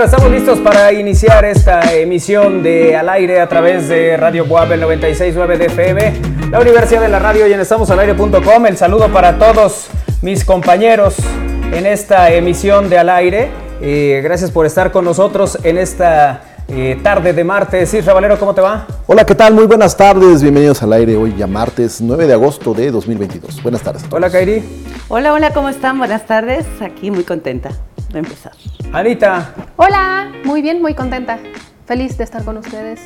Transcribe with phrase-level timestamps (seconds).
[0.00, 4.72] Bueno, estamos listos para iniciar esta emisión de Al Aire a través de Radio Buab,
[4.72, 6.12] el 96.9 de FM,
[6.50, 8.66] la Universidad de la Radio y en estamosalaire.com.
[8.66, 9.88] El saludo para todos
[10.22, 11.16] mis compañeros
[11.70, 13.50] en esta emisión de Al Aire.
[13.82, 17.92] Eh, gracias por estar con nosotros en esta eh, tarde de martes.
[17.92, 18.86] Isra Valero, ¿cómo te va?
[19.06, 19.52] Hola, ¿qué tal?
[19.52, 20.40] Muy buenas tardes.
[20.40, 23.62] Bienvenidos al aire hoy ya martes 9 de agosto de 2022.
[23.62, 24.06] Buenas tardes.
[24.10, 24.64] Hola, Kairi.
[25.08, 25.98] Hola, hola, ¿cómo están?
[25.98, 26.64] Buenas tardes.
[26.80, 27.68] Aquí muy contenta
[28.10, 28.52] de empezar.
[28.92, 29.54] Anita.
[29.76, 31.38] Hola, muy bien, muy contenta.
[31.86, 33.00] Feliz de estar con ustedes.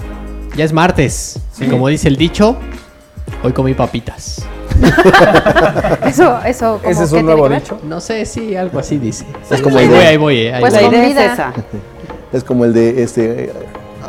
[0.57, 1.41] Ya es martes.
[1.71, 2.57] Como dice el dicho,
[3.43, 4.45] hoy comí papitas.
[6.07, 6.79] Eso, eso.
[6.79, 7.79] como Ese es un nuevo dicho.
[7.85, 9.25] No sé si algo así dice.
[9.51, 10.83] Es como ahí voy, de- ahí voy, eh, ahí Pues voy.
[10.83, 11.25] La con idea vida.
[11.27, 11.53] es esa.
[12.33, 13.53] Es como el de este,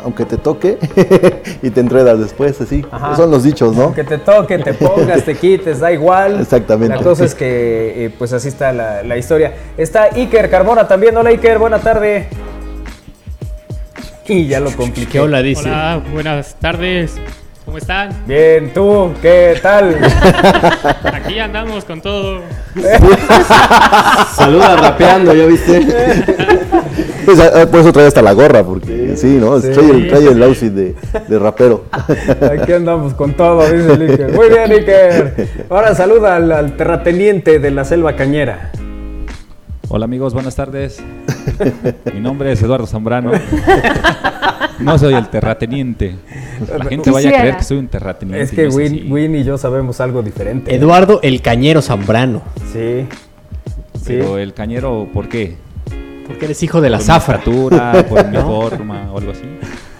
[0.02, 0.78] aunque te toque
[1.62, 2.84] y te enredas después, así.
[2.90, 3.14] Ajá.
[3.14, 3.94] Son los dichos, ¿no?
[3.94, 6.40] Que te toque, te pongas, te quites, da igual.
[6.40, 6.96] Exactamente.
[6.96, 9.54] La cosa es que, eh, pues así está la, la historia.
[9.76, 11.16] Está Iker Carbona también.
[11.16, 12.26] Hola, Iker, buena tarde.
[14.28, 15.12] Y ya lo compliqué.
[15.12, 15.68] ¿Qué hola dice?
[15.68, 17.16] Hola, buenas tardes.
[17.64, 18.10] ¿Cómo están?
[18.26, 19.96] Bien, tú, ¿qué tal?
[21.12, 22.42] Aquí andamos con todo.
[24.36, 25.86] Saluda rapeando, ¿ya viste?
[27.26, 29.60] Pues, ah, por eso trae hasta la gorra, porque sí, ¿no?
[29.60, 29.70] Sí.
[29.72, 30.94] Trae, el, trae el outfit de,
[31.26, 31.86] de rapero.
[31.90, 34.32] Aquí andamos con todo, dice el Iker.
[34.32, 35.48] Muy bien, Iker.
[35.68, 38.70] Ahora saluda al, al terrateniente de la selva cañera.
[39.88, 41.02] Hola amigos, buenas tardes.
[42.12, 43.30] Mi nombre es Eduardo Zambrano.
[44.80, 46.16] No soy el terrateniente.
[46.76, 48.42] La gente vaya a creer que soy un terrateniente.
[48.42, 50.74] Es que Win, y yo sabemos algo diferente.
[50.74, 52.42] Eduardo el Cañero Zambrano.
[52.72, 53.06] Sí.
[53.94, 54.06] Sí.
[54.18, 55.56] Pero el cañero, ¿por qué?
[56.28, 57.36] Porque eres hijo de la ¿Por mi zafra.
[57.38, 59.42] estatura, por mi forma o algo así?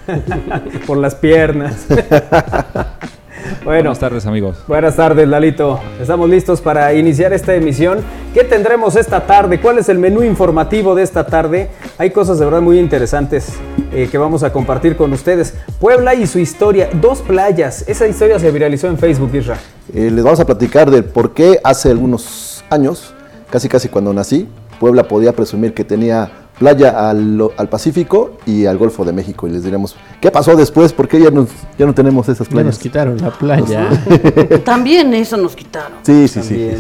[0.87, 1.87] Por las piernas.
[3.65, 3.83] bueno.
[3.83, 4.59] Buenas tardes amigos.
[4.67, 5.81] Buenas tardes, Lalito.
[6.01, 8.01] Estamos listos para iniciar esta emisión.
[8.35, 9.61] ¿Qué tendremos esta tarde?
[9.61, 11.71] ¿Cuál es el menú informativo de esta tarde?
[11.99, 13.55] Hay cosas de verdad muy interesantes
[13.93, 15.55] eh, que vamos a compartir con ustedes.
[15.81, 16.89] Puebla y su historia.
[16.93, 17.85] Dos playas.
[17.89, 19.57] Esa historia se viralizó en Facebook, Isra.
[19.95, 23.15] Eh, les vamos a platicar del por qué hace algunos años,
[23.51, 24.49] casi casi cuando nací,
[24.81, 29.47] Puebla podía presumir que tenía playa al, al Pacífico y al Golfo de México.
[29.47, 30.93] Y les diremos, ¿qué pasó después?
[30.93, 32.79] ¿Por qué ya, nos- ya no tenemos esas Ya nos playas?
[32.79, 33.89] quitaron la playa.
[34.65, 35.99] También eso nos quitaron.
[36.03, 36.71] Sí, sí, sí.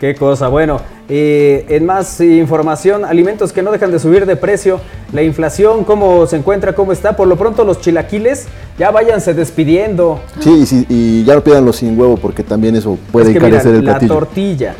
[0.00, 0.46] Qué cosa.
[0.46, 4.80] Bueno, eh, en más información, alimentos que no dejan de subir de precio,
[5.12, 7.16] la inflación, cómo se encuentra, cómo está.
[7.16, 8.46] Por lo pronto los chilaquiles
[8.78, 10.20] ya váyanse despidiendo.
[10.38, 13.32] Sí, y, sí, y ya no pidan los sin huevo porque también eso puede Es
[13.32, 14.14] que mira, encarecer el la platillo.
[14.14, 14.74] tortilla,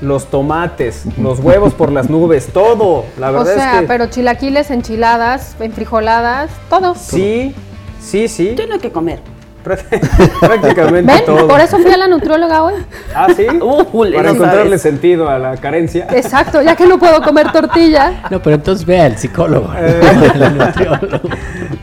[0.00, 3.04] los tomates, los huevos por las nubes, todo.
[3.18, 6.94] La O verdad sea, es que pero chilaquiles, enchiladas, enfrijoladas, todo.
[6.94, 7.54] sí,
[8.00, 8.54] sí, sí.
[8.56, 9.20] Tiene que comer.
[10.40, 11.24] Prácticamente ¿Ven?
[11.26, 11.46] todo.
[11.46, 12.74] Por eso fui a la nutrióloga hoy.
[13.14, 13.46] Ah, sí.
[13.60, 14.34] Uh, Para sabes.
[14.36, 16.06] encontrarle sentido a la carencia.
[16.12, 18.22] Exacto, ya que no puedo comer tortilla.
[18.30, 19.70] No, pero entonces ve al psicólogo.
[19.76, 20.00] Eh.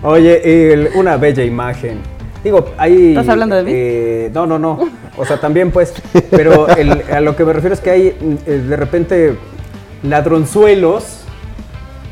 [0.04, 2.00] Oye, el- una bella imagen.
[2.48, 3.10] Digo, hay.
[3.10, 3.72] ¿Estás hablando de mí?
[3.74, 4.80] eh, no, no, no.
[5.18, 5.94] O sea, también pues.
[6.32, 9.36] Pero el- a lo que me refiero es que hay mm, eh, de repente
[10.04, 11.04] ladronzuelos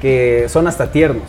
[0.02, 1.24] que son hasta tiernos.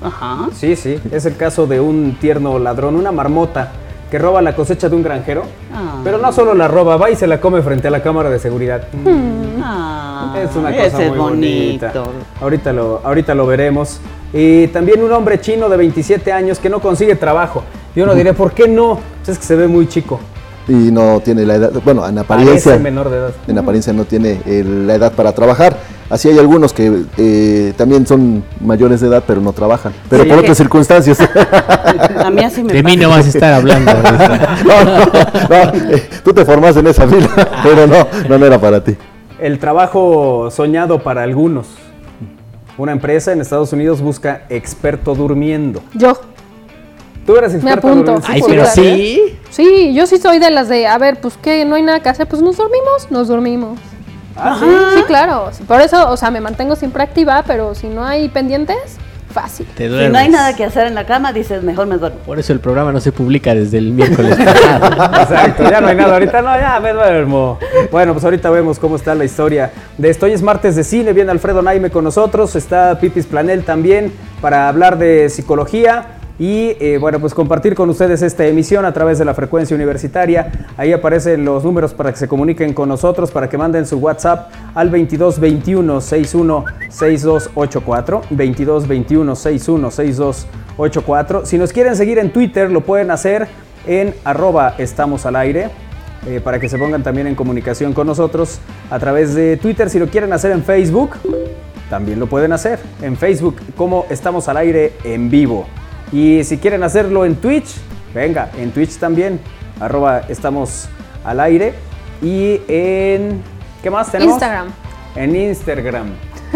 [0.00, 0.48] Ajá.
[0.54, 0.98] Sí, sí.
[1.12, 3.72] Es el caso de un tierno ladrón, una marmota
[4.10, 5.42] que roba la cosecha de un granjero.
[5.74, 6.00] Ah.
[6.02, 8.38] Pero no solo la roba, va y se la come frente a la cámara de
[8.38, 8.82] seguridad.
[9.62, 11.18] Ah, Es una cosa muy bonito.
[11.18, 11.92] bonita.
[12.40, 14.00] Ahorita lo, ahorita lo veremos.
[14.32, 17.64] Y también un hombre chino de 27 años que no consigue trabajo.
[17.94, 18.98] Yo no diré, ¿por qué no?
[19.18, 20.18] Pues es que se ve muy chico.
[20.68, 23.32] Y no tiene la edad, bueno, en apariencia, Parece menor de edad.
[23.48, 25.76] en apariencia no tiene eh, la edad para trabajar.
[26.08, 30.28] Así hay algunos que eh, también son mayores de edad pero no trabajan, pero Sí.
[30.28, 31.18] por otras circunstancias.
[32.24, 33.92] A mí así me De mí no vas a estar hablando.
[34.64, 37.28] no, no, no, eh, tú te formaste en esa fila,
[37.64, 38.96] pero no, no, no era para ti.
[39.40, 41.66] El trabajo soñado para algunos.
[42.78, 45.82] Una empresa en Estados Unidos busca experto durmiendo.
[45.94, 46.18] Yo.
[47.26, 48.16] Tú eres experta apunto.
[48.16, 49.38] en Ay, pero sí.
[49.50, 52.08] Sí, yo sí soy de las de, a ver, pues que no hay nada que
[52.08, 53.78] hacer, pues nos dormimos, nos dormimos.
[54.36, 54.58] Ah,
[54.94, 55.50] Sí, claro.
[55.68, 58.98] Por eso, o sea, me mantengo siempre activa, pero si no hay pendientes,
[59.32, 59.66] fácil.
[59.76, 62.18] Te Si no hay nada que hacer en la cama, dices, mejor me duermo.
[62.20, 64.86] Por eso el programa no se publica desde el miércoles pasado.
[65.22, 67.58] Exacto, ya no hay nada ahorita, no, ya me duermo.
[67.90, 70.26] Bueno, pues ahorita vemos cómo está la historia de esto.
[70.26, 74.68] Hoy es martes de cine, viene Alfredo Naime con nosotros, está Pipis Planel también para
[74.68, 79.24] hablar de psicología y eh, bueno, pues compartir con ustedes esta emisión a través de
[79.24, 80.50] la frecuencia universitaria.
[80.76, 84.50] Ahí aparecen los números para que se comuniquen con nosotros, para que manden su WhatsApp
[84.74, 91.46] al 2221 61 6284, 2221 61 6284.
[91.46, 93.46] Si nos quieren seguir en Twitter, lo pueden hacer
[93.86, 95.70] en arroba estamos al aire.
[96.26, 98.58] eh, para que se pongan también en comunicación con nosotros
[98.90, 99.88] a través de Twitter.
[99.90, 101.10] Si lo quieren hacer en Facebook,
[101.88, 105.68] también lo pueden hacer en Facebook como estamos al aire en vivo.
[106.12, 107.68] Y si quieren hacerlo en Twitch,
[108.14, 109.40] venga, en Twitch también,
[109.80, 110.88] arroba estamos
[111.24, 111.74] al aire.
[112.20, 113.42] Y en...
[113.82, 114.34] ¿Qué más tenemos?
[114.34, 114.68] Instagram.
[115.16, 116.06] En Instagram,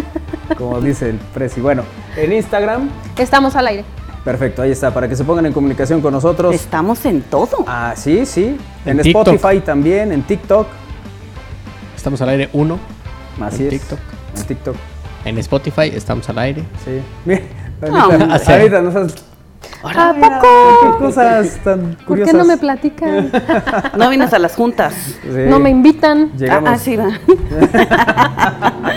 [0.59, 1.61] como dice el Prezi.
[1.61, 1.83] Bueno,
[2.17, 2.89] en Instagram,
[3.19, 3.85] Estamos al aire.
[4.25, 6.55] perfecto, ahí está, para que se pongan en comunicación con nosotros.
[6.55, 7.65] Estamos en todo.
[7.67, 8.57] Ah, sí, sí.
[8.85, 9.01] En.
[9.01, 10.67] Spotify también, en TikTok.
[11.97, 12.79] Estamos al aire 1.
[13.41, 13.81] Así En es.
[13.81, 13.99] TikTok.
[14.37, 14.77] En TikTok,
[15.25, 16.63] En Spotify estamos al aire.
[16.85, 17.01] sí.
[17.25, 17.41] Mira,
[17.83, 19.15] ahorita, ahorita no sabes
[19.83, 20.99] ¿A qué poco?
[20.99, 22.33] cosas tan ¿Por curiosas.
[22.33, 23.31] qué no me platican?
[23.97, 24.95] No vienes a las juntas.
[25.23, 25.29] Sí.
[25.49, 26.33] No me invitan.
[26.37, 27.09] Llegamos, Ah, sí, va.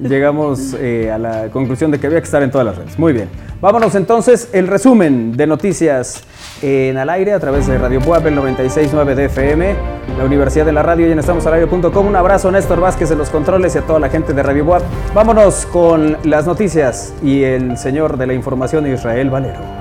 [0.00, 2.98] llegamos eh, a la conclusión de que había que estar en todas las redes.
[2.98, 3.28] Muy bien.
[3.60, 6.24] Vámonos entonces, el resumen de noticias
[6.62, 9.74] en al aire a través de Radio Puebla, el 96.9 de FM,
[10.18, 12.06] la Universidad de la Radio y en estamosalaire.com.
[12.06, 14.64] Un abrazo a Néstor Vázquez en los controles y a toda la gente de Radio
[14.64, 14.82] Buap.
[15.14, 19.71] Vámonos con las noticias y el señor de la información Israel Valero.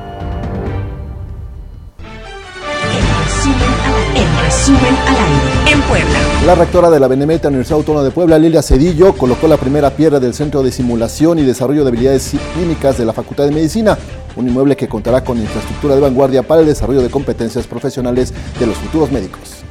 [4.72, 6.20] Resumen al aire en Puebla.
[6.46, 10.20] La rectora de la Benemérita Universidad Autónoma de Puebla, Lilia Cedillo, colocó la primera piedra
[10.20, 13.98] del Centro de Simulación y Desarrollo de Habilidades Clínicas de la Facultad de Medicina,
[14.36, 18.68] un inmueble que contará con infraestructura de vanguardia para el desarrollo de competencias profesionales de
[18.68, 19.64] los futuros médicos.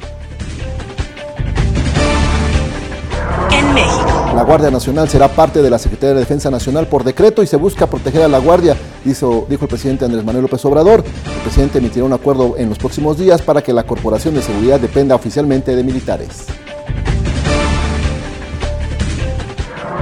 [3.51, 4.31] En México.
[4.35, 7.57] La Guardia Nacional será parte de la Secretaría de Defensa Nacional por decreto y se
[7.57, 11.03] busca proteger a la Guardia, dijo, dijo el presidente Andrés Manuel López Obrador.
[11.25, 14.79] El presidente emitirá un acuerdo en los próximos días para que la Corporación de Seguridad
[14.79, 16.45] dependa oficialmente de militares.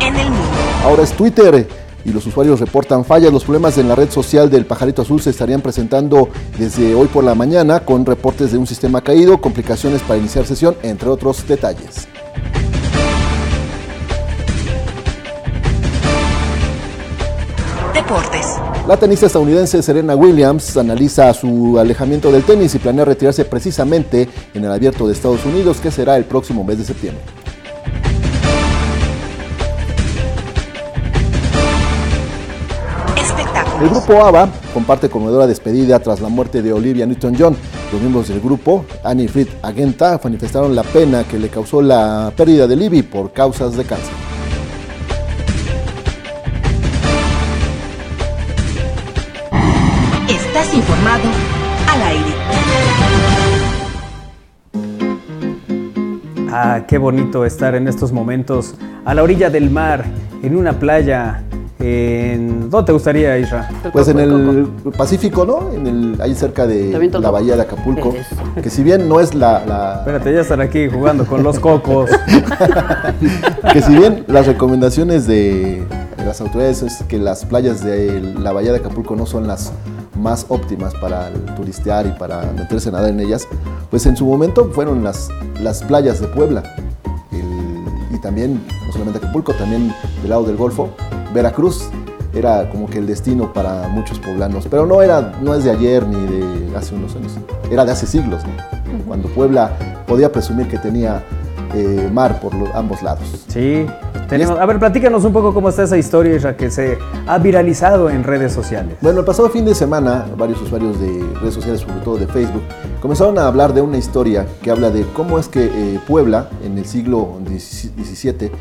[0.02, 0.48] En el mundo.
[0.84, 1.68] Ahora es Twitter
[2.06, 3.32] y los usuarios reportan fallas.
[3.32, 7.24] Los problemas en la red social del pajarito azul se estarían presentando desde hoy por
[7.24, 12.08] la mañana con reportes de un sistema caído, complicaciones para iniciar sesión, entre otros detalles.
[17.94, 18.60] Deportes.
[18.90, 24.66] La tenista estadounidense Serena Williams analiza su alejamiento del tenis y planea retirarse precisamente en
[24.66, 27.22] el abierto de Estados Unidos, que será el próximo mes de septiembre.
[33.80, 37.56] El grupo ABBA comparte conmovedora despedida tras la muerte de Olivia Newton-John.
[37.92, 42.66] Los miembros del grupo, Annie Fried Agenta, manifestaron la pena que le causó la pérdida
[42.66, 44.29] de Libby por causas de cáncer.
[50.74, 51.24] Informado
[51.92, 52.34] al aire.
[56.52, 60.06] Ah, qué bonito estar en estos momentos a la orilla del mar,
[60.44, 61.44] en una playa.
[61.80, 62.70] En...
[62.70, 63.70] ¿Dónde te gustaría, Isra?
[63.94, 64.68] Pues en el
[64.98, 65.72] Pacífico, ¿no?
[65.74, 68.14] En el, ahí cerca de la bahía de Acapulco.
[68.62, 72.10] Que si bien no es la, la- Espérate, ya están aquí jugando con los cocos.
[73.74, 75.84] que si bien las recomendaciones de
[76.26, 79.72] las autoridades es que las playas de la bahía de Acapulco no son las
[80.20, 83.48] más óptimas para turistear y para meterse a nadar en ellas,
[83.90, 85.30] pues en su momento fueron las,
[85.62, 86.62] las playas de Puebla.
[87.32, 90.90] El- y también, no solamente Acapulco, también del lado del Golfo,
[91.34, 91.90] Veracruz
[92.34, 96.06] era como que el destino para muchos poblanos, pero no, era, no es de ayer
[96.06, 97.34] ni de hace unos años,
[97.72, 98.80] era de hace siglos, ¿no?
[99.06, 99.72] cuando Puebla
[100.08, 101.24] podía presumir que tenía
[101.74, 103.46] eh, mar por los- ambos lados.
[103.48, 103.86] Sí,
[104.28, 104.60] tenemos.
[104.60, 106.98] A ver, platícanos un poco cómo está esa historia, Isra, que se
[107.28, 108.96] ha viralizado en redes sociales.
[109.02, 112.64] Bueno, el pasado fin de semana, varios usuarios de redes sociales, sobre todo de Facebook,
[113.02, 116.78] comenzaron a hablar de una historia que habla de cómo es que eh, Puebla, en
[116.78, 118.52] el siglo XVII,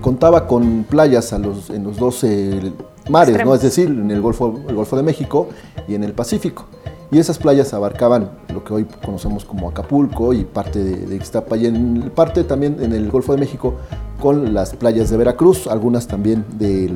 [0.00, 2.72] contaba con playas a los, en los dos eh,
[3.10, 3.54] mares, ¿no?
[3.54, 5.48] es decir, en el Golfo, el Golfo de México
[5.88, 6.66] y en el Pacífico.
[7.10, 11.16] Y esas playas abarcaban lo que hoy conocemos como Acapulco y parte de, de
[11.56, 13.76] y en parte también en el Golfo de México
[14.20, 16.92] con las playas de Veracruz, algunas también de,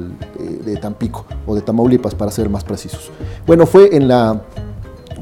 [0.64, 3.10] de Tampico o de Tamaulipas, para ser más precisos.
[3.46, 4.42] Bueno, fue en la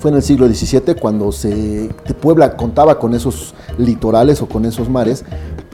[0.00, 4.88] fue en el siglo XVII cuando se, Puebla contaba con esos litorales o con esos
[4.88, 5.26] mares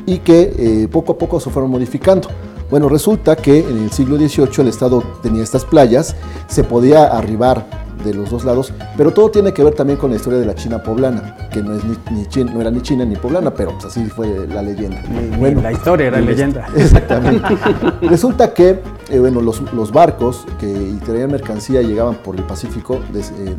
[0.04, 2.28] y que eh, poco a poco se fueron modificando.
[2.68, 6.16] Bueno, resulta que en el siglo XVIII el Estado tenía estas playas,
[6.48, 10.16] se podía arribar de los dos lados, pero todo tiene que ver también con la
[10.16, 13.04] historia de la China poblana, que no, es ni, ni China- no era ni China
[13.04, 15.02] ni poblana, pero pues así fue la leyenda.
[15.38, 16.66] Ni la historia era leyenda.
[16.76, 17.56] Exactamente.
[18.02, 23.00] Resulta que eh, bueno, los, los barcos que traían mercancía y llegaban por el Pacífico
[23.12, 23.54] des- eh,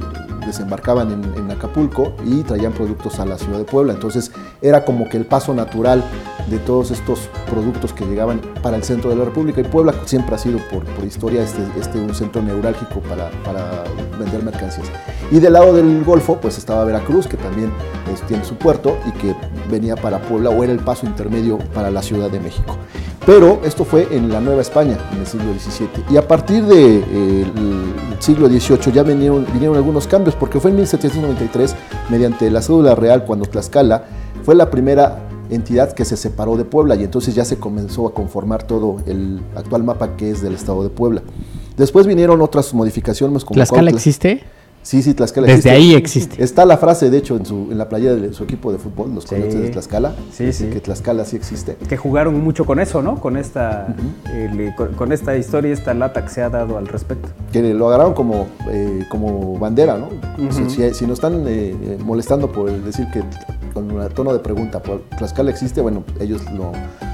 [0.45, 3.93] desembarcaban en, en Acapulco y traían productos a la ciudad de Puebla.
[3.93, 6.03] Entonces era como que el paso natural
[6.49, 9.61] de todos estos productos que llegaban para el centro de la República.
[9.61, 13.83] Y Puebla siempre ha sido por, por historia este, este un centro neurálgico para, para
[14.19, 14.87] vender mercancías.
[15.31, 17.71] Y del lado del Golfo pues estaba Veracruz, que también
[18.05, 19.35] pues, tiene su puerto y que
[19.69, 22.77] venía para Puebla o era el paso intermedio para la Ciudad de México.
[23.25, 26.05] Pero esto fue en la Nueva España, en el siglo XVII.
[26.09, 27.51] Y a partir del
[28.19, 31.75] siglo XVIII ya vinieron, vinieron algunos cambios, porque fue en 1793,
[32.09, 34.05] mediante la cédula real, cuando Tlaxcala
[34.45, 38.13] fue la primera entidad que se separó de Puebla y entonces ya se comenzó a
[38.13, 41.21] conformar todo el actual mapa que es del estado de Puebla.
[41.77, 44.43] Después vinieron otras modificaciones como ¿Tlaxcala Cuautla- existe?
[44.83, 46.41] Sí, sí, Tlaxcala Desde ahí existe.
[46.41, 49.13] Está la frase, de hecho, en, su, en la playa de su equipo de fútbol,
[49.13, 49.31] los Sí.
[49.31, 50.13] Coyotes de Tlaxcala.
[50.31, 50.67] Sí, sí.
[50.67, 51.75] Que Tlaxcala sí existe.
[51.89, 53.19] Que jugaron mucho con eso, ¿no?
[53.19, 53.93] Con esta,
[54.33, 57.27] el- con, con esta historia y esta lata que se ha dado al respecto.
[57.51, 60.07] que lo agarraron como, eh, como bandera, ¿no?
[60.69, 63.23] Si, si nos están eh, eh, molestando por el decir que
[63.77, 66.71] con un tono de pregunta, por Tlaxcala existe, bueno, ellos lo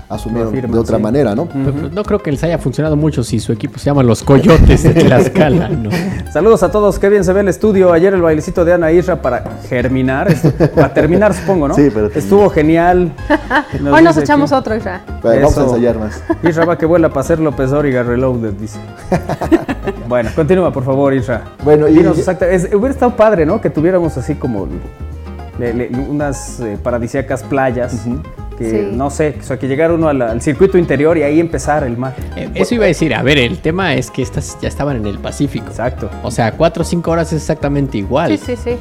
[0.09, 1.03] asumieron Lo afirman, de otra sí.
[1.03, 1.47] manera, ¿no?
[1.91, 4.93] No creo que les haya funcionado mucho si su equipo se llama Los Coyotes de
[4.93, 5.89] Tlaxcala, ¿no?
[6.31, 7.91] Saludos a todos, qué bien se ve el estudio.
[7.93, 11.73] Ayer el bailecito de Ana Isra para germinar, esto- para terminar supongo, ¿no?
[11.75, 13.11] Sí, pero- Estuvo genial.
[13.91, 15.01] Hoy nos echamos otro, Isra.
[15.21, 16.23] Pero vamos a ensayar más.
[16.43, 18.79] Isra va que vuela para ser López Dóriga Reloaded, dice.
[20.07, 21.43] bueno, continúa por favor, Isra.
[21.63, 23.59] Bueno, y- Dinos exacta- es- hubiera estado padre, ¿no?
[23.61, 24.67] Que tuviéramos así como
[25.59, 28.05] le- le- unas eh, paradisíacas playas.
[28.57, 28.89] Que Sí.
[28.91, 31.97] no sé, o sea, que llegara uno al, al circuito interior y ahí empezar el
[31.97, 32.13] mar.
[32.35, 35.07] Eh, Eso iba a decir, a ver, el tema es que estas ya estaban en
[35.07, 35.65] el Pacífico.
[35.69, 36.07] Exacto.
[36.21, 38.37] O sea, cuatro o cinco horas es exactamente igual.
[38.37, 38.77] Sí, sí, sí.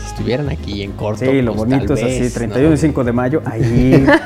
[0.00, 1.24] Si estuvieran aquí en corto.
[1.24, 4.06] Sí, lo pues, bonito es así, vez, 31 y 5 de mayo, ahí.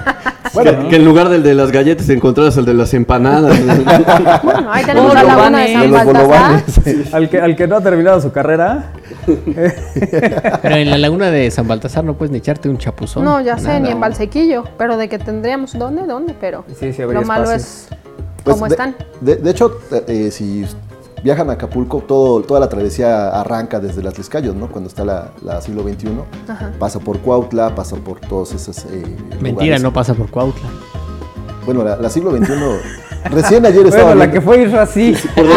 [0.53, 3.59] Bueno, que en lugar del de las galletas encontraras el de las empanadas.
[4.45, 6.63] Bueno, ahí tenemos Oh, la lo laguna de San De los Baltasar.
[7.13, 8.93] al, que, al que no ha terminado su carrera.
[10.63, 13.25] Pero en la laguna de San Baltasar no puedes ni echarte un chapuzón.
[13.25, 13.81] No, ya sé, Nada.
[13.81, 14.65] ni en Valsequillo.
[14.79, 16.03] Pero de que tendríamos, ¿dónde?
[16.07, 16.35] ¿Dónde?
[16.41, 17.89] Pero Sí, sí, habría lo malo es
[18.45, 18.95] Pues, cómo de, están.
[19.23, 20.65] De, de hecho, eh, si
[21.25, 24.69] viajan a Acapulco, todo, toda la travesía arranca desde las Tliscayos, ¿no?
[24.69, 26.09] Cuando está la, la siglo XXI.
[26.49, 26.73] Ajá.
[26.79, 29.03] Pasa por Cuautla, pasa por todos esos eh,
[29.41, 29.83] Mentira, lugares.
[29.83, 30.69] no pasa por Cuautla.
[31.65, 32.53] Bueno, la, la siglo XXI...
[33.31, 35.15] recién ayer estaba Bueno, la viendo- que fue Isra sí.
[35.35, 35.57] Por donde,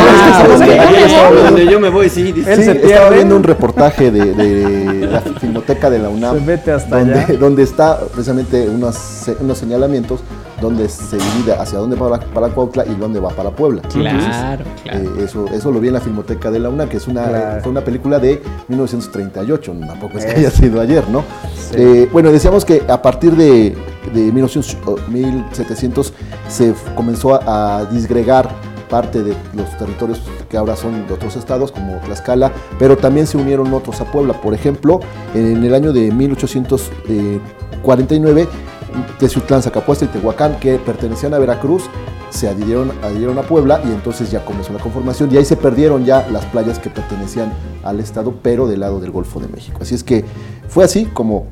[0.80, 2.32] Ah, donde- donde yo me voy, sí.
[2.32, 2.50] dice.
[2.54, 3.16] Él Sí, se estaba pierde.
[3.16, 6.36] viendo un reportaje de, de la Filmoteca de la UNAM.
[6.40, 7.38] Se mete hasta donde, allá.
[7.38, 8.96] donde está precisamente unos,
[9.42, 10.22] unos señalamientos
[10.62, 13.82] donde se divide hacia dónde va para Cuautla y dónde va para Puebla.
[13.84, 14.36] Claro, Entonces,
[14.84, 15.00] claro.
[15.00, 17.62] eh, eso, eso lo vi en la Filmoteca de la UNAM, que es una, Claro.
[17.62, 21.24] fue una película de 1938, tampoco es que haya sido ayer, ¿no?
[21.56, 21.76] Sí.
[21.78, 23.76] Eh, bueno, decíamos que a partir de,
[24.14, 26.14] de 1900 o 1700
[26.50, 28.50] se comenzó a, a disgregar
[28.90, 33.36] parte de los territorios que ahora son de otros estados, como Tlaxcala, pero también se
[33.38, 34.34] unieron otros a Puebla.
[34.42, 35.02] Por ejemplo,
[35.36, 38.48] en el año de 1849,
[39.20, 41.84] Teciutlán, Zacapuesta y Tehuacán, que pertenecían a Veracruz,
[42.30, 46.06] se adhirieron, adhirieron a Puebla y entonces ya comenzó la conformación y ahí se perdieron
[46.06, 49.80] ya las playas que pertenecían al estado, pero del lado del Golfo de México.
[49.82, 50.26] Así es que
[50.68, 51.48] fue así como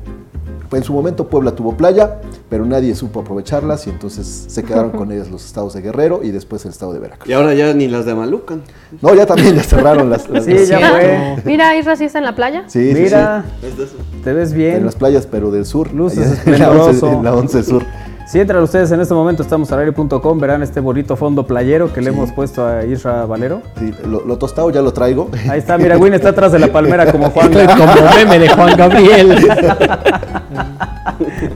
[0.76, 5.10] en su momento Puebla tuvo playa, pero nadie supo aprovecharlas y entonces se quedaron con
[5.12, 7.28] ellas los estados de Guerrero y después el estado de Veracruz.
[7.28, 8.62] Y ahora ya ni las de Amalucan.
[9.02, 11.36] No, ya también ya cerraron las, las- Sí, las- ya fue.
[11.44, 12.64] Mira, Isra sí está en la playa.
[12.68, 13.96] Sí, sí, Mira, eso.
[14.22, 14.76] te ves sí, bien.
[14.76, 15.92] en las playas, pero del sur.
[15.92, 17.12] Luces allá en la 11 esplendoroso.
[17.18, 17.82] en la 11 Sur.
[18.26, 22.00] Si entran ustedes en este momento, estamos al aire.com, verán este bonito fondo playero que
[22.00, 23.62] le hemos puesto a Isra Valero.
[23.78, 25.30] Sí, lo, lo tostado ya lo traigo.
[25.48, 27.52] Ahí está, mira, Win está atrás de la palmera como Juan.
[27.52, 29.36] Como meme de Juan Gabriel.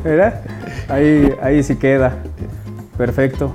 [0.05, 0.43] Mira,
[0.89, 2.15] ahí, ahí sí queda.
[2.97, 3.55] Perfecto.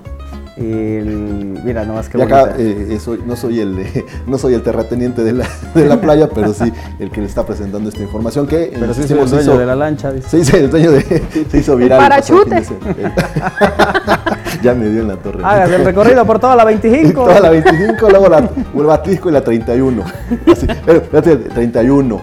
[0.58, 0.62] Y
[0.98, 4.54] el- mira, nomás que y acá eh, eh, soy- no soy el de- no soy
[4.54, 8.02] el terrateniente de la, de la playa, pero sí el que le está presentando esta
[8.02, 10.30] información que Pero sí soy el dueño hizo- de la lancha, dice.
[10.30, 11.02] Sí, sí, el dueño de.
[11.52, 12.00] Se hizo viral.
[12.02, 12.64] el Parachute.
[12.64, 12.96] semana.
[14.64, 15.44] ya me dio en la torre.
[15.44, 17.26] Hagas el recorrido por toda la 25.
[17.26, 20.04] Toda la 25, luego la, el batisco y la 31.
[20.52, 22.22] Así, pero, espérate, 31.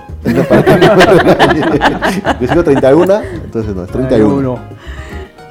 [0.48, 1.60] Para que no me regañe.
[2.40, 4.58] Yo sigo 31, entonces no, es 31.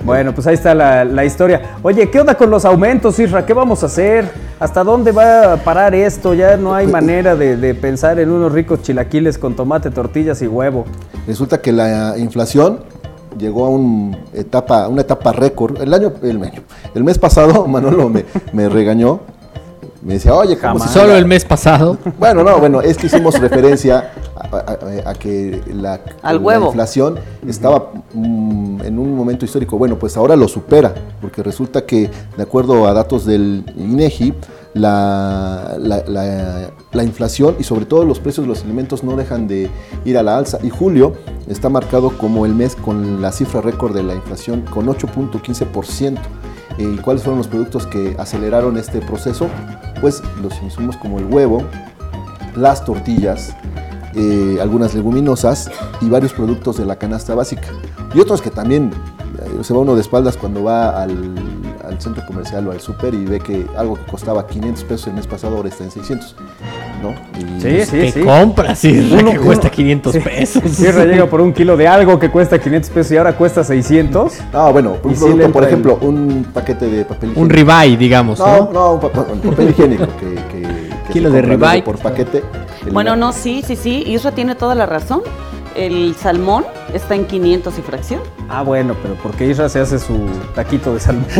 [0.03, 1.62] Bueno, pues ahí está la, la historia.
[1.84, 3.46] Oye, ¿qué onda con los aumentos, Isra?
[3.46, 4.29] ¿Qué vamos a hacer?
[4.60, 6.34] ¿Hasta dónde va a parar esto?
[6.34, 10.48] Ya no hay manera de, de pensar en unos ricos chilaquiles con tomate, tortillas y
[10.48, 10.86] huevo.
[11.27, 12.79] Resulta que la inflación
[13.38, 15.79] llegó a un etapa, una etapa récord.
[15.81, 16.63] El año, el, año-
[16.96, 19.20] el mes pasado, Manolo me, me regañó.
[20.03, 20.91] Me decía, oye, ¿cómo Jamás.
[20.93, 21.96] se- Solo el mes pasado.
[22.17, 24.10] Bueno, no, bueno, es que hicimos referencia
[24.51, 24.57] a,
[25.05, 26.65] a- a que la, Al la huevo.
[26.67, 29.77] inflación estaba mm, en un momento histórico.
[29.77, 34.33] Bueno, pues ahora lo supera, porque resulta que, de acuerdo a datos del INEGI,
[34.74, 39.48] la, la- la- la inflación y sobre todo los precios de los alimentos no dejan
[39.48, 39.69] de
[40.05, 40.57] ir a la alza.
[40.63, 41.13] Y julio
[41.48, 46.17] está marcado como el mes con la cifra récord de la inflación con 8.15%.
[46.77, 49.48] ¿Y cuáles fueron los productos que aceleraron este proceso?
[50.00, 51.63] Pues los insumos como el huevo,
[52.55, 53.55] las tortillas,
[54.15, 55.70] eh, algunas leguminosas
[56.01, 57.68] y varios productos de la canasta básica.
[58.13, 58.91] Y otros que también
[59.39, 61.34] eh, se va uno de espaldas cuando va al,
[61.88, 65.13] al centro comercial o al súper y ve que algo que costaba 500 pesos el
[65.13, 66.36] mes pasado ahora está en 600.
[67.01, 67.10] ¿no?
[67.39, 68.20] Y- Sí, sí, ¿Qué sí.
[68.22, 70.20] compras, Isra, Uno- que cuesta uno- 500 sí.
[70.20, 70.63] pesos?
[70.80, 74.34] Isra llega por un kilo de algo que cuesta 500 pesos y ahora cuesta 600.
[74.53, 77.41] Ah, bueno, un sí producto, por el- ejemplo, un paquete de papel higiénico.
[77.41, 78.70] Un ribeye, digamos, No, ¿no?
[78.72, 81.84] no, un, pa- un papel higiénico que, que- de ribeye.
[81.84, 82.44] por paquete.
[82.91, 84.03] Bueno, no, sí, sí, sí.
[84.08, 85.22] Isra tiene toda la razón.
[85.75, 88.22] El salmón está en 500 y fracción.
[88.50, 91.25] Ah, bueno, pero porque Isra se hace su taquito de salmón.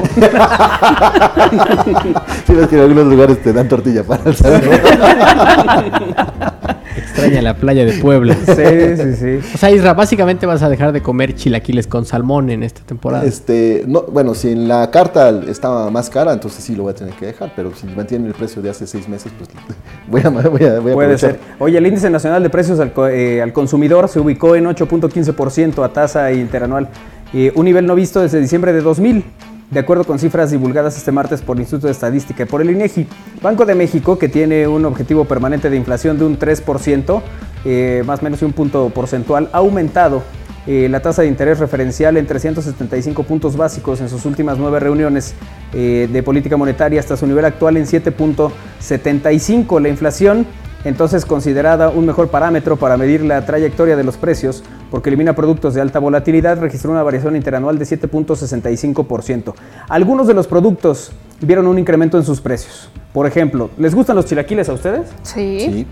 [2.48, 4.62] Sí, ves que en algunos lugares te dan tortilla para el salmón.
[6.98, 8.36] Extraña la playa de Puebla.
[8.46, 9.40] sí, sí, sí.
[9.54, 13.24] O sea, Isra, básicamente vas a dejar de comer chilaquiles con salmón en esta temporada.
[13.26, 16.96] Este, no, bueno, si en la carta estaba más cara, entonces sí lo voy a
[16.96, 19.50] tener que dejar, pero si mantienen el precio de hace seis meses, pues
[20.10, 21.32] voy a, voy a, voy a Puede aprovechar.
[21.32, 21.40] ser.
[21.60, 25.84] Oye, el índice nacional de precios al, co- eh, al consumidor se ubicó en 8.15%
[25.84, 26.90] a tasa interanual,
[27.34, 29.24] eh, un nivel no visto desde diciembre de 2000.
[29.72, 32.72] De acuerdo con cifras divulgadas este martes por el Instituto de Estadística y por el
[32.72, 33.08] INEGI,
[33.42, 37.22] Banco de México, que tiene un objetivo permanente de inflación de un 3%,
[37.64, 40.24] eh, más o menos un punto porcentual, ha aumentado
[40.68, 45.36] eh, la tasa de interés referencial en 375 puntos básicos en sus últimas nueve reuniones
[45.74, 49.80] eh, de política monetaria hasta su nivel actual en 7.75.
[49.80, 50.46] La inflación,
[50.84, 55.74] entonces considerada un mejor parámetro para medir la trayectoria de los precios, porque elimina productos
[55.74, 59.54] de alta volatilidad, registró una variación interanual de 7.65%.
[59.90, 62.90] Algunos de los productos vieron un incremento en sus precios.
[63.14, 65.08] Por ejemplo, ¿les gustan los chilaquiles a ustedes?
[65.24, 65.60] Sí.
[65.60, 65.88] Sí.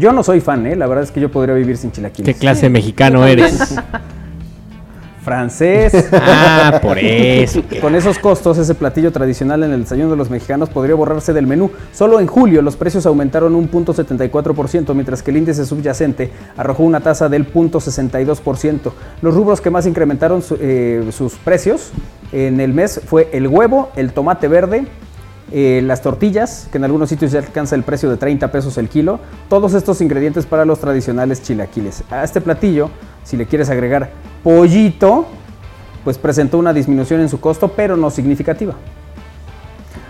[0.00, 0.74] Yo no soy fan, ¿eh?
[0.74, 2.36] la verdad es que yo podría vivir sin ¿Qué chilaquiles.
[2.38, 3.74] clase de mexicano eres?
[5.26, 5.92] Francés.
[6.12, 7.60] Ah, por eso.
[7.80, 11.48] Con esos costos, ese platillo tradicional en el desayuno de los mexicanos podría borrarse del
[11.48, 11.72] menú.
[11.92, 16.84] Solo en julio los precios aumentaron un punto 74%, mientras que el índice subyacente arrojó
[16.84, 18.92] una tasa del punto 62%.
[19.20, 21.90] Los rubros que más incrementaron su- eh, sus precios
[22.30, 24.86] en el mes fue el huevo, el tomate verde,
[25.52, 28.88] eh, las tortillas, que en algunos sitios ya alcanza el precio de 30 pesos el
[28.88, 32.02] kilo, todos estos ingredientes para los tradicionales chilaquiles.
[32.10, 32.90] A este platillo,
[33.22, 34.10] si le quieres agregar
[34.42, 35.26] pollito,
[36.04, 38.74] pues presentó una disminución en su costo, pero no significativa.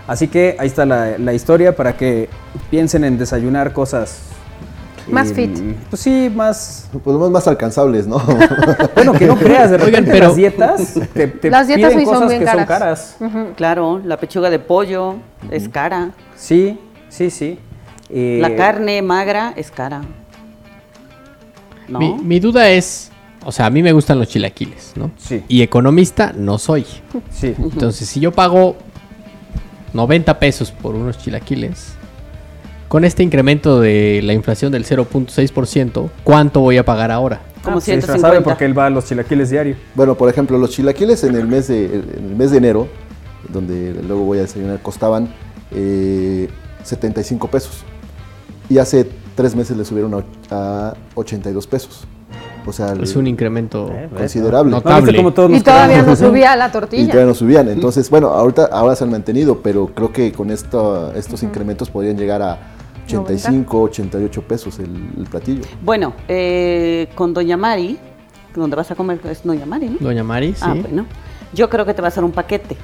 [0.07, 2.29] Así que ahí está la, la historia para que
[2.69, 4.36] piensen en desayunar cosas...
[5.09, 5.57] Más fit.
[5.89, 6.89] Pues sí, más...
[7.03, 8.17] Pues más, más alcanzables, ¿no?
[8.95, 11.99] Bueno, que no creas, de Oigan, repente pero- las dietas te, te Las dietas piden
[11.99, 13.15] sí son cosas bien que son caras.
[13.19, 13.53] caras.
[13.55, 15.15] Claro, la pechuga de pollo
[15.51, 16.11] es cara.
[16.35, 16.77] Sí,
[17.09, 17.59] sí, sí.
[18.09, 20.01] Eh, La carne magra es cara.
[21.87, 21.99] ¿No?
[21.99, 23.11] Mi, mi duda es,
[23.45, 25.11] o sea, a mí me gustan los chilaquiles, ¿no?
[25.17, 25.43] Sí.
[25.47, 26.85] Y economista no soy.
[27.31, 27.55] Sí.
[27.57, 28.75] Entonces, si yo pago
[29.93, 31.93] 90 pesos por unos chilaquiles,
[32.87, 37.41] con este incremento de la inflación del 0.6%, ¿cuánto voy a pagar ahora?
[37.63, 38.27] Como Ah, sí, Isra 150.
[38.29, 39.75] sabe porque él va a los chilaquiles diario.
[39.95, 42.87] Bueno, por ejemplo, los chilaquiles en el mes de, en el mes de enero,
[43.49, 45.27] donde luego voy a desayunar, costaban
[45.71, 46.47] eh,
[46.83, 47.83] 75 pesos.
[48.69, 52.05] Y hace tres meses le subieron a, och- a 82 pesos.
[52.65, 54.71] O sea, Es un incremento considerable.
[54.71, 55.15] no- ¿No Notable.
[55.17, 57.07] cómo todos Y todavía no subía la Y tortilla.
[57.11, 57.69] todavía no subían.
[57.69, 62.17] Entonces, bueno, ahorita ahora se han mantenido, pero creo que con esto, estos incrementos podrían
[62.17, 62.57] llegar a
[63.07, 64.85] 85, 88 pesos el,
[65.17, 65.61] el platillo.
[65.81, 67.97] Bueno, eh, con Doña Mari,
[68.55, 69.97] donde vas a comer es Doña Mari, ¿no?
[69.99, 70.59] Doña Mari, sí.
[70.61, 71.05] Ah, bueno.
[71.53, 72.75] Yo creo que te va a hacer un paquete.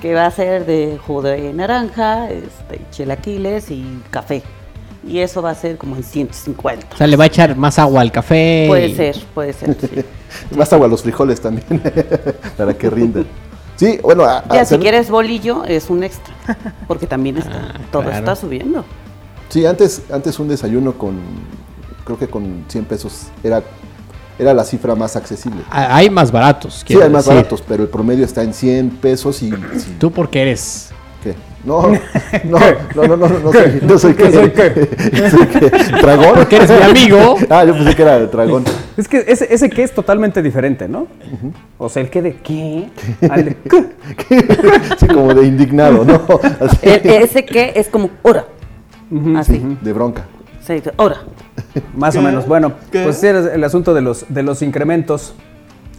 [0.00, 4.42] Que va a ser de jugo de naranja, este, chilaquiles y café.
[5.06, 6.86] Y eso va a ser como en 150.
[6.94, 8.66] O sea, le va a echar más agua al café.
[8.68, 9.76] Puede y- ser, puede ser.
[9.80, 9.88] sí.
[10.56, 11.82] Más agua a los frijoles también,
[12.58, 13.26] para que rindan.
[13.76, 16.34] Sí, bueno, a- a Ya, si hacer- quieres bolillo, es un extra.
[16.86, 18.18] Porque también está, Ah, todo claro.
[18.18, 18.84] está subiendo.
[19.48, 21.16] Sí, antes, antes un desayuno con,
[22.04, 23.62] creo que con 100 pesos era
[24.38, 25.62] era la cifra más accesible.
[25.68, 26.84] Ah, Hay más baratos.
[26.86, 29.50] Sí, hay más baratos, pero el promedio está en 100 pesos y...
[29.50, 30.90] sí, Tú porque eres.
[31.24, 31.34] ¿Qué?
[31.64, 31.98] No, no,
[32.44, 32.58] no,
[32.94, 34.30] no, no, no, no soy, no soy qué.
[34.30, 35.30] ¿Soy qué?
[35.30, 35.70] ¿Soy qué?
[36.00, 36.34] ¿Dragón?
[36.36, 37.34] Porque eres mi amigo.
[37.50, 38.62] Ah, yo pensé que era el dragón.
[38.96, 41.08] Es que ese, ese que es totalmente diferente, ¿no?
[41.76, 42.88] O sea, el que de qué.
[43.28, 44.96] al de qué.
[45.00, 46.22] Sí, como de indignado, ¿no?
[46.60, 48.08] Así, E- ese que es como
[49.36, 49.62] Así.
[49.80, 50.24] de bronca.
[50.64, 51.18] Se dice, hora.
[51.96, 52.46] Más o menos.
[52.46, 55.34] Bueno, pues sí, era el asunto de los, de los incrementos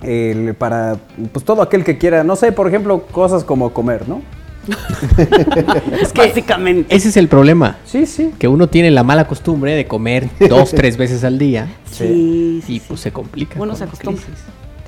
[0.04, 0.98] el- para
[1.32, 4.22] pues todo aquel que quiera, no sé, por ejemplo, cosas como comer, ¿no?
[6.02, 6.96] Es que básicamente.
[6.96, 7.78] Ese es el problema.
[7.86, 8.32] Sí, sí.
[8.38, 11.68] Que uno tiene la mala costumbre de comer dos, tres veces al día.
[11.90, 12.86] Sí, sí, Y sí.
[12.88, 13.60] pues se complica.
[13.60, 14.24] Uno se acostumbra.
[14.24, 14.44] crisis.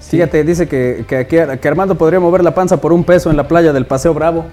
[0.10, 3.38] Fíjate, dice que, que, aquí- que Armando podría mover la panza por un peso en
[3.38, 4.46] la playa del Paseo Bravo.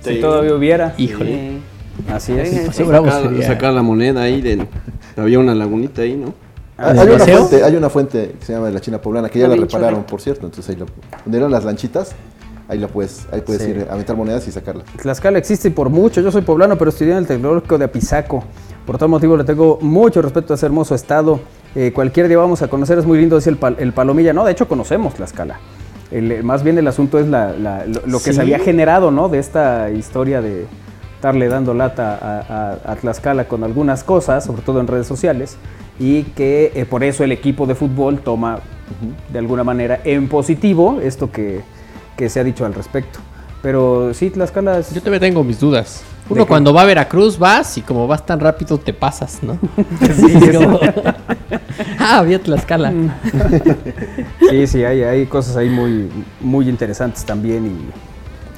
[0.00, 0.20] Si Sí.
[0.20, 0.94] todavía hubiera.
[0.98, 1.58] Híjole.
[2.06, 2.12] Sí.
[2.12, 2.48] Así es.
[2.50, 4.66] Sí, Paseo Bravo sacar, sería- sacar la moneda ahí de
[5.16, 6.32] había una lagunita ahí, ¿no?
[6.76, 9.40] Ah, ¿En hay, una fuente, hay una fuente que se llama la China Poblana, que
[9.40, 10.46] ya La repararon, por cierto.
[10.46, 10.86] Entonces ahí lo,
[11.24, 12.12] donde eran las lanchitas,
[12.68, 13.70] ahí la puedes, ahí puedes Sí.
[13.70, 14.84] ir a aventar monedas y sacarlas.
[15.02, 16.20] Tlaxcala existe por mucho.
[16.20, 18.44] Yo soy poblano, pero estudié en el Tecnológico de Apizaco.
[18.86, 21.40] Por tal motivo le tengo mucho respeto a ese hermoso estado.
[21.74, 24.32] Eh, cualquier día vamos a conocer, es muy lindo, dice el, pal- el Palomilla.
[24.32, 25.58] No, de hecho conocemos Tlaxcala.
[26.12, 28.34] El, eh, más bien el asunto es la- la- lo, lo que Sí.
[28.34, 29.28] se había generado, ¿no?
[29.28, 30.66] De esta historia de
[31.18, 32.38] estarle dando lata a,
[32.86, 35.56] a- a Tlaxcala con algunas cosas, sobre todo en redes sociales,
[35.98, 38.60] y que eh, por eso el equipo de fútbol toma
[39.32, 41.60] de alguna manera en positivo esto que,
[42.16, 43.18] que se ha dicho al respecto.
[43.62, 46.04] Pero sí, Tlaxcala es- Yo también tengo mis dudas.
[46.28, 49.58] ¿De Uno cuando va a Veracruz vas y como vas tan rápido te pasas, ¿no?
[50.14, 50.52] Sí, sí.
[50.56, 50.78] Como-
[51.98, 52.92] ah, había Tlaxcala.
[54.48, 56.08] Sí, sí, hay, hay cosas ahí muy,
[56.40, 58.07] muy interesantes también y,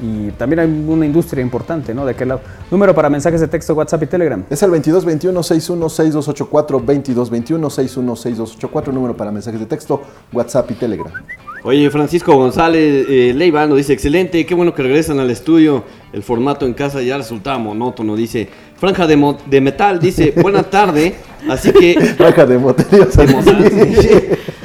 [0.02, 2.04] y también hay una industria importante, ¿no?
[2.04, 2.42] De aquel lado.
[2.70, 4.44] Número para mensajes de texto, WhatsApp y Telegram.
[4.48, 10.00] Es el 2221-616284, 2221-616284, número para mensajes de texto,
[10.32, 11.12] WhatsApp y Telegram.
[11.62, 15.84] Oye, Francisco González eh, Leiva nos dice, excelente, qué bueno que regresan al estudio.
[16.12, 18.48] El formato en casa ya resultaba monótono, dice.
[18.76, 21.14] Franja de, mo- de metal, dice, buena tarde.
[21.48, 21.94] Así que...
[22.16, 23.08] Franja de moterías.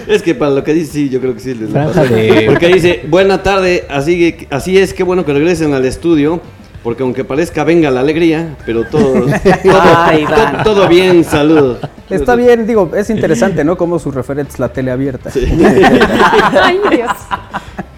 [0.07, 1.53] Es que para lo que dice, sí, yo creo que sí.
[1.53, 2.03] les Franja pasa.
[2.13, 6.39] de- Porque dice, buena tarde, así, que, así es, qué bueno que regresen al estudio.
[6.83, 9.27] Porque aunque parezca venga la alegría, pero todo, todo,
[9.97, 10.63] Ay, Iván.
[10.63, 11.79] todo- todo bien, saludos.
[12.09, 13.77] Está bien, digo, es interesante, ¿no?
[13.77, 15.31] Como sus referentes, la tele abierta.
[16.61, 17.11] Ay, Dios.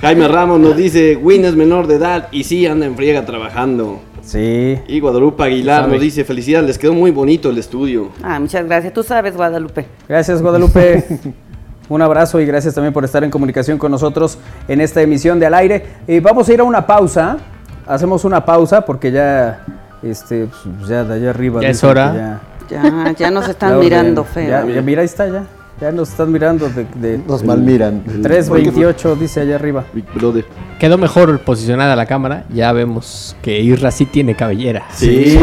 [0.02, 4.00] Jaime Ramos nos dice, Win es menor de edad y sí anda en friega trabajando.
[4.22, 4.78] Sí.
[4.88, 8.10] Y Guadalupe Aguilar nos dice, felicidades, les quedó muy bonito el estudio.
[8.22, 8.94] Ah, muchas gracias.
[8.94, 9.86] Tú sabes, Guadalupe.
[10.08, 11.06] Gracias, Guadalupe.
[11.90, 15.46] Un abrazo y gracias también por estar en comunicación con nosotros en esta emisión de
[15.46, 15.86] Al Aire.
[16.08, 17.38] Eh, vamos a ir a una pausa.
[17.86, 19.64] Hacemos una pausa porque ya,
[20.04, 21.62] este, pues, ya de allá arriba.
[21.62, 22.42] Ya es hora.
[22.70, 23.84] Ya- Ya, nos la están orden.
[23.84, 24.50] mirando feo.
[24.50, 25.44] Ya, ya mira, ahí está ya.
[25.80, 28.02] Ya nos están mirando de, de Nos malmiran.
[28.24, 29.86] 328, dice allá arriba.
[29.94, 30.44] Big Brother.
[30.80, 32.46] Quedó mejor posicionada la cámara.
[32.52, 34.86] Ya vemos que Irra sí tiene cabellera.
[34.96, 35.38] Sí,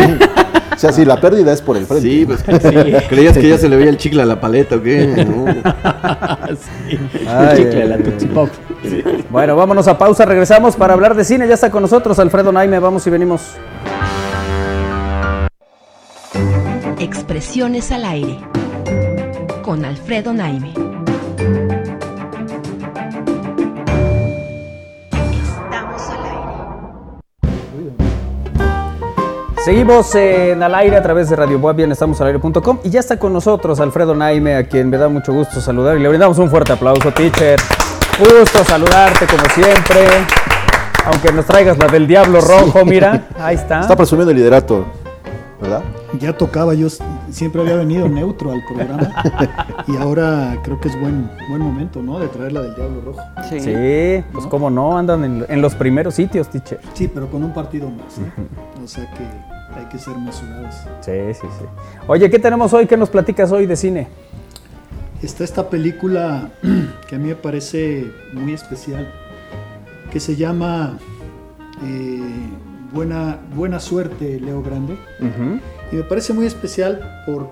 [0.75, 2.09] O sea, sí, la pérdida es por el frente.
[2.09, 2.43] sí, pues
[3.09, 5.25] ¿Creías que ya se le veía el chicle a la paleta o qué?
[5.25, 5.45] No.
[7.29, 8.49] Ay, Chicle, la ay, Tootsie Pop.
[9.31, 11.47] Bueno, vámonos a pausa, regresamos para hablar de cine.
[11.47, 13.43] Ya está con nosotros Alfredo Naime, vamos y venimos.
[17.05, 18.39] Expresiones al aire.
[19.63, 20.73] Con Alfredo Naime.
[25.13, 26.63] Estamos al aire.
[29.63, 33.01] Seguimos en al aire a través de Radio Boab, bien estamos al aire.com y ya
[33.01, 36.39] está con nosotros Alfredo Naime, a quien me da mucho gusto saludar y le brindamos
[36.39, 37.61] un fuerte aplauso, teacher.
[38.19, 40.07] Gusto saludarte como siempre.
[41.05, 43.81] Aunque nos traigas la del diablo rojo, mira, ahí está.
[43.81, 44.87] Está presumiendo el liderato,
[45.61, 45.83] ¿verdad?
[46.19, 46.89] Ya tocaba, yo
[47.31, 49.15] siempre había venido neutro al programa
[49.87, 52.19] y ahora creo que es buen, buen momento, ¿no?
[52.19, 53.21] De traer la del Diablo Rojo.
[53.49, 53.61] Sí.
[53.61, 56.81] Sí, pues cómo no, andan en, en los primeros sitios, teacher.
[56.95, 58.33] Sí, pero con un partido más, ¿eh?
[58.83, 60.75] O sea que hay que ser mesurados.
[61.01, 61.65] Sí, sí, sí.
[62.07, 62.87] Oye, ¿qué tenemos hoy?
[62.87, 64.09] ¿Qué nos platicas hoy de cine?
[65.23, 66.51] Está esta película
[67.09, 69.11] que a mí me parece muy especial,
[70.11, 70.99] que se llama
[71.83, 72.21] eh,
[72.95, 74.97] Buena, Buena Suerte, Leo Grande.
[75.93, 77.51] Y me parece muy especial por,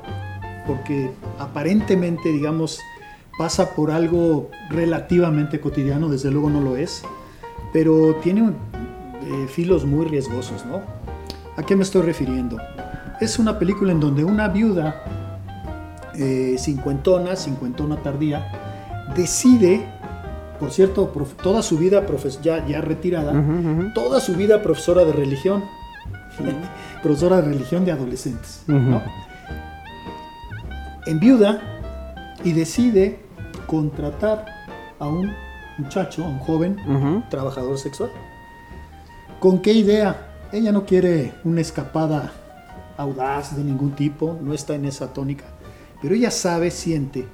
[0.67, 2.79] porque aparentemente, digamos,
[3.37, 7.03] pasa por algo relativamente cotidiano, desde luego no lo es,
[7.73, 10.81] pero tiene eh, filos muy riesgosos, ¿no?
[11.57, 12.59] ¿A qué me estoy refiriendo?
[13.21, 15.05] Es una película en donde una viuda
[16.15, 19.87] eh, cincuentona, cincuentona tardía, decide,
[20.63, 22.07] por cierto, toda su vida
[22.41, 23.33] ya, ya retirada,
[23.97, 25.65] toda su vida profesora de religión,
[27.03, 29.03] profesora de religión de adolescentes, ¿no?
[31.05, 31.61] En viuda
[32.45, 33.19] y decide
[33.67, 34.47] contratar
[35.01, 35.33] a un
[35.79, 38.13] muchacho, a un joven trabajador sexual.
[39.41, 40.29] ¿Con qué idea?
[40.53, 42.31] Ella no quiere una escapada
[42.97, 45.47] audaz de ningún tipo, no está en esa tónica,
[46.01, 47.27] pero ella sabe, siente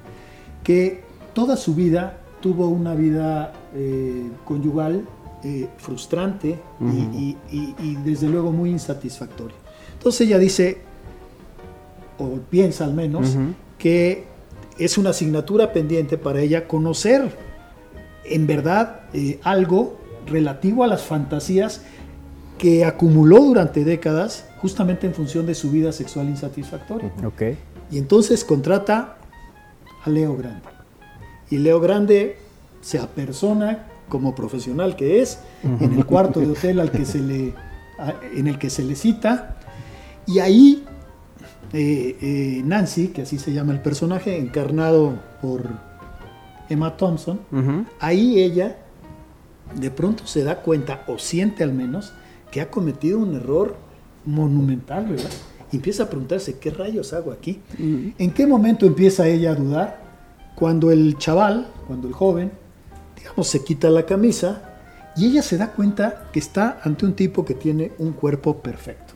[0.63, 1.03] que
[1.35, 5.05] toda su vida tuvo una vida eh, conyugal
[5.43, 7.17] eh, frustrante y- Ujú.
[7.17, 9.55] y, y- y desde luego muy insatisfactoria.
[9.93, 10.79] Entonces ella dice,
[12.17, 13.53] o piensa al menos, Ujú.
[13.77, 14.25] que
[14.77, 17.35] es una asignatura pendiente para ella conocer
[18.25, 19.97] en verdad eh, algo
[20.27, 21.81] relativo a las fantasías
[22.57, 27.11] que acumuló durante décadas justamente en función de su vida sexual insatisfactoria.
[27.25, 27.41] Ok.
[27.91, 29.17] Y entonces contrata
[30.03, 30.61] a Leo Grande.
[31.51, 32.37] Y Leo Grande
[32.81, 37.53] se apersona como profesional que es en el cuarto de hotel al que se le,
[37.97, 39.57] a- en el que se le cita.
[40.25, 40.83] Y ahí
[41.73, 45.63] eh, eh, Nancy, que así se llama el personaje, encarnado por
[46.69, 47.39] Emma Thompson,
[47.99, 48.77] ahí ella
[49.79, 52.13] de pronto se da cuenta, o siente al menos,
[52.51, 53.75] que ha cometido un error
[54.25, 55.29] monumental, ¿verdad?
[55.71, 57.59] Y empieza a preguntarse, ¿qué rayos hago aquí?
[58.17, 60.08] ¿En qué momento empieza ella a dudar?
[60.59, 62.51] Cuando el chaval, cuando el joven,
[63.17, 64.61] digamos, se quita la camisa
[65.15, 69.13] y ella se da cuenta que está ante un tipo que tiene un cuerpo perfecto.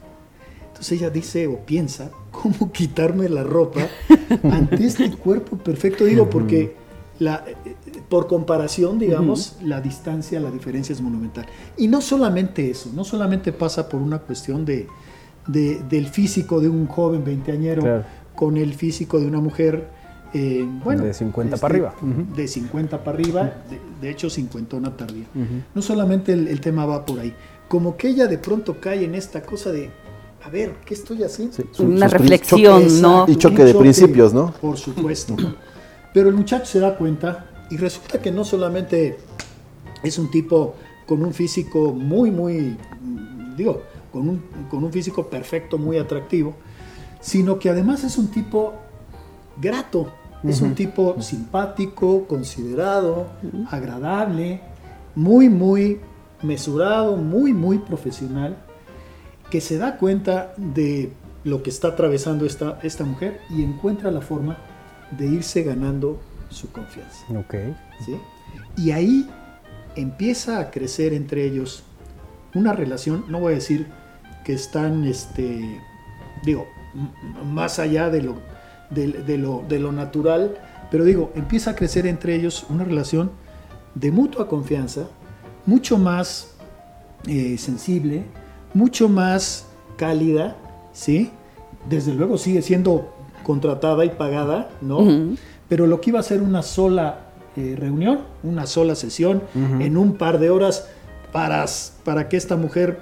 [0.68, 3.82] Entonces ella dice o piensa, ¿cómo quitarme la ropa
[4.44, 6.06] ante este cuerpo perfecto?
[6.06, 6.76] Digo, porque
[7.20, 7.76] la, eh, eh,
[8.10, 11.46] por comparación, digamos, la distancia, la diferencia es monumental.
[11.78, 14.88] Y no solamente eso, no solamente pasa por una cuestión de,
[15.48, 18.04] de- del físico de un joven veinteañero Claro.
[18.36, 19.88] con el físico de una mujer,
[20.34, 21.94] eh, bueno, De 50 para arriba.
[22.02, 22.36] Ujú.
[22.36, 25.26] de 50 para arriba, de, de hecho cincuentona tardía.
[25.36, 25.62] Ujú.
[25.76, 27.34] No solamente el, el tema va por ahí,
[27.68, 29.90] como que ella de pronto cae en esta cosa de,
[30.44, 31.56] a ver, ¿qué estoy haciendo?
[31.56, 33.26] Sí, su- Una reflexión, choque- ¿no?
[33.28, 34.54] Y choque de principios, ¿no?
[34.60, 35.36] Por supuesto.
[36.14, 39.18] Pero el muchacho se da cuenta y resulta que no solamente
[40.04, 40.76] es un tipo
[41.08, 42.78] con un físico muy, muy,
[43.58, 46.54] digo, con un, con un físico perfecto, muy atractivo,
[47.22, 48.74] sino que además es un tipo
[49.62, 50.12] grato,
[50.44, 53.28] es un tipo simpático, considerado,
[53.70, 54.62] agradable,
[55.16, 56.00] muy, muy
[56.42, 58.58] mesurado, muy, muy profesional,
[59.50, 64.22] que se da cuenta de lo que está atravesando esta, esta mujer y encuentra la
[64.22, 64.58] forma
[65.12, 67.26] de irse ganando su confianza.
[68.06, 68.18] ¿sí?
[68.78, 69.30] Y ahí
[69.96, 71.84] empieza a crecer entre ellos
[72.54, 73.88] una relación, no voy a decir
[74.44, 75.80] que están, este,
[76.44, 76.68] digo,
[77.46, 78.36] más allá de lo,
[78.94, 80.58] de, de lo, de lo natural,
[80.92, 83.32] pero digo, empieza a crecer entre ellos una relación
[83.96, 85.08] de mutua confianza,
[85.66, 86.56] mucho más
[87.28, 88.24] eh, sensible,
[88.74, 90.56] mucho más cálida,
[90.92, 91.32] ¿sí?
[91.90, 95.00] Desde luego sigue siendo contratada y pagada, ¿no?
[95.70, 99.44] Pero lo que iba a ser una sola eh, reunión, una sola sesión,
[99.80, 100.90] en un par de horas
[101.32, 101.66] para,
[102.04, 103.00] para que esta mujer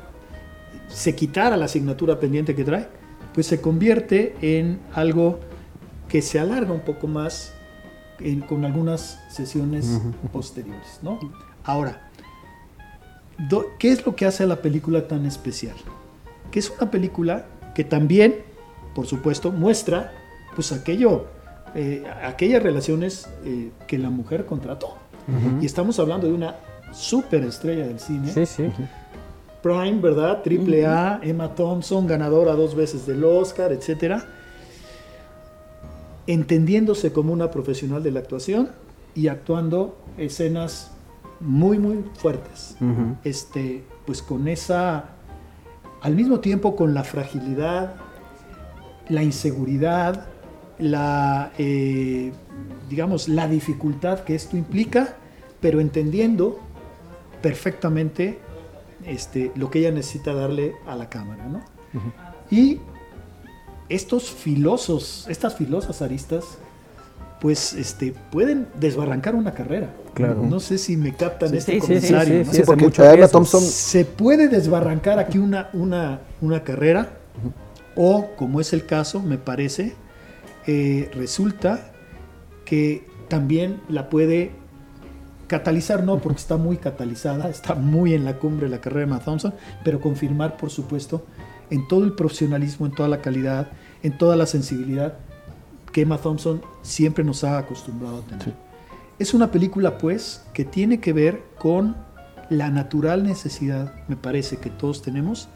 [0.87, 2.87] se quitara la asignatura pendiente que trae,
[3.33, 5.39] pues se convierte en algo
[6.11, 7.53] que se alarga un poco más
[8.19, 10.01] en- con algunas sesiones
[10.33, 11.17] posteriores, ¿no?
[11.63, 12.09] Ahora,
[13.49, 15.75] do- ¿qué es lo que hace a la película tan especial?
[16.51, 18.35] Que es una película que también,
[18.93, 20.11] por supuesto, muestra
[20.53, 21.27] pues aquello,
[21.75, 24.97] eh, aquellas relaciones eh, que la mujer contrató.
[25.61, 26.55] Y estamos hablando de una
[26.91, 28.29] superestrella del cine.
[28.33, 28.65] Sí, sí.
[29.63, 30.41] Prime, ¿verdad?
[30.41, 34.25] Triple A, Emma Thompson, ganadora dos veces del Oscar, etcétera.
[36.31, 38.69] Entendiéndose como una profesional de la actuación
[39.15, 40.91] y actuando escenas
[41.41, 42.77] muy, muy fuertes.
[43.25, 45.09] Este, pues con esa,
[46.01, 47.95] al mismo tiempo con la fragilidad,
[49.09, 50.27] la inseguridad,
[50.79, 52.31] la, eh,
[52.89, 55.17] digamos, la dificultad que esto implica,
[55.59, 56.59] pero entendiendo
[57.41, 58.39] perfectamente
[59.05, 61.61] este, lo que ella necesita darle a la cámara, ¿no?
[62.49, 62.79] Y
[63.95, 66.45] estos filosos, estas filosas aristas,
[67.39, 69.89] pues este, pueden desbarrancar una carrera.
[70.13, 70.43] Claro.
[70.43, 72.43] No sé si me captan Sí, este sí, sí, sí, comentario.
[72.43, 72.53] sí, ¿no?
[72.53, 73.31] sí, porque mucho Emma riesgo.
[73.31, 77.17] Thompson Se puede desbarrancar aquí una, una, una carrera,
[77.95, 79.95] o como es el caso, me parece,
[80.67, 81.91] eh, resulta
[82.65, 84.51] que también la puede
[85.47, 89.05] catalizar, no porque está muy catalizada, está muy en la cumbre de la carrera de
[89.13, 91.25] Emma Thompson, pero confirmar, por supuesto,
[91.71, 93.71] en todo el profesionalismo, en toda la calidad,
[94.03, 95.17] en toda la sensibilidad
[95.91, 98.53] que Emma Thompson siempre nos ha acostumbrado a tener.
[99.17, 101.95] Es una película, pues, que tiene que ver con
[102.49, 105.47] la natural necesidad, me parece, que todos tenemos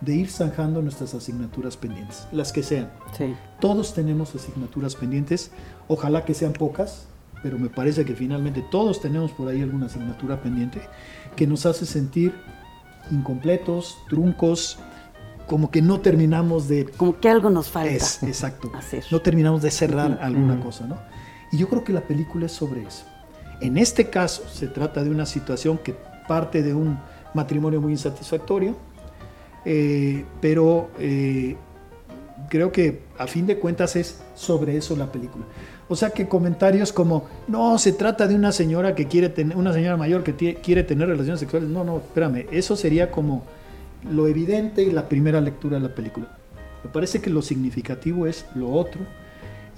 [0.00, 2.90] de ir zanjando nuestras asignaturas pendientes, las que sean.
[3.16, 3.34] Sí.
[3.60, 5.50] Todos tenemos asignaturas pendientes,
[5.88, 7.06] ojalá que sean pocas,
[7.42, 10.80] pero me parece que finalmente todos tenemos por ahí alguna asignatura pendiente
[11.36, 12.32] que nos hace sentir
[13.10, 14.78] incompletos, truncos,
[15.48, 16.84] como que no terminamos de...
[16.84, 17.90] Como que algo nos falta.
[17.90, 18.70] Es, exacto.
[18.78, 19.04] Hacer.
[19.10, 20.98] No terminamos de cerrar alguna cosa, ¿no?
[21.50, 23.04] Y yo creo que la película es sobre eso.
[23.60, 25.96] En este caso se trata de una situación que
[26.28, 26.98] parte de un
[27.34, 28.76] matrimonio muy insatisfactorio,
[29.64, 31.56] eh, pero eh,
[32.48, 35.44] creo que a fin de cuentas es sobre eso la película.
[35.88, 39.72] O sea que comentarios como, no, se trata de una señora que quiere tener, una
[39.72, 41.70] señora mayor que quiere tener relaciones sexuales.
[41.70, 43.42] No, no, espérame, eso sería como
[44.10, 46.36] lo evidente y la primera lectura de la película.
[46.84, 49.00] Me parece que lo significativo es lo otro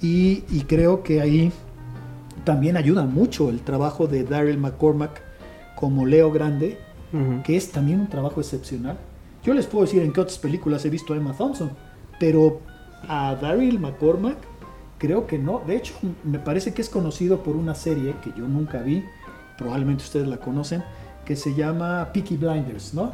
[0.01, 1.51] y, y creo que ahí
[2.43, 5.21] también ayuda mucho el trabajo de Daryl McCormack
[5.75, 6.77] como Leo Grande,
[7.43, 8.97] que es también un trabajo excepcional.
[9.43, 11.71] Yo les puedo decir en qué otras películas he visto a Emma Thompson,
[12.19, 12.61] pero
[13.07, 14.37] a Daryl McCormack
[14.97, 15.61] creo que no.
[15.65, 19.03] De hecho, me parece que es conocido por una serie que yo nunca vi,
[19.57, 20.83] probablemente ustedes la conocen,
[21.31, 23.13] que se llama Peaky Blinders, ¿no?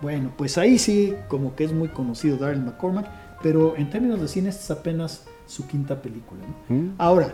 [0.00, 3.06] Bueno, pues ahí sí, como que es muy conocido Daryl McCormack,
[3.42, 6.40] pero en términos de cine esta es apenas su quinta película.
[6.68, 6.92] ¿no?
[6.98, 7.32] Ahora,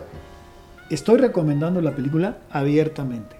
[0.89, 3.35] estoy recomendando la película abiertamente.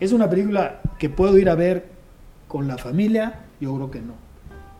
[0.00, 1.88] ¿Es una película que puedo ir a ver
[2.48, 3.40] con la familia?
[3.60, 4.14] Yo creo que no.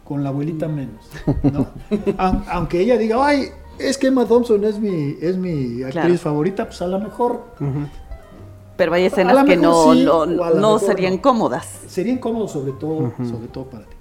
[0.05, 1.11] Con la abuelita menos.
[1.43, 1.67] ¿no?
[2.17, 6.17] Aun- Aunque ella diga, ay, es que Emma Thompson es mi, es mi actriz Claro.
[6.17, 7.45] favorita, pues a lo mejor
[8.81, 11.21] Pero hay escenas que no, sí, no, lo serían no.
[11.23, 11.67] cómodas.
[11.87, 13.97] sería incómodo sobre todo, sobre todo para ti.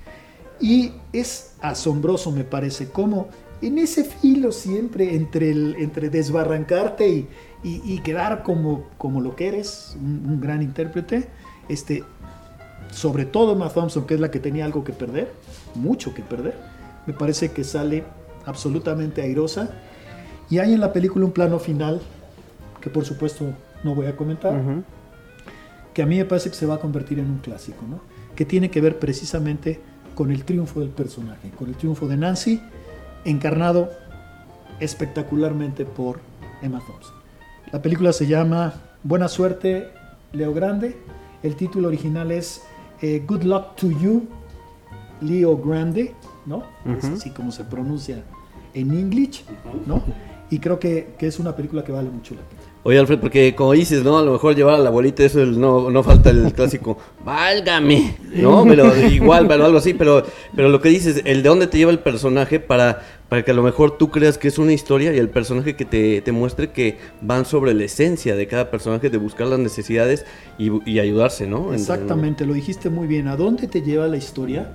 [0.62, 3.28] Y es asombroso, me parece, cómo
[3.62, 7.28] en ese filo siempre entre, el, entre desbarrancarte y,
[7.62, 11.28] y- y quedar como, como lo que eres, un, un gran intérprete,
[11.68, 12.06] este,
[12.90, 15.30] sobre todo Emma Thompson, que es la que tenía algo que perder,
[15.76, 16.56] mucho que perder,
[17.06, 18.06] me parece que sale
[18.46, 19.72] absolutamente airosa.
[20.50, 22.00] Y hay en la película un plano final,
[22.80, 23.46] que por supuesto
[23.84, 24.62] no voy a comentar,
[25.94, 28.00] que a mí me parece que se va a convertir en un clásico, ¿no?
[28.36, 29.82] que tiene que ver precisamente
[30.16, 32.62] con el triunfo del personaje, con el triunfo de Nancy,
[33.26, 33.90] encarnado
[34.80, 36.20] espectacularmente por
[36.62, 37.16] Emma Thompson.
[37.72, 39.90] La película se llama Buena suerte,
[40.32, 40.98] Leo Grande.
[41.44, 42.64] El título original es
[43.02, 44.28] eh, Good Luck to You,
[45.22, 46.16] Leo Grande,
[46.46, 46.64] ¿no?
[46.98, 47.16] Es Ujú.
[47.16, 48.24] así como se pronuncia
[48.74, 49.44] en English,
[49.86, 50.02] ¿no?
[50.50, 52.62] Y creo que, que es una película que vale mucho la pena.
[52.84, 54.18] Oye, Alfred, porque como dices, ¿no?
[54.18, 58.16] A lo mejor llevar a la abuelita, eso el- no, no falta el clásico, válgame,
[58.36, 58.64] ¿no?
[58.66, 60.24] Pero igual, pero algo así, pero,
[60.56, 63.54] pero lo que dices, el de dónde te lleva el personaje para, para que a
[63.54, 66.98] lo mejor tú creas que es una historia y el personaje que te, muestre que
[67.22, 70.26] van sobre la esencia de cada personaje, de buscar las necesidades
[70.58, 71.74] y, y ayudarse, ¿no?
[71.74, 73.28] Exactamente, lo dijiste muy bien.
[73.28, 74.72] ¿A dónde te lleva la historia?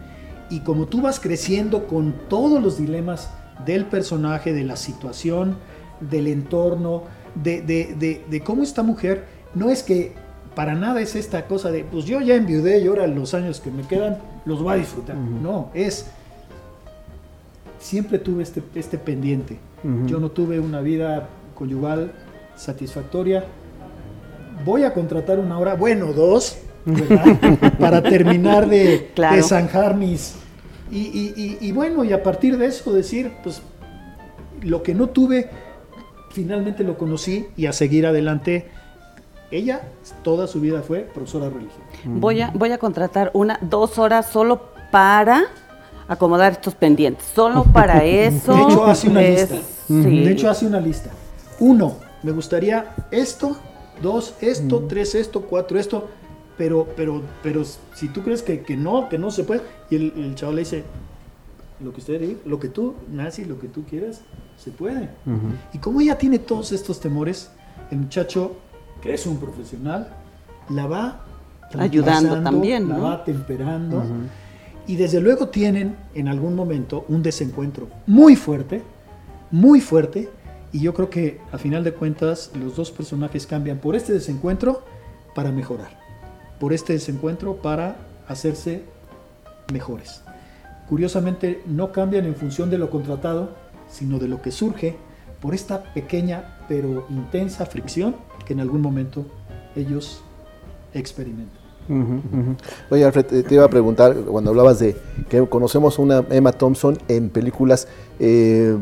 [0.51, 3.31] Y como tú vas creciendo con todos los dilemas
[3.65, 5.57] del personaje, de la situación,
[6.01, 10.13] del entorno, de, de- de- de cómo esta mujer, no es que
[10.55, 13.71] para nada es esta cosa de, pues yo ya enviudé y ahora los años que
[13.71, 15.17] me quedan los voy a disfrutar.
[15.17, 16.07] No, es,
[17.81, 19.59] siempre tuve este, este pendiente.
[19.83, 20.07] Ujú.
[20.07, 22.13] Yo no tuve una vida conyugal
[22.57, 23.45] satisfactoria.
[24.65, 26.59] Voy a contratar una hora, bueno, dos,
[27.81, 29.37] para terminar de, Claro.
[29.37, 30.37] de zanjar mis...
[30.91, 33.61] Y, y- y- y bueno, y a partir de eso decir, pues
[34.63, 35.51] lo que no tuve,
[36.35, 38.69] finalmente lo conocí y a seguir adelante.
[39.51, 39.83] Ella
[40.23, 41.83] toda su vida fue profesora de religión.
[42.21, 45.45] Voy a, voy a contratar una, dos horas solo para
[46.09, 47.25] acomodar estos pendientes.
[47.35, 48.53] Solo para eso.
[48.57, 49.67] De hecho, hace una es- lista.
[49.87, 50.25] sí.
[50.25, 51.11] De hecho, hace una lista.
[51.61, 53.57] Uno, me gustaría esto.
[54.03, 54.87] Dos, esto.
[54.89, 55.43] Tres, esto.
[55.43, 56.09] Cuatro, esto.
[56.59, 57.63] Pero, pero, pero,
[57.95, 59.61] si tú crees que, que no, que no se puede.
[59.89, 60.83] Y el, el chavo le dice,
[61.83, 64.21] lo que usted diga, lo que tú, Nancy, lo que tú quieras,
[64.57, 65.11] se puede.
[65.73, 67.51] Y como ella tiene todos estos temores,
[67.91, 68.57] el muchacho,
[69.01, 70.09] que es un profesional,
[70.71, 71.25] la va
[71.79, 74.03] Ayudando también, la va temperando.
[74.87, 78.83] Y desde luego tienen en algún momento un desencuentro muy fuerte,
[79.51, 80.29] muy fuerte.
[80.73, 84.85] Y yo creo que a final de cuentas los dos personajes cambian por este desencuentro
[85.35, 85.99] para mejorar.
[86.59, 87.97] Por este desencuentro para
[88.29, 88.83] hacerse
[89.73, 90.24] mejores.
[90.89, 93.51] Curiosamente no cambian en función de lo contratado,
[93.89, 94.97] sino de lo que surge
[95.41, 98.17] por esta pequeña pero intensa fricción
[98.47, 99.27] que en algún momento
[99.77, 100.23] ellos
[100.93, 101.65] experimentan.
[102.91, 104.97] Oye, Alfred, eh, te iba a preguntar, cuando hablabas de
[105.29, 108.75] que conocemos una Emma Thompson en películas eh,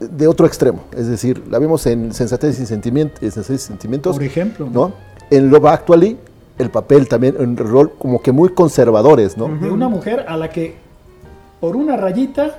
[0.00, 3.20] de otro extremo, es decir, la vimos en Sensatez y Sentimientos,
[3.62, 4.92] Sentimientos Por ejemplo, ¿no?
[5.30, 6.18] En Love Actually,
[6.58, 9.48] el papel también, en rol como que muy conservadores, ¿no?
[9.48, 10.74] de una mujer a la que
[11.60, 12.56] por una rayita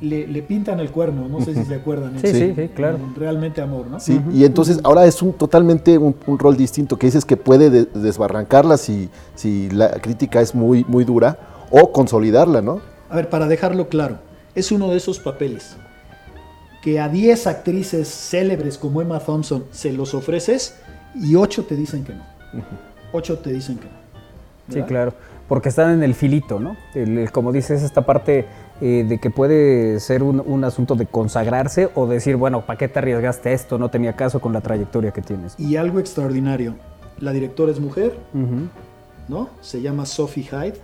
[0.00, 2.18] le, le pintan el cuerno, no sé si se acuerdan.
[2.20, 2.96] Sí, sí, sí, claro.
[2.96, 3.98] en Realmente amor, ¿no?
[4.00, 7.70] Sí, y entonces ahora es un totalmente un, un rol distinto, que dices que puede
[7.70, 11.38] de- desbarrancarla si, si la crítica es muy, muy dura,
[11.70, 12.80] o consolidarla, ¿no?
[13.08, 14.18] A ver, para dejarlo claro,
[14.54, 15.76] es uno de esos papeles
[16.82, 20.76] que a 10 actrices célebres como Emma Thompson se los ofreces
[21.14, 22.22] y 8 te dicen que no.
[23.12, 23.90] 8 te dicen que no.
[24.68, 24.88] Sí, ¿verdad?
[24.88, 25.14] claro.
[25.50, 26.76] Porque están en el filito, ¿no?
[26.94, 28.46] El- el- como dices, esta parte
[28.80, 32.86] eh, de que puede ser un, un asunto de consagrarse o decir, bueno, ¿para qué
[32.88, 33.76] te arriesgaste esto?
[33.76, 35.54] No tenía caso con la trayectoria que tienes.
[35.58, 36.76] Y algo extraordinario,
[37.18, 38.68] la directora es mujer, Ujú.
[39.28, 39.50] ¿no?
[39.60, 40.74] Se llama Sophie Hyde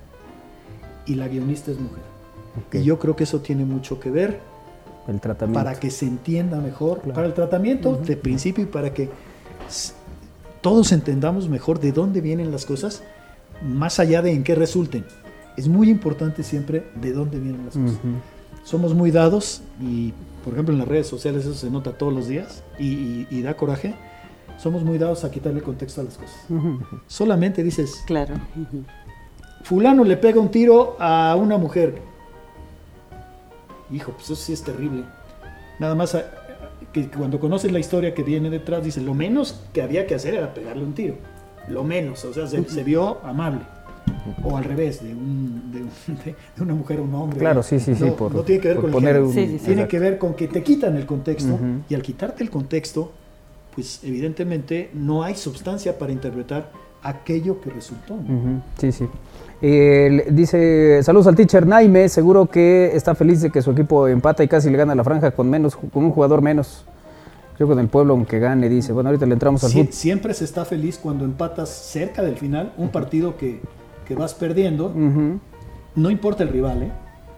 [1.06, 2.02] y la guionista es mujer.
[2.72, 4.40] Y yo creo que eso tiene mucho que ver
[5.06, 5.62] El tratamiento.
[5.64, 9.08] para que se entienda mejor, para el tratamiento de principio y para que
[10.60, 13.02] todos entendamos mejor de dónde vienen las cosas,
[13.62, 15.04] más allá de en qué resulten.
[15.56, 17.98] Es muy importante siempre de dónde vienen las cosas.
[18.62, 20.12] Somos muy dados y,
[20.44, 23.42] por ejemplo, en las redes sociales eso se nota todos los días y, y- y
[23.42, 23.94] da coraje.
[24.58, 26.36] Somos muy dados a quitarle contexto a las cosas.
[27.06, 28.34] Solamente dices, Claro.
[29.62, 32.00] fulano le pega un tiro a una mujer.
[33.92, 35.04] Hijo, pues eso sí es terrible.
[35.78, 36.24] Nada más a-
[36.92, 40.34] que cuando conoces la historia que viene detrás, dices, lo menos que había que hacer
[40.34, 41.14] era pegarle un tiro.
[41.68, 43.60] Lo menos, o sea, se, se vio amable.
[44.44, 47.38] O al revés, de, un- de un- de- una mujer a un hombre.
[47.38, 49.26] Claro, sí, sí, sí, No, por- no tiene que ver con el poner género.
[49.28, 49.64] un- Sí, sí, sí.
[49.66, 49.90] Tiene Exacto.
[49.90, 51.58] que ver con que te quitan el contexto
[51.88, 53.12] y al quitarte el contexto,
[53.74, 56.70] pues evidentemente no hay sustancia para interpretar
[57.02, 58.16] aquello que resultó.
[58.78, 59.06] Sí, sí.
[59.62, 64.42] Eh, dice, saludos al teacher Naime, seguro que está feliz de que su equipo empata
[64.44, 66.84] y casi le gana la franja con menos, con un jugador menos.
[67.58, 70.44] Yo con el pueblo, aunque gane, dice, bueno, ahorita le entramos al Sie- siempre se
[70.44, 73.60] está feliz cuando empatas cerca del final un partido que,
[74.06, 74.92] que vas perdiendo.
[75.94, 76.92] No importa el rival, ¿eh?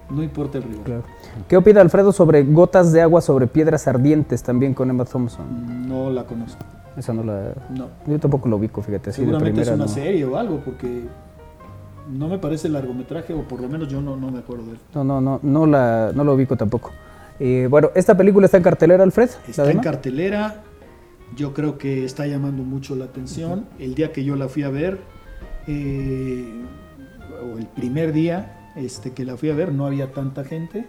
[0.09, 0.83] No importa el rival.
[0.83, 1.03] claro.
[1.47, 5.87] ¿Qué opina Alfredo sobre gotas de agua sobre piedras ardientes también con Emma Thompson?
[5.87, 6.65] No la conozco.
[6.97, 7.53] Esa no la...
[7.69, 7.87] No.
[8.07, 9.11] Yo tampoco lo ubico, fíjate.
[9.11, 9.87] así de Seguramente es una no.
[9.87, 11.03] serie o algo, porque
[12.11, 14.79] no me parece largometraje, o por lo menos yo no, no me acuerdo de él.
[14.95, 16.89] No, no, no, no, la, no lo ubico tampoco.
[17.39, 19.29] Eh, bueno, ¿esta película está en cartelera, Alfred?
[19.45, 20.63] ¿La Está en cartelera.
[21.35, 23.65] Yo creo que está llamando mucho la atención.
[23.77, 24.99] El día que yo la fui a ver,
[25.67, 26.51] eh,
[27.43, 30.85] o el primer día este, que la fui a ver, no había tanta gente.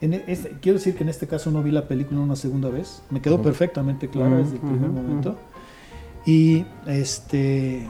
[0.00, 2.68] En e- este- quiero decir que en este caso no vi la película una segunda
[2.68, 3.02] vez.
[3.10, 5.36] Me quedó perfectamente clara desde el primer momento.
[6.26, 7.86] Y este,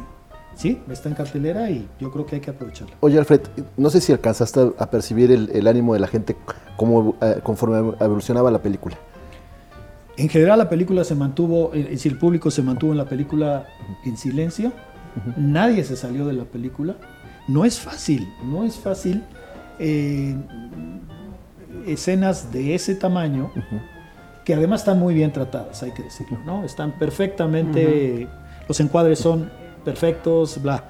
[0.61, 2.95] sí, está en cartelera y yo creo que hay que aprovecharla.
[3.01, 3.41] Oye, Alfred,
[3.79, 6.37] no sé si alcanzaste a percibir el, el ánimo de la gente
[6.77, 8.97] como, eh, conforme evolucionaba la película.
[10.19, 13.67] En general la película se mantuvo, es decir, el público se mantuvo en la película
[14.05, 14.71] en silencio,
[15.39, 16.97] nadie se salió de la película.
[17.49, 19.25] No es fácil, no es fácil
[19.79, 20.37] eh,
[21.87, 23.51] escenas de ese tamaño
[24.45, 26.65] que además están muy bien tratadas, hay que decirlo, ¿no?
[26.65, 28.29] Están perfectamente,
[28.69, 29.51] los encuadres son
[29.81, 30.85] perfectos, bla.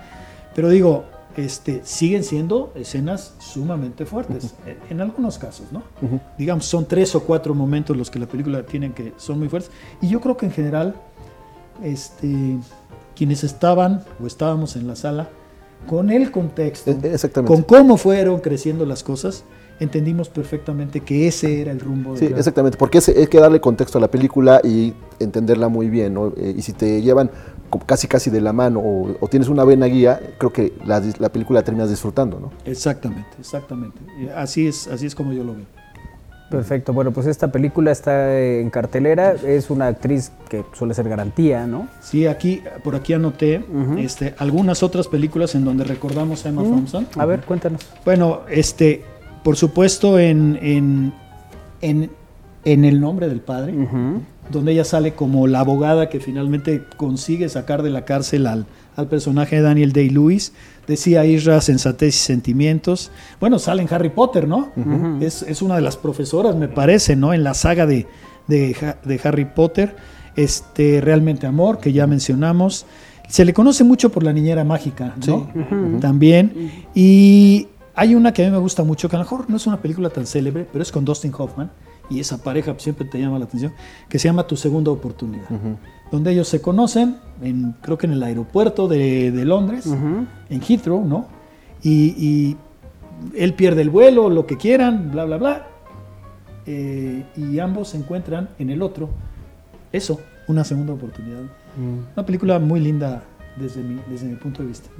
[0.54, 1.04] Pero digo,
[1.36, 5.82] este, siguen siendo escenas sumamente fuertes, en, en algunos casos, ¿no?
[6.36, 9.70] Digamos, son tres o cuatro momentos los que la película tiene que son muy fuertes.
[10.02, 10.94] Y yo creo que en general,
[11.82, 12.56] este,
[13.16, 15.28] quienes estaban o estábamos en la sala,
[15.86, 17.54] con el contexto, Eh, Exactamente.
[17.54, 19.44] con cómo fueron creciendo las cosas,
[19.78, 22.16] entendimos perfectamente que ese era el rumbo.
[22.16, 25.88] Sí, de exactamente, porque es, hay que darle contexto a la película y entenderla muy
[25.88, 26.34] bien, ¿no?
[26.36, 27.30] Eh, y si te llevan
[27.78, 31.00] casi casi de la mano o, o tienes una buena guía, creo que la,
[31.30, 32.50] película la terminas disfrutando, ¿no?
[32.64, 33.98] Exactamente, exactamente.
[34.34, 35.66] Así es, así es como yo lo veo.
[36.50, 41.64] Perfecto, bueno, pues esta película está en cartelera, es una actriz que suele ser garantía,
[41.68, 41.86] ¿no?
[42.00, 43.64] Sí, aquí, por aquí anoté
[43.98, 47.06] este, algunas otras películas en donde recordamos a Emma Thompson.
[47.16, 47.86] A ver, cuéntanos.
[48.04, 49.04] Bueno, este,
[49.44, 51.12] por supuesto, en, en,
[51.82, 52.10] en,
[52.64, 53.72] en El nombre del padre,
[54.50, 59.06] donde ella sale como la abogada que finalmente consigue sacar de la cárcel al, al
[59.08, 60.52] personaje de Daniel Day-Lewis.
[60.86, 63.10] Decía Isra, sensatez y sentimientos.
[63.38, 64.70] Bueno, sale en Harry Potter, ¿no?
[65.20, 67.32] es, es una de las profesoras, me parece, ¿no?
[67.32, 68.06] En la saga de,
[68.48, 69.94] de, Ha- de Harry Potter.
[70.36, 72.86] Este, Realmente Amor, que ya mencionamos.
[73.28, 75.48] Se le conoce mucho por la niñera mágica, ¿no?
[76.00, 76.72] También.
[76.94, 79.66] Y hay una que a mí me gusta mucho, que a lo mejor no es
[79.66, 81.70] una película tan célebre, pero es con Dustin Hoffman.
[82.10, 83.72] Y esa pareja siempre te llama la atención,
[84.08, 85.48] que se llama Tu Segunda Oportunidad.
[86.10, 91.04] Donde ellos se conocen, en, creo que en el aeropuerto de, de Londres, en Heathrow,
[91.04, 91.26] ¿no?
[91.82, 92.56] Y, y
[93.36, 95.66] él pierde el vuelo, lo que quieran, bla, bla, bla.
[96.66, 99.08] Eh, y ambos se encuentran en el otro.
[99.92, 101.40] Eso, una segunda oportunidad.
[102.14, 103.22] Una película muy linda
[103.56, 104.90] desde mi, desde mi punto de vista.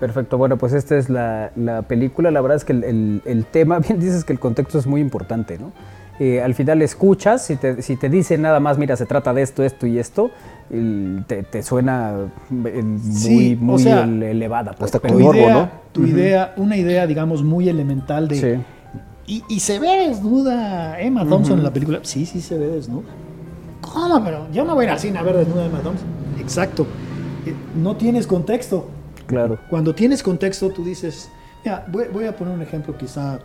[0.00, 2.30] Perfecto, bueno, pues esta es la, la película.
[2.30, 5.00] La verdad es que el, el- el tema, bien dices que el contexto es muy
[5.00, 5.72] importante, ¿no?
[6.20, 9.42] Eh, al final escuchas, si te, si te dicen nada más, mira, se trata de
[9.42, 10.30] esto, esto y esto,
[10.70, 12.12] el- te, te suena
[12.66, 14.72] eh, muy, Sí, o muy sea, elevada.
[14.78, 15.68] pues, hasta tu morbo, idea, ¿no?
[15.92, 18.36] tu idea, una idea, digamos, muy elemental de.
[18.36, 18.62] Sí.
[19.26, 22.00] Y, y se ve desnuda Emma Thompson en la película.
[22.02, 23.04] Sí, sí se ve desnuda.
[23.80, 24.22] ¿Cómo?
[24.22, 26.06] Pero yo no voy a ir al cine a ver desnuda Emma Thompson.
[26.38, 26.86] Exacto.
[27.46, 28.86] Eh, No tienes contexto.
[29.26, 29.58] Claro.
[29.70, 31.30] Cuando tienes contexto, tú dices,
[31.64, 33.38] mira, voy, voy a poner un ejemplo quizá,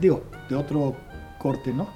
[0.00, 0.94] digo, de otro
[1.38, 1.88] corte, ¿no?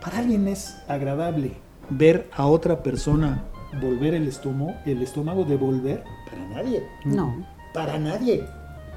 [0.00, 1.52] Para alguien es agradable
[1.90, 3.44] ver a otra persona
[3.80, 6.02] volver el estómago, el estómago devolver.
[6.28, 6.82] Para nadie.
[7.04, 7.46] No.
[7.72, 8.44] Para nadie.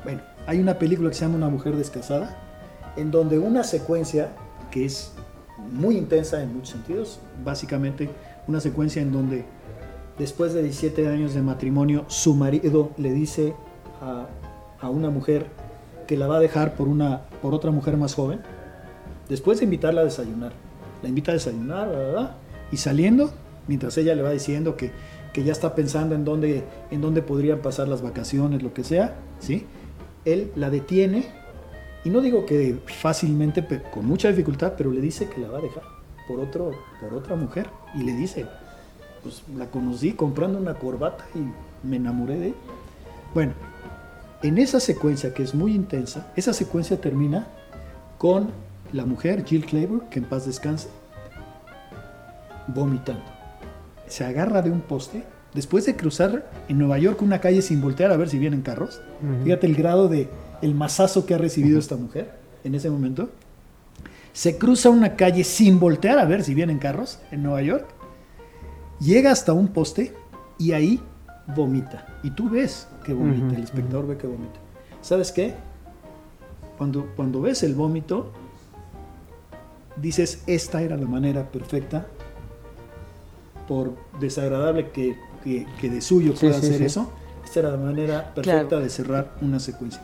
[0.04, 2.36] Bueno, hay una película que se llama Una mujer descasada,
[2.98, 4.32] en donde una secuencia
[4.72, 5.14] que es
[5.72, 8.10] muy intensa en muchos sentidos, básicamente
[8.48, 9.46] una secuencia en donde
[10.18, 13.54] después de 17 años de matrimonio, su marido le dice
[14.02, 14.28] a,
[14.90, 15.48] una mujer
[16.08, 18.40] que la va a dejar por, una, por otra mujer más joven,
[19.28, 20.54] después de invitarla a desayunar.
[21.02, 22.36] La invita a desayunar,
[22.72, 23.32] y saliendo,
[23.68, 24.92] mientras ella le va diciendo que,
[25.34, 29.16] que ya está pensando en dónde, en dónde podrían pasar las vacaciones, lo que sea,
[29.40, 29.66] ¿sí?
[30.24, 31.26] Él la detiene,
[32.04, 35.62] y no digo que fácilmente, con mucha dificultad, pero le dice que la va a
[35.62, 35.84] dejar
[36.28, 38.46] por, otro, por otra mujer, y le dice,
[39.26, 42.56] pues la conocí comprando una corbata y me enamoré de ella.
[43.34, 43.54] Bueno,
[44.44, 47.48] en esa secuencia que es muy intensa, esa secuencia termina
[48.20, 48.50] con
[48.94, 50.90] la mujer, Jill Clayburgh, que en paz descanse,
[52.68, 53.24] vomitando.
[54.06, 55.24] Se agarra de un poste
[55.56, 59.02] después de cruzar en Nueva York una calle sin voltear a ver si vienen carros.
[59.44, 60.30] Fíjate el grado de
[60.62, 62.32] el mazazo que ha recibido esta mujer
[62.64, 63.32] en ese momento.
[64.34, 67.95] Se cruza una calle sin voltear a ver si vienen carros en Nueva York.
[69.00, 70.14] Llega hasta un poste
[70.58, 71.02] y ahí
[71.56, 72.20] vomita.
[72.24, 74.60] Y tú ves que vomita, el espectador ve que vomita.
[75.02, 75.54] ¿Sabes qué?
[76.78, 78.32] Cuando, cuando ves el vómito,
[79.98, 82.08] dices, esta era la manera perfecta,
[83.68, 86.86] por desagradable que, que- que de suyo Sí, pueda sí, hacer sí.
[86.86, 87.12] eso,
[87.44, 88.84] esta era la manera perfecta Claro.
[88.84, 90.02] de cerrar una secuencia.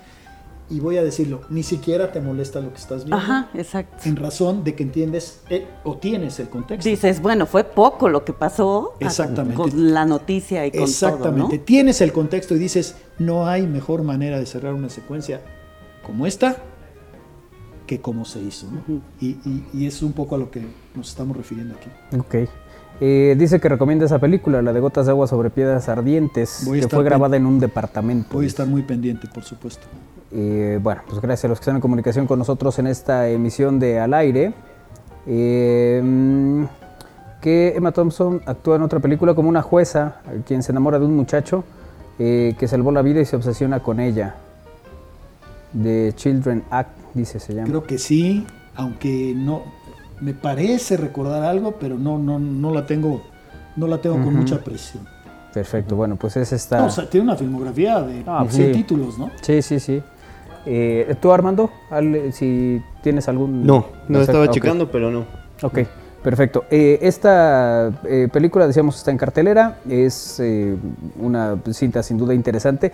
[0.72, 3.98] Y voy a decirlo, ni siquiera te molesta lo que estás viendo, Ajá, exacto.
[4.08, 6.88] en razón de que entiendes eh, o tienes el contexto.
[6.90, 9.56] Dices, bueno, fue poco lo que pasó Exactamente.
[9.58, 11.42] con la noticia y con Exactamente.
[11.42, 11.64] todo, ¿no?
[11.66, 15.42] Tienes el contexto y dices, no hay mejor manera de cerrar una secuencia
[16.06, 16.56] como esta
[17.86, 18.68] que como se hizo.
[19.20, 20.62] y, y- y es un poco a lo que
[20.96, 21.90] nos estamos refiriendo aquí.
[22.18, 22.50] Ok.
[23.04, 26.88] Eh, dice que recomienda esa película, la de Gotas de Agua sobre Piedras Ardientes, que
[26.88, 28.30] fue grabada en un departamento.
[28.32, 29.88] Voy a estar muy pendiente, por supuesto.
[30.32, 33.80] Eh, bueno, pues gracias a los que están en comunicación con nosotros en esta emisión
[33.80, 34.54] de Al Aire.
[35.26, 36.68] Eh,
[37.42, 41.16] que Emma Thompson actúa en otra película como una jueza, quien se enamora de un
[41.16, 41.64] muchacho
[42.20, 44.36] que salvó la vida y se obsesiona con ella.
[45.82, 47.68] The Children Act, dice, se llama.
[47.68, 48.46] Creo que sí,
[48.76, 49.64] aunque no
[50.22, 53.22] me parece recordar algo, pero no, no, no la tengo,
[53.76, 55.08] no la tengo con mucha presión.
[55.54, 56.78] Perfecto, bueno, pues es esta...
[56.78, 58.74] No, o sea, tiene una filmografía de Ah, seis sí.
[58.74, 59.32] títulos, ¿no?
[59.42, 60.02] Sí, sí, sí.
[60.66, 63.66] Eh, ¿Tú, Armando, al- si tienes algún...
[63.66, 65.26] No, no estaba checando, pero no.
[65.64, 65.80] Ok,
[66.24, 66.64] perfecto.
[66.72, 69.80] Eh, esta eh, película, decíamos, está en cartelera.
[69.90, 70.76] Es eh,
[71.20, 72.92] una cinta sin duda interesante.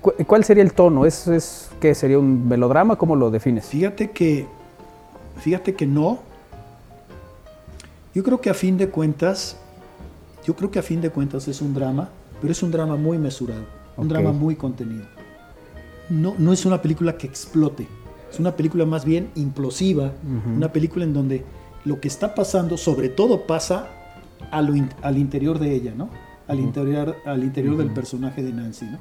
[0.00, 1.04] Cu- ¿Cuál sería el tono?
[1.06, 2.96] ¿Es, es qué sería un melodrama?
[2.96, 3.66] ¿Cómo lo defines?
[3.66, 4.46] Fíjate que,
[5.36, 6.18] fíjate que no.
[8.14, 9.56] Yo creo que a fin de cuentas,
[10.46, 12.10] yo creo que a fin de cuentas es un drama,
[12.40, 13.64] pero es un drama muy mesurado,
[13.96, 15.04] un drama muy contenido.
[16.10, 17.88] No, no es una película que explote,
[18.30, 20.12] es una película más bien implosiva,
[20.56, 21.44] una película en donde
[21.84, 23.88] lo que está pasando, sobre todo pasa
[24.50, 26.08] a lo in- al interior de ella, ¿no?
[26.46, 28.98] Al interior, al interior del personaje de Nancy, ¿no?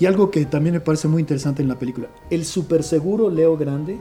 [0.00, 3.56] Y algo que también me parece muy interesante en la película, el super seguro Leo
[3.56, 3.98] Grande,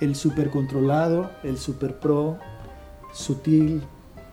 [0.00, 2.38] el super controlado, el super pro,
[3.12, 3.82] sutil,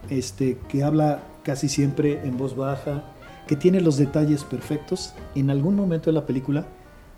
[0.10, 3.04] este, que habla casi siempre en voz baja,
[3.48, 6.66] que tiene los detalles perfectos, en algún momento de la película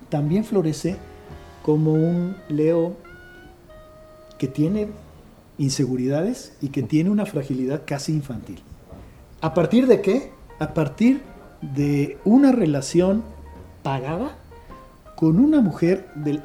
[0.09, 0.97] también florece
[1.63, 2.95] como un Leo
[4.37, 4.87] que tiene
[5.57, 8.59] inseguridades y que tiene una fragilidad casi infantil.
[9.41, 10.31] ¿A partir de qué?
[10.59, 11.21] A partir
[11.61, 13.23] de una relación
[13.83, 14.35] pagada
[15.15, 16.43] con una mujer del-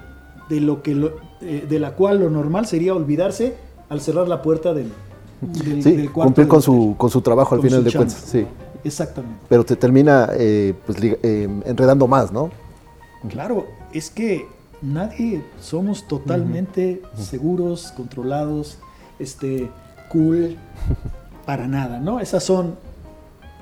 [0.49, 3.55] de, lo que lo- eh, de la cual lo normal sería olvidarse
[3.93, 4.91] al cerrar la puerta del,
[5.41, 8.07] del- Sí, del cuarto cumplir con su, con su trabajo al final de chamba.
[8.07, 8.29] cuentas.
[8.31, 8.47] Sí.
[8.85, 9.39] Exactamente.
[9.49, 12.51] Pero te termina eh, pues, eh, enredando más, ¿no?
[13.29, 14.47] Claro, es que
[14.81, 18.79] nadie somos totalmente seguros, controlados,
[19.21, 19.71] este,
[20.11, 20.57] cool,
[21.47, 22.19] para nada, ¿no?
[22.19, 22.75] Esas son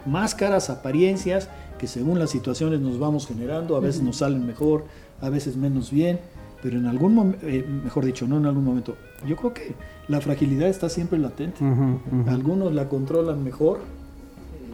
[0.07, 4.85] máscaras, apariencias que según las situaciones nos vamos generando, a veces nos salen mejor,
[5.21, 6.21] a veces menos bien,
[6.63, 7.47] pero en algún momento,
[7.85, 8.97] mejor dicho, no en algún momento,
[9.27, 9.75] yo creo que
[10.09, 11.63] la fragilidad está siempre latente.
[11.65, 12.31] Ujú, ujú.
[12.31, 13.81] Algunos la controlan mejor,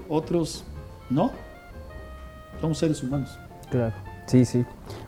[0.08, 0.64] otros
[1.10, 1.30] no.
[2.60, 3.38] Somos seres humanos.
[3.70, 3.94] Claro.
[4.26, 4.64] Sí, sí.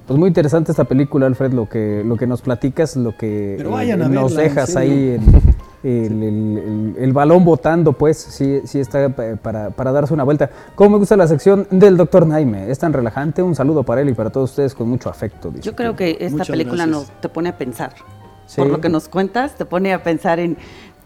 [0.07, 3.71] Pues muy interesante esta película, Alfred, lo que, lo que nos platicas, lo que Pero
[3.71, 4.93] vayan a nos verla, en dejas serio.
[4.93, 5.23] ahí en
[5.83, 10.23] el, el- el- el balón botando, pues sí, sí está pa- para, para darse una
[10.25, 10.51] vuelta.
[10.77, 14.09] Como me gusta la sección del doctor Naime, es tan relajante, un saludo para él
[14.09, 15.51] y para todos ustedes con mucho afecto.
[15.51, 15.63] dice.
[15.65, 17.09] Yo creo que esta Muchas película gracias.
[17.11, 17.95] nos te pone a pensar.
[18.49, 18.57] Sí.
[18.57, 20.57] Por lo que nos cuentas, te pone a pensar en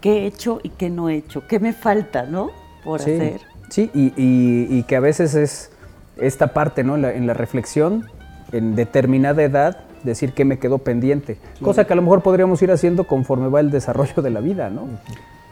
[0.00, 2.50] qué he hecho y qué no he hecho, qué me falta, ¿no?
[2.84, 3.40] Por sí, hacer.
[3.68, 5.70] Sí, y, y- y que a veces es
[6.16, 6.94] esta parte, ¿no?
[6.94, 8.06] En la, en la reflexión,
[8.52, 11.36] en determinada edad, decir que me quedó pendiente.
[11.60, 14.70] Cosa que a lo mejor podríamos ir haciendo conforme va el desarrollo de la vida,
[14.70, 14.86] ¿no?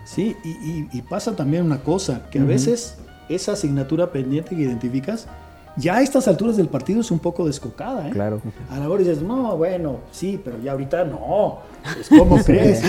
[0.05, 4.63] Sí, y, y- y pasa también una cosa, que a veces esa asignatura pendiente que
[4.63, 5.29] identificas,
[5.77, 8.11] ya a estas alturas del partido es un poco descocada, ¿eh?
[8.11, 8.41] Claro.
[8.71, 11.59] A la hora dices, no, bueno, sí, pero ya ahorita no.
[11.95, 12.83] Pues, ¿Cómo crees?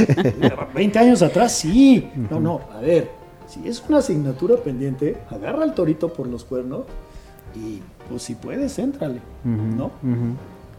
[0.73, 2.09] 20 años atrás sí.
[2.29, 3.09] No, no, a ver,
[3.47, 6.83] si es una asignatura pendiente, agarra al torito por los cuernos
[7.55, 9.91] y pues si puedes, éntrale, ¿no?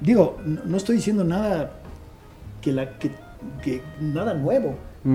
[0.00, 1.72] Digo, no, no estoy diciendo nada
[2.60, 3.10] que la que,
[3.62, 4.74] que nada nuevo.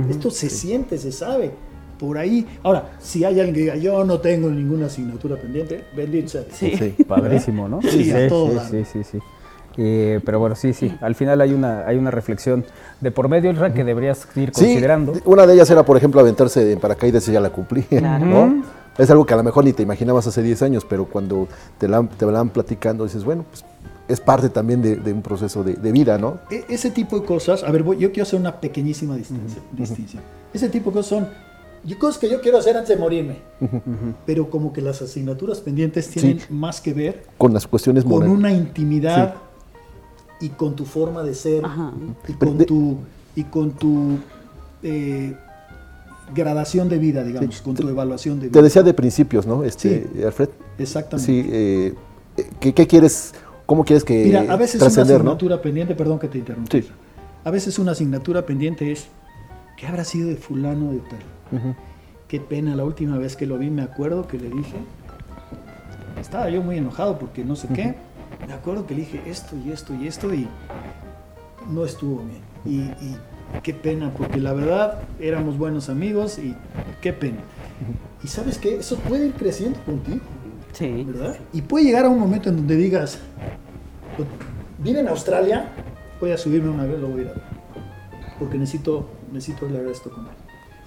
[0.10, 1.54] Esto se siente, se sabe.
[2.00, 2.46] Por ahí.
[2.64, 6.44] Ahora, si hay alguien que diga, yo no tengo ninguna asignatura pendiente, bendito sea.
[6.52, 6.74] Sí.
[6.78, 7.04] Sí.
[7.08, 7.82] Padrísimo, ¿no?
[7.82, 9.20] Sí, a todo sí, sí, sí, sí.
[9.80, 10.92] Eh, pero bueno, sí, sí.
[11.02, 12.66] Al final hay una, hay una reflexión
[13.00, 15.14] de por medio, Ilra, que deberías ir Sí, considerando.
[15.26, 17.82] una de ellas era, por ejemplo, aventarse en paracaídas y ya la cumplí.
[17.90, 18.26] Claro.
[18.26, 18.64] ¿no?
[18.98, 21.88] Es algo que a lo mejor ni te imaginabas hace 10 años, pero cuando te
[21.88, 23.64] la, te la van platicando dices, bueno, pues
[24.08, 26.40] es parte también de, de un proceso de, de vida, ¿no?
[26.50, 30.24] E- ese tipo de cosas, a ver, voy- yo quiero hacer una pequeñísima distancia- distinción.
[30.52, 31.28] Ese tipo de cosas son
[31.96, 33.38] cosas que yo quiero hacer antes de morirme.
[34.26, 38.52] Pero como que las asignaturas pendientes tienen más que ver Con las cuestiones con una
[38.52, 39.36] intimidad
[40.42, 41.94] y con tu forma de ser Ajá.
[42.28, 42.98] y con De- tu
[43.36, 44.18] y con tu
[44.84, 45.36] eh,
[46.36, 47.64] gradación de vida, digamos, Sí.
[47.64, 48.54] con tu evaluación de vida.
[48.60, 49.64] Te decía de principios, ¿no?
[49.64, 50.24] Este, Sí.
[50.24, 50.50] Alfred.
[50.78, 51.26] Exactamente.
[51.32, 51.94] Sí, eh,
[52.60, 53.34] ¿qué, qué quieres,
[53.66, 55.02] cómo quieres que Mira, a veces una no?
[55.14, 56.72] asignatura pendiente, perdón que te interrumpa.
[56.72, 56.88] Sí.
[57.44, 59.06] A veces una asignatura pendiente es
[59.78, 61.20] ¿qué habrá sido de fulano de tal?
[62.28, 64.76] Qué pena, la última vez que lo vi me acuerdo que le dije,
[66.20, 67.96] estaba yo muy enojado porque no sé qué,
[68.48, 70.48] me acuerdo que le dije esto y esto y esto y
[71.72, 72.42] no estuvo bien.
[72.66, 73.18] Y, y
[73.64, 76.56] qué pena, porque la verdad éramos buenos amigos y
[77.02, 77.38] qué pena.
[78.24, 80.20] Y sabes qué, eso puede ir creciendo contigo,
[80.74, 81.04] Sí.
[81.08, 81.38] ¿verdad?
[81.54, 83.20] Y puede llegar a un momento en donde digas,
[84.18, 84.28] "Pues,
[84.80, 85.70] vine en Australia,
[86.20, 87.44] voy a subirme una vez, lo voy a ir a ver,
[88.38, 90.32] porque necesito, necesito hablar esto con él.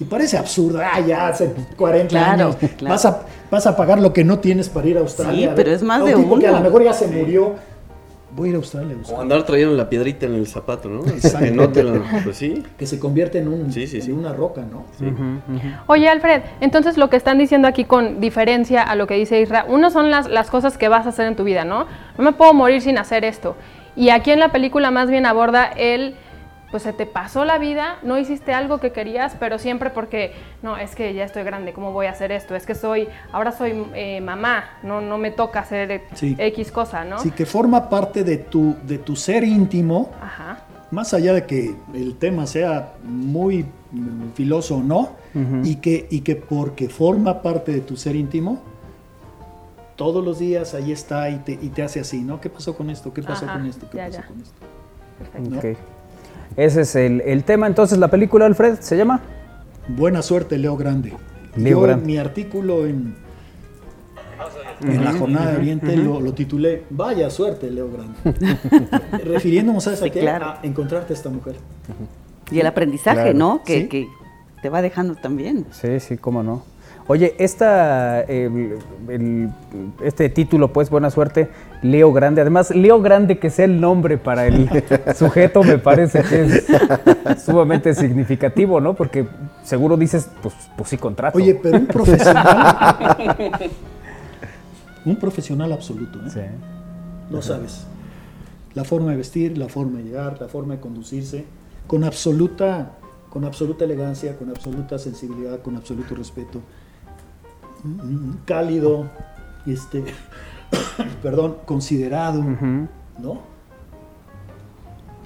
[0.00, 2.94] Y parece absurdo, ah, ya hace 40 Claro, años, claro.
[2.94, 5.48] Vas, a, vas a pagar lo que no tienes para ir a Australia.
[5.48, 6.58] Sí, pero es más a un de tipo que a uno.
[6.58, 7.54] lo mejor ya se murió,
[8.34, 8.96] voy a ir a Australia.
[9.06, 9.12] a.
[9.12, 11.00] O andar trayendo la piedrita en el zapato, ¿no?
[11.06, 11.40] Exacto.
[11.40, 12.62] Que no te lo- Pues sí.
[12.78, 14.10] Que se convierte en, un, Sí, sí, en sí.
[14.10, 14.84] una roca, ¿no?
[15.86, 19.66] Oye, Alfred, entonces lo que están diciendo aquí con diferencia a lo que dice Isra,
[19.68, 21.84] uno son las, las cosas que vas a hacer en tu vida, ¿no?
[22.16, 23.54] No me puedo morir sin hacer esto.
[23.96, 26.14] Y aquí en la película más bien aborda el,
[26.70, 30.76] pues se te pasó la vida, no hiciste algo que querías, pero siempre porque, no,
[30.76, 32.54] es que ya estoy grande, ¿cómo voy a hacer esto?
[32.54, 36.36] Es que soy, ahora soy eh, mamá, no, no me toca hacer Sí.
[36.38, 37.18] X cosa, ¿no?
[37.18, 40.60] Sí, que forma parte de tu, de tu ser íntimo, Ajá.
[40.92, 45.18] más allá de que el tema sea muy mm, filoso o no,
[45.62, 48.62] y, que, y que porque forma parte de tu ser íntimo,
[49.94, 52.40] todos los días ahí está y te, y te hace así, ¿no?
[52.40, 53.12] ¿Qué pasó con esto?
[53.12, 53.86] ¿Qué pasó Ajá, con esto?
[53.90, 54.26] ¿Qué ya, pasó ya.
[54.26, 54.54] con esto?
[55.18, 55.58] Perfecto.
[55.58, 55.99] Ok.
[56.56, 57.66] Ese es el, el tema.
[57.66, 59.20] Entonces, la película, Alfred, se llama
[59.88, 61.12] Buena suerte, Leo Grande.
[61.56, 62.06] Leo Yo Grande.
[62.06, 63.14] mi artículo en,
[64.82, 68.48] en la jornada de Oriente lo, lo titulé Vaya suerte, Leo Grande.
[69.24, 70.20] Refiriéndonos a, esa Sí, qué?
[70.20, 70.46] claro.
[70.46, 71.56] a encontrarte a esta mujer.
[72.50, 73.38] Y el aprendizaje, Claro.
[73.38, 73.62] ¿no?
[73.64, 73.88] Que, Sí.
[73.88, 74.08] que
[74.62, 75.66] te va dejando también.
[75.70, 76.62] Sí, sí, cómo no.
[77.06, 78.78] Oye, esta, el-
[80.02, 81.50] este título, pues, buena suerte,
[81.82, 82.40] Leo Grande.
[82.40, 84.68] Además, Leo Grande, que sea el nombre para el
[85.16, 86.66] sujeto, me parece que es
[87.44, 88.94] sumamente significativo, ¿no?
[88.94, 89.26] Porque
[89.64, 91.36] seguro dices, pues, pues sí, contrato.
[91.38, 93.16] Oye, pero un profesional.
[95.04, 96.30] un profesional absoluto, ¿eh?
[96.32, 96.40] Sí.
[97.30, 97.86] No sabes.
[98.74, 101.44] La forma de vestir, la forma de llegar, la forma de conducirse,
[101.88, 102.92] con absoluta,
[103.30, 106.60] con absoluta elegancia, con absoluta sensibilidad, con absoluto respeto.
[108.44, 109.06] Cálido,
[109.66, 110.04] este,
[111.22, 112.42] perdón, considerado.
[112.42, 113.50] ¿no?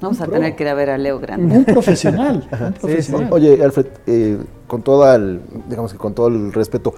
[0.00, 0.34] Vamos Un a pro.
[0.34, 1.56] tener que ir a ver a Leo Grande.
[1.56, 3.28] Un profesional, un profesional.
[3.30, 6.94] Oye, Alfred, eh, con todo el, digamos que con todo el respeto,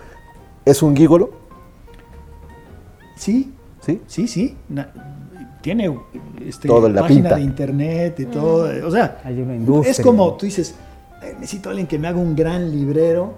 [0.65, 1.31] ¿es un gígolo?
[3.17, 4.01] Sí, ¿Sí?
[4.07, 4.57] sí, sí.
[4.69, 4.93] na-
[5.63, 5.99] tiene
[6.45, 7.35] este, la página pinta.
[7.37, 8.87] de internet y todo.
[8.87, 9.91] O sea, Hay una industria.
[9.91, 10.75] es como tú dices,
[11.23, 13.35] "Eh, necesito a alguien que me haga un gran librero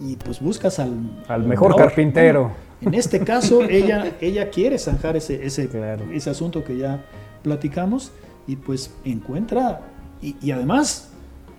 [0.00, 0.90] y pues buscas al,
[1.28, 1.76] Al mejor mejor.
[1.76, 2.50] carpintero.
[2.80, 6.04] En este caso, ella, ella quiere zanjar ese, ese, Claro.
[6.12, 7.04] ese asunto que ya
[7.42, 8.12] platicamos
[8.46, 9.80] y pues encuentra,
[10.22, 11.10] y, y además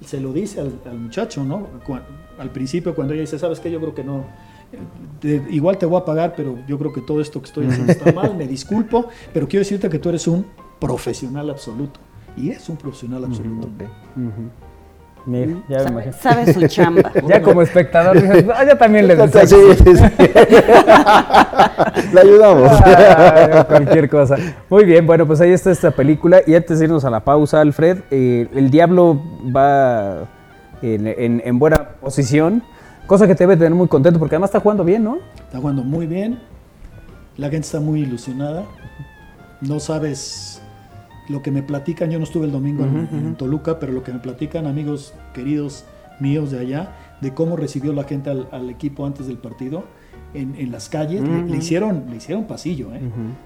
[0.05, 1.67] se lo dice al, al muchacho, ¿no?
[2.37, 3.71] Al principio cuando ella dice, ¿sabes qué?
[3.71, 4.25] Yo creo que no,
[5.19, 7.91] te- igual te voy a pagar, pero yo creo que todo esto que estoy haciendo
[7.91, 10.45] está mal, me disculpo, pero quiero decirte que tú eres un
[10.79, 11.99] profesional absoluto.
[12.37, 13.67] Y es un profesional absoluto.
[15.27, 16.13] Mira, ya me Sabe, imagino.
[16.21, 17.11] sabe su chamba.
[17.27, 19.73] Ya como espectador dices, "Ah, ya también le Sí, deseo.
[19.73, 19.93] sí, sí.
[22.13, 22.71] Le ayudamos.
[22.85, 24.35] Ah, cualquier cosa.
[24.69, 26.41] Muy bien, bueno, pues ahí está esta película.
[26.47, 29.21] Y antes de irnos a la pausa, Alfred, eh, el diablo
[29.55, 30.25] va
[30.81, 32.63] en, en- en buena posición,
[33.05, 35.17] cosa que te debe tener muy contento, porque además está jugando bien, ¿no?
[35.45, 36.39] Está jugando muy bien.
[37.35, 38.63] La gente está muy ilusionada.
[39.61, 40.56] No sabes
[41.29, 42.09] lo que me platican.
[42.11, 45.85] Yo no estuve el domingo en, en Toluca, pero lo que me platican amigos queridos
[46.19, 49.83] míos de allá, de cómo recibió la gente al, al equipo antes del partido
[50.33, 51.21] en, en las calles.
[51.21, 53.01] Le- le, hicieron, le hicieron pasillo, ¿eh?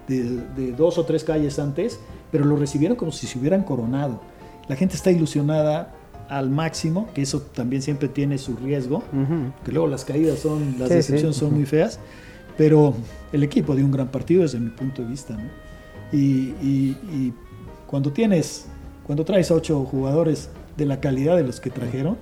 [0.08, 0.24] de,
[0.56, 2.00] de dos o tres calles antes,
[2.32, 4.22] pero lo recibieron como si se hubieran coronado.
[4.68, 5.94] La gente está ilusionada
[6.30, 9.04] al máximo, que eso también siempre tiene su riesgo,
[9.66, 11.40] que luego las caídas son, las Sí, decepciones sí.
[11.42, 12.00] son muy feas,
[12.58, 12.94] pero
[13.34, 15.34] el equipo dio un gran partido desde mi punto de vista.
[15.36, 15.44] ¿no?
[16.14, 17.34] Y, y- y
[17.92, 18.66] cuando tienes,
[19.06, 22.18] cuando traes a ocho jugadores de la calidad de los que trajeron,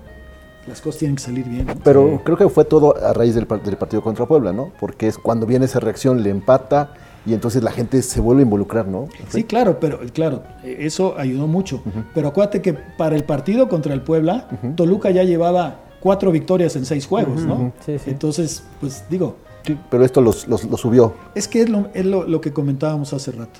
[0.67, 1.65] las cosas tienen que salir bien.
[1.67, 1.73] ¿no?
[1.83, 4.71] Pero creo que fue todo a raíz del, del partido contra Puebla, ¿no?
[4.79, 6.93] Porque es cuando viene esa reacción, le empata
[7.25, 9.07] y entonces la gente se vuelve a involucrar, ¿no?
[9.29, 11.81] Sí, claro, pero claro, eso ayudó mucho.
[12.13, 16.85] Pero acuérdate que para el partido contra el Puebla, Toluca ya llevaba cuatro victorias en
[16.85, 17.73] seis juegos, ¿no?
[17.85, 18.09] Sí, sí.
[18.09, 21.13] Entonces, pues digo, Sí, pero esto los, los- los subió.
[21.35, 23.59] es que es, lo, es lo- lo que comentábamos hace rato.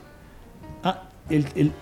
[0.83, 1.73] Ah, el, el-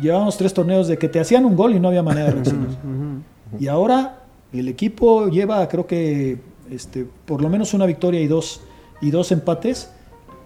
[0.00, 2.68] llevábamos tres torneos de que te hacían un gol y no había manera de reaccionar.
[3.58, 4.18] Y ahora
[4.52, 6.38] el equipo lleva, creo que,
[6.70, 8.62] este, por lo menos una victoria y dos,
[9.00, 9.90] y dos empates,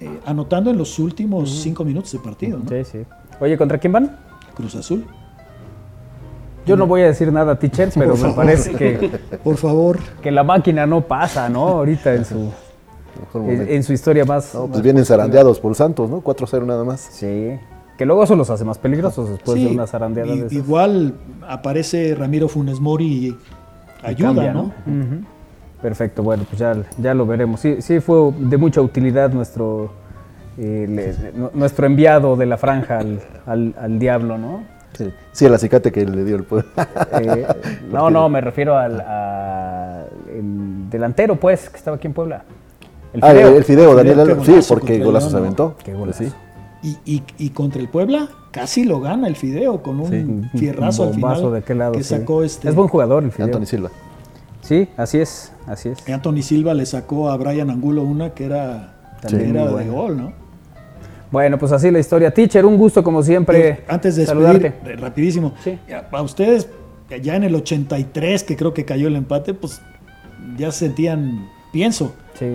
[0.01, 2.69] eh, anotando en los últimos cinco minutos de partido, ¿no?
[2.69, 2.99] Sí, sí.
[3.41, 4.17] Oye, ¿contra quién van?
[4.55, 5.05] Cruz Azul.
[6.67, 9.99] Yo no voy a decir nada, teacher, pero me parece que, Por favor.
[10.23, 11.67] que la máquina no pasa, ¿no?
[11.69, 12.51] Ahorita en su,
[13.35, 14.55] en, su historia más...
[14.55, 16.23] No, pues más vienen zarandeados por Santos, ¿no?
[16.23, 17.01] 4-0 nada más.
[17.01, 17.59] Sí.
[17.99, 20.53] Que luego eso los hace más peligrosos después Sí, de una zarandeada i- de esas.
[20.53, 21.15] Igual
[21.47, 23.37] aparece Ramiro Funes Mori y Y
[24.03, 24.73] ayuda, cambia, ¿no?
[25.83, 27.61] Perfecto, bueno, pues ya, ya lo veremos.
[27.61, 29.91] Sí, sí fue de mucha utilidad nuestro,
[30.59, 34.63] eh, le- nuestro enviado de la franja al, al- al diablo, ¿no?
[34.95, 36.69] Sí, sí, el acicate que le dio el pueblo.
[37.21, 37.47] Eh,
[37.93, 42.43] no, no, me refiero al a- el delantero, pues, que estaba aquí en Puebla.
[43.13, 43.49] El ah, Fideo.
[43.49, 45.77] el, el Fideo, Daniel qué Sí, porque golazo se aventó.
[45.85, 46.25] Qué golazo.
[46.25, 46.33] Sí.
[46.83, 51.03] Y, y- y contra el Puebla casi lo gana el Fideo con un Sí, fierrazo
[51.03, 52.11] un al bombazo final de qué lado, que sí.
[52.11, 53.47] sacó este Es buen jugador el Fideo.
[53.47, 53.91] Anthony Silva.
[54.63, 56.09] Sí, así es, así es.
[56.09, 60.33] Anthony Silva le sacó a Brian Angulo una que era, También era de gol, ¿no?
[61.31, 62.33] Bueno, pues así la historia.
[62.33, 63.85] Teacher, un gusto como siempre.
[63.89, 64.71] Antes de saludarte.
[64.71, 65.79] despedir, eh, rapidísimo, Sí.
[66.13, 66.69] a ustedes,
[67.23, 69.81] ya en el 83, que creo que cayó el empate, pues
[70.57, 72.15] ya se sentían, pienso.
[72.39, 72.47] Sí,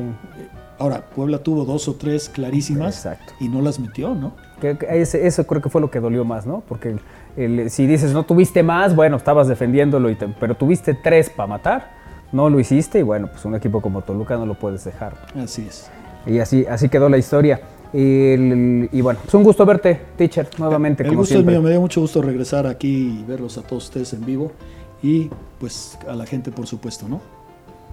[0.83, 3.31] Ahora, Puebla tuvo dos o tres clarísimas Exacto.
[3.39, 4.33] y no las metió, ¿no?
[4.59, 6.61] Que- que ese- eso creo que fue lo que dolió más, ¿no?
[6.67, 6.97] Porque
[7.37, 11.47] el- si dices no tuviste más, bueno, estabas defendiéndolo, y te- pero tuviste tres para
[11.47, 11.91] matar,
[12.33, 15.13] no lo hiciste y bueno, pues un equipo como Toluca no lo puedes dejar.
[15.41, 15.89] Así es.
[16.25, 17.61] Y así, así quedó la historia.
[17.93, 21.03] El- y bueno, pues un gusto verte, teacher, nuevamente.
[21.03, 21.53] El como gusto siempre.
[21.55, 24.51] es mío, me dio mucho gusto regresar aquí y verlos a todos ustedes en vivo
[25.01, 25.29] y
[25.61, 27.21] pues a la gente, por supuesto, ¿no?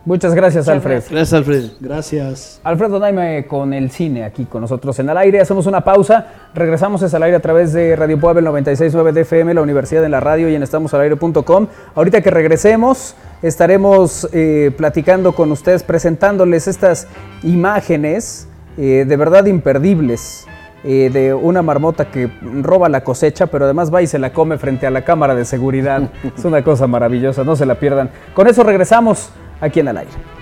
[0.06, 1.02] Muchas gracias, Alfred.
[1.10, 1.64] Gracias, Alfred.
[1.78, 2.60] Gracias.
[2.64, 5.40] Alfredo Naime con el cine aquí con nosotros en al aire.
[5.40, 6.26] Hacemos una pausa.
[6.54, 10.12] Regresamos es al aire a través de Radio Puebla 96.9 de FM, la Universidad en
[10.12, 11.66] la Radio y en estamosalaire.com.
[11.94, 17.06] Ahorita que regresemos estaremos eh, platicando con ustedes, presentándoles estas
[17.42, 18.48] imágenes
[18.78, 20.46] eh, de verdad imperdibles.
[20.82, 22.30] eh, de una marmota que
[22.62, 25.44] roba la cosecha, pero además va y se la come frente a la cámara de
[25.44, 26.10] seguridad.
[26.36, 28.08] es una cosa maravillosa, no se la pierdan.
[28.32, 29.30] Con eso regresamos
[29.60, 30.39] aquí en al aire.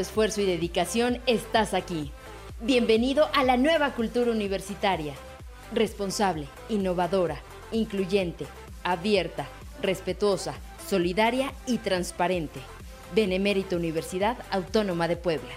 [0.00, 2.12] Esfuerzo y dedicación estás aquí.
[2.60, 5.14] Bienvenido a la nueva cultura universitaria.
[5.72, 7.40] Responsable, innovadora,
[7.72, 8.46] incluyente,
[8.84, 9.46] abierta,
[9.82, 10.54] respetuosa,
[10.88, 12.60] solidaria y transparente.
[13.14, 15.52] Benemérita Universidad Autónoma de Puebla.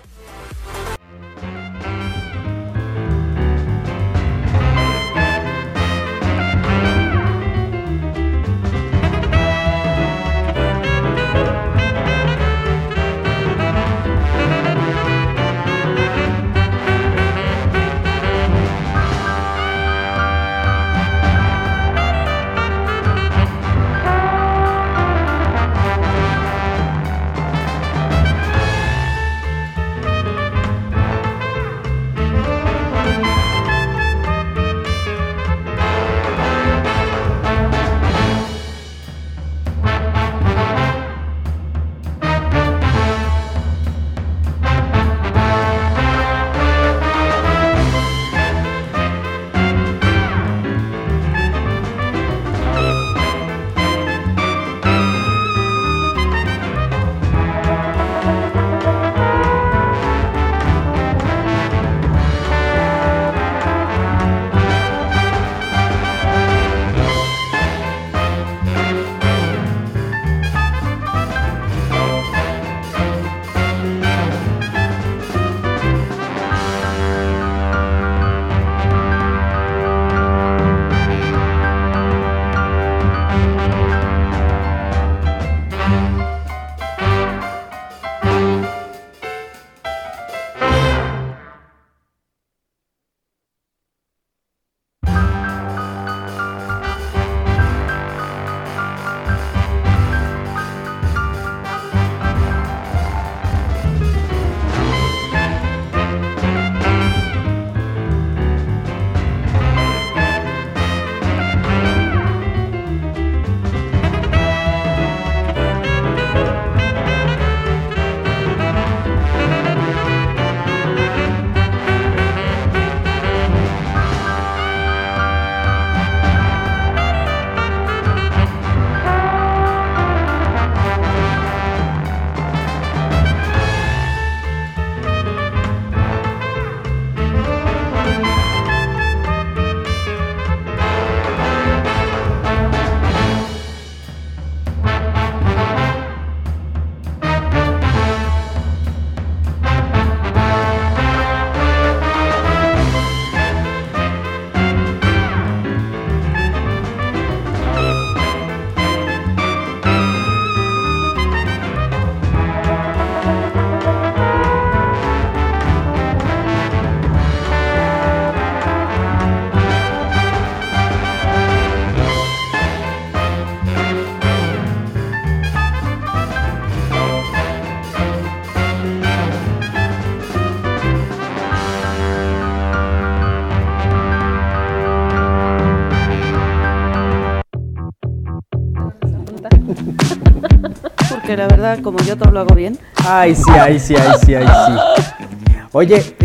[191.30, 192.80] Porque la verdad, como yo todo lo hago bien.
[193.08, 195.26] Ay, sí, ay, sí, ay, sí, ay, sí.
[195.74, 196.16] Oye,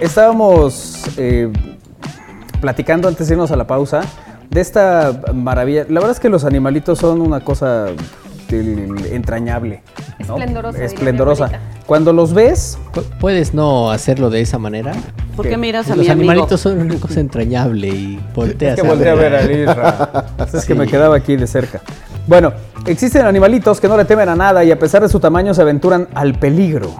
[0.00, 1.52] estábamos eh,
[2.58, 4.00] platicando antes de irnos a la pausa
[4.48, 5.84] de esta maravilla.
[5.90, 7.88] La verdad es que los animalitos son una cosa
[8.58, 9.82] del- entrañable.
[10.26, 10.36] ¿no?
[10.38, 11.50] Esplendorosa.
[11.86, 14.92] Cuando los ves, Pu- ¿Puedes no hacerlo de esa manera?
[15.36, 16.30] ¿Por qué miras a Los mi amigo?
[16.32, 20.24] animalitos son una cosa entrañable y volteas Es que volteé a ver a.
[20.52, 21.80] Es que me quedaba aquí de cerca.
[22.26, 22.52] Bueno,
[22.86, 25.62] existen animalitos que no le temen a nada y a pesar de su tamaño se
[25.62, 26.90] aventuran al peligro.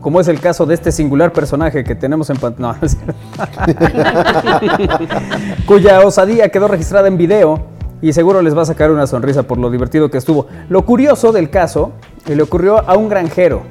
[0.00, 2.78] Como es el caso de este singular personaje que tenemos en pantalla.
[5.66, 7.66] cuya osadía quedó registrada en video
[8.04, 10.46] y seguro les va a sacar una sonrisa por lo divertido que estuvo.
[10.68, 11.92] Lo curioso del caso
[12.26, 13.62] eh, le ocurrió a un granjero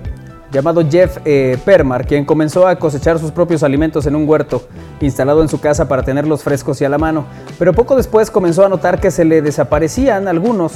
[0.51, 4.63] llamado Jeff eh, Permar, quien comenzó a cosechar sus propios alimentos en un huerto
[5.01, 7.25] instalado en su casa para tenerlos frescos y a la mano.
[7.59, 10.73] Pero poco después comenzó a notar que se le desaparecían algunos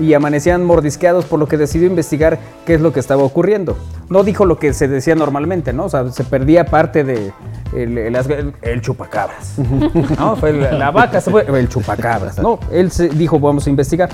[0.00, 3.76] y amanecían mordisqueados, por lo que decidió investigar qué es lo que estaba ocurriendo.
[4.08, 5.84] No dijo lo que se decía normalmente, ¿no?
[5.84, 7.32] O sea, se perdía parte de
[7.76, 9.54] el, el- el- el chupacabras.
[10.18, 10.36] ¿no?
[10.36, 12.38] Fue la, la vaca se fue, el chupacabras.
[12.38, 14.08] No, él se dijo, vamos a investigar.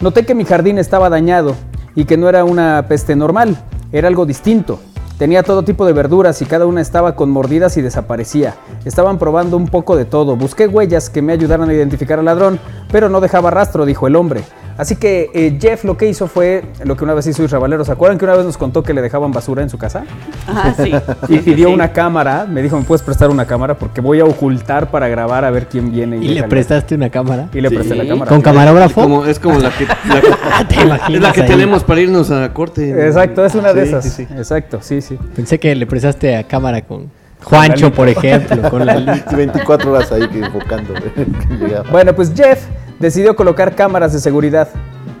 [0.00, 1.54] Noté que mi jardín estaba dañado
[1.94, 3.56] y que no era una peste normal,
[3.92, 4.78] era algo distinto.
[5.18, 8.54] Tenía todo tipo de verduras y cada una estaba con mordidas y desaparecía.
[8.86, 10.34] Estaban probando un poco de todo.
[10.34, 12.58] Busqué huellas que me ayudaran a identificar al ladrón,
[12.90, 14.42] pero no dejaba rastro, dijo el hombre.
[14.80, 17.84] Así que eh, Jeff lo que hizo fue lo que una vez hizo Israel Valero.
[17.84, 20.04] ¿Se acuerdan que una vez nos contó que le dejaban basura en su casa?
[20.48, 20.90] Ah, sí.
[21.28, 22.46] Y pidió una cámara.
[22.48, 23.74] Me dijo, ¿me puedes prestar una cámara?
[23.76, 26.16] Porque voy a ocultar para grabar a ver quién viene.
[26.16, 27.50] ¿Y deja le prestaste una cámara?
[27.52, 28.30] Y le presté la cámara.
[28.30, 29.02] ¿Con camarógrafo?
[29.02, 30.28] Como, es como la que, la que-
[30.74, 33.06] ¿Te imaginas es la que tenemos para irnos a corte.
[33.06, 34.04] Exacto, es una de Sí, esas.
[34.04, 34.34] sí, sí.
[34.34, 35.18] Exacto, sí, sí.
[35.36, 37.10] Pensé que le prestaste a cámara con
[37.44, 40.94] Juancho, por ejemplo, con la 24 horas ahí enfocando.
[41.90, 42.66] Bueno, pues Jeff
[42.98, 44.68] decidió colocar cámaras de seguridad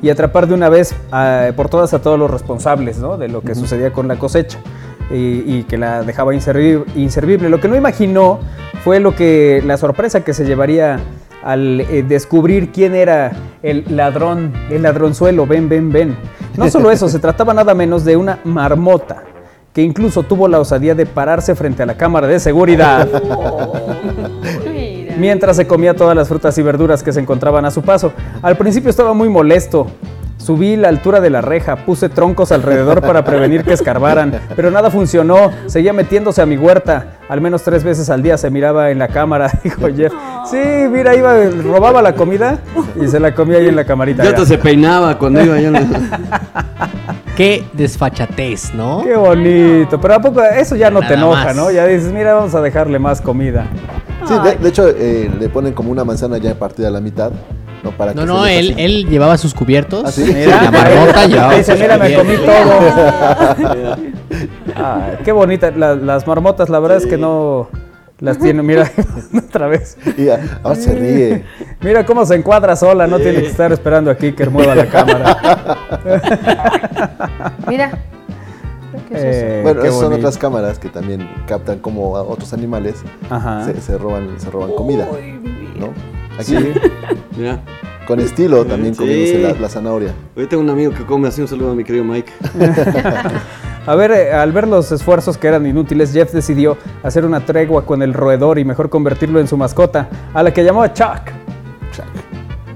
[0.02, 3.16] y atrapar de una vez ah, por todas a todos los responsables ¿no?
[3.16, 4.58] de lo que sucedía con la cosecha
[5.10, 7.48] y, y que la dejaba inservi- inservible.
[7.48, 8.40] Lo que no imaginó
[8.84, 10.98] fue lo que la sorpresa que se llevaría
[11.42, 16.16] al eh, descubrir quién era el ladrón, el ladronzuelo, ven, ven, ven.
[16.56, 19.22] No solo eso, se trataba nada menos de una marmota
[19.72, 23.08] que incluso tuvo la osadía de pararse frente a la cámara de seguridad
[25.20, 28.12] mientras se comía todas las frutas y verduras que se encontraban a su paso.
[28.42, 29.86] Al principio estaba muy molesto.
[30.38, 34.90] Subí la altura de la reja, puse troncos alrededor para prevenir que escarbaran, pero nada
[34.90, 35.52] funcionó.
[35.66, 37.18] Seguía metiéndose a mi huerta.
[37.28, 40.12] Al menos tres veces al día se miraba en la cámara, dijo Jeff.
[40.50, 42.58] Sí, mira, iba, robaba la comida
[42.98, 44.24] y se la comía ahí en la camarita.
[44.24, 45.72] Ya hasta se peinaba cuando iba allá.
[47.40, 49.02] Qué desfachatez, ¿no?
[49.02, 51.56] Qué bonito, pero a poco eso ya no te enoja, más.
[51.56, 51.70] ¿no?
[51.70, 53.66] Ya dices, mira, vamos a dejarle más comida.
[54.28, 57.32] Sí, de, de hecho, eh, le ponen como una manzana ya partida a la mitad.
[57.82, 60.02] No, para No, que no, él, él llevaba sus cubiertos.
[60.04, 60.22] ¿Ah, sí?
[60.36, 63.96] Mira, La marmota llevaba dice, mira, me comí todo.
[64.76, 67.68] Ah, qué bonita, la- las marmotas, la verdad es que no
[68.20, 68.90] las tiene, mira,
[69.38, 69.96] otra vez.
[70.16, 71.44] Y ah, ahora se ríe.
[71.80, 75.36] Mira cómo se encuadra sola, no tiene que estar esperando aquí que mueva la cámara.
[77.68, 77.90] Mira.
[79.08, 79.46] ¿Qué es eso?
[79.46, 83.02] Eh, Bueno, qué esas son otras cámaras que también captan como a otros animales
[83.64, 85.08] se, se roban, se roban comida.
[85.78, 86.19] ¿no?
[86.38, 86.72] Aquí, Sí.
[87.36, 87.60] Mira,
[88.06, 89.00] con estilo, también Sí.
[89.00, 90.12] comiéndose la, la zanahoria.
[90.36, 91.40] hoy tengo un amigo que come así.
[91.40, 92.32] Un saludo a mi querido Mike.
[93.86, 97.86] A ver, eh, al ver los esfuerzos que eran inútiles, Jeff decidió hacer una tregua
[97.86, 101.30] con el roedor y mejor convertirlo en su mascota, a la que llamó Chuck.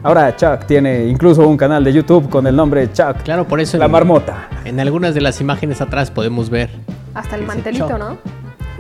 [0.03, 3.23] Ahora Chuck tiene incluso un canal de YouTube con el nombre Chuck.
[3.23, 4.49] Claro, por eso La en- marmota.
[4.65, 6.71] En algunas de las imágenes atrás podemos ver.
[7.15, 7.97] Hasta el mantelito.
[7.99, 8.17] ¿no?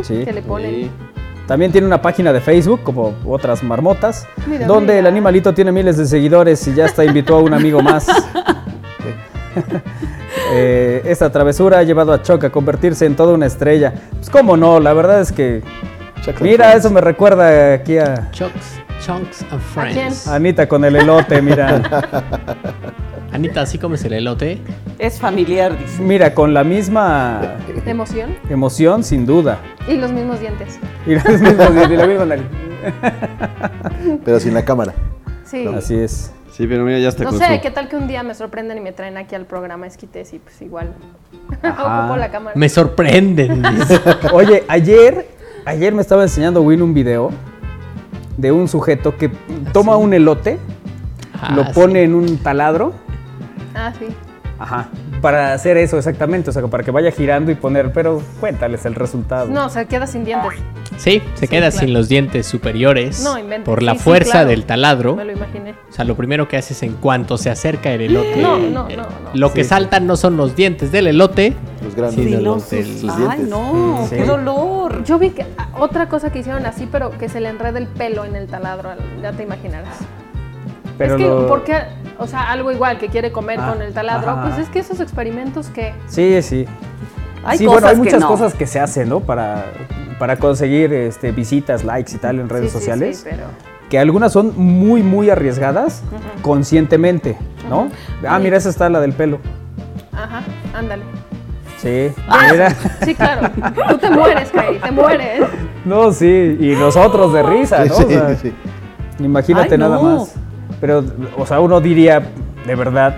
[0.03, 0.23] Sí.
[0.25, 0.91] Que le ponen.
[1.47, 5.01] También tiene una página de Facebook, como otras marmotas, Mira, donde mira.
[5.01, 8.07] el animalito tiene miles de seguidores y ya hasta invitó a un amigo más.
[10.53, 13.93] Eh, esta travesura ha llevado a Chuck a convertirse en toda una estrella.
[14.13, 15.63] Pues cómo no, la verdad es que...
[16.41, 16.85] Mira, Friends.
[16.85, 19.61] eso me recuerda aquí a Chunks, Chunks and.
[19.61, 20.29] Friends.
[20.29, 21.83] Anita con el elote, mira.
[23.35, 24.59] Anita, ¿así comes el elote?
[24.99, 26.01] Es familiar, dice.
[26.01, 28.37] Mira, con la misma ¿De emoción?
[28.49, 29.59] emoción, sin duda.
[29.89, 30.79] Y los mismos dientes.
[31.05, 32.45] Y los mismos- y la misma nariz.
[34.25, 34.95] Pero sin la cámara.
[35.45, 35.67] Sí.
[35.67, 36.33] Así es.
[36.53, 38.33] Sí, pero mira, ya está No con sé, su- ¿qué tal que un día me
[38.33, 40.93] sorprenden y me traen aquí al programa Esquites y pues igual
[41.63, 42.03] Ajá.
[42.05, 42.55] ocupo la cámara?
[42.57, 43.61] Me sorprenden.
[43.61, 44.01] dice.
[44.33, 45.27] Oye, ayer,
[45.65, 47.31] ayer me estaba enseñando Win un video
[48.37, 49.33] de un sujeto que
[49.73, 50.59] toma un elote,
[51.43, 52.93] Ah, lo pone en un taladro,
[53.75, 54.07] Ah, sí.
[54.59, 54.89] ajá,
[55.21, 58.95] para hacer eso exactamente, o sea, para que vaya girando y poner, pero cuéntales el
[58.95, 59.47] resultado.
[59.49, 60.53] No, se queda sin dientes.
[60.97, 61.79] Sí, se queda claro.
[61.87, 63.65] sin los dientes superiores No, inventes.
[63.65, 64.49] por la Sí, sí, fuerza claro.
[64.51, 65.17] del taladro.
[65.17, 65.73] Me lo imaginé.
[65.91, 68.37] O sea, lo primero que haces en cuanto se acerca el elote.
[68.41, 69.31] No, no, eh, no, no.
[69.35, 71.53] Lo que saltan no son los dientes del elote,
[71.83, 72.41] Los grandes.
[72.41, 72.99] los del.
[73.01, 73.49] sus Ay, dientes.
[73.49, 74.17] no, Sí.
[74.17, 75.03] qué dolor.
[75.05, 77.89] Yo vi que ah, otra cosa que hicieron así, pero que se le enreda el
[77.89, 79.97] pelo en el taladro, al- ya te imaginarás.
[80.99, 81.79] Pero es que, lo- ¿por qué?
[82.19, 84.43] O sea, algo igual que quiere comer Ah, con el taladro, ajá.
[84.43, 85.95] pues es que esos experimentos que...
[86.07, 86.67] Sí, sí.
[87.45, 88.29] Hay sí, cosas bueno, hay que muchas no.
[88.29, 89.21] cosas que se hacen, ¿no?
[89.21, 89.65] Para,
[90.19, 93.19] para conseguir este, visitas, likes y tal en redes Sí, sociales.
[93.19, 93.45] sí, pero...
[93.91, 96.03] que algunas son muy, muy arriesgadas
[96.43, 97.37] conscientemente,
[97.69, 97.89] ¿no?
[98.27, 99.41] Ah, mira, esa está la del pelo.
[100.13, 100.43] Ajá,
[100.73, 101.03] ándale.
[101.79, 102.71] Sí, Ah, mira.
[103.05, 103.51] Sí, claro.
[103.91, 105.43] Tú te mueres, Kai, te mueres.
[105.85, 107.95] No, sí, y nosotros de risa, ¿no?
[107.95, 108.55] O Sí, sea, sí.
[109.19, 110.35] Imagínate Ay, nada más.
[110.81, 111.05] Pero,
[111.37, 112.23] o sea, uno diría,
[112.67, 113.15] de verdad,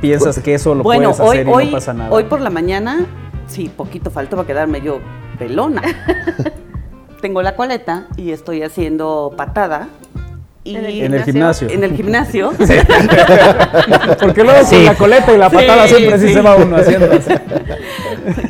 [0.00, 2.10] piensas que eso lo bueno, puedes hoy, hacer y hoy, no pasa nada.
[2.10, 3.06] hoy por la mañana,
[3.46, 5.00] sí, poquito faltó para quedarme yo
[5.38, 5.82] pelona.
[7.20, 9.88] Tengo la coleta y estoy haciendo patada.
[10.62, 11.68] Y En el gimnasio.
[11.70, 12.52] en el gimnasio.
[14.20, 14.76] Porque luego Sí.
[14.76, 16.34] con la coleta y la patada Sí, siempre sí, sí.
[16.34, 17.32] se va uno haciendo así.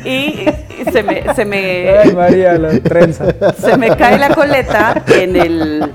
[0.09, 0.45] y
[0.85, 3.25] se me, se me, Ay, María, la trenza.
[3.53, 5.91] se me cae la coleta en el,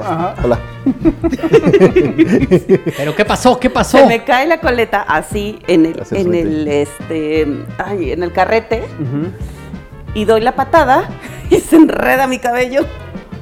[0.00, 0.34] Ajá.
[0.42, 0.58] Hola.
[2.96, 3.58] Pero ¿qué pasó?
[3.60, 3.98] ¿Qué pasó?
[3.98, 7.46] se me cae la coleta así en el, Gracias, en el, este,
[7.78, 8.82] ay, en el carrete
[10.14, 11.04] y doy la patada
[11.50, 12.84] y se enreda mi cabello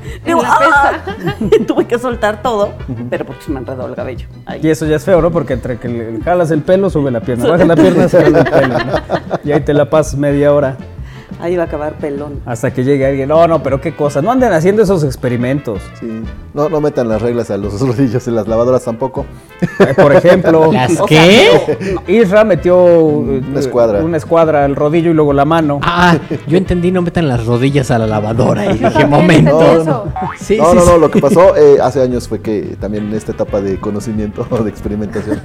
[0.24, 0.92] Digo, ¡ah!
[1.66, 2.72] Tuve que soltar todo,
[3.08, 4.26] pero porque se me enredó el cabello.
[4.46, 4.60] Ahí.
[4.62, 5.30] Y eso ya es feo, ¿no?
[5.30, 7.48] Porque entre que le jalas el pelo, sube la pierna.
[7.48, 8.78] Bajas la pierna, sube el pelo.
[8.78, 8.92] ¿no?
[9.44, 10.76] Y ahí te la pasas media hora
[11.40, 12.40] Ahí va a acabar pelón.
[12.46, 13.28] hasta que llegue alguien.
[13.28, 14.20] No, no, pero qué cosa.
[14.22, 15.80] No anden haciendo esos experimentos.
[15.98, 16.22] Sí.
[16.54, 19.24] No, no metan las reglas a los rodillos en las lavadoras tampoco.
[19.80, 21.48] Eh, Por ejemplo, ¿Las O qué?
[22.08, 24.04] Isra metió eh, Una escuadra.
[24.04, 25.80] una escuadra al rodillo y luego la mano.
[25.82, 26.16] Ah,
[26.46, 28.66] yo entendí, no metan las rodillas a la lavadora.
[28.72, 29.60] Y dije, momento.
[29.60, 30.04] entendí eso.
[30.38, 30.88] Sí, no, sí, no, sí.
[30.90, 34.44] no, lo que pasó eh, hace años fue que también en esta etapa de conocimiento
[34.62, 35.40] de experimentación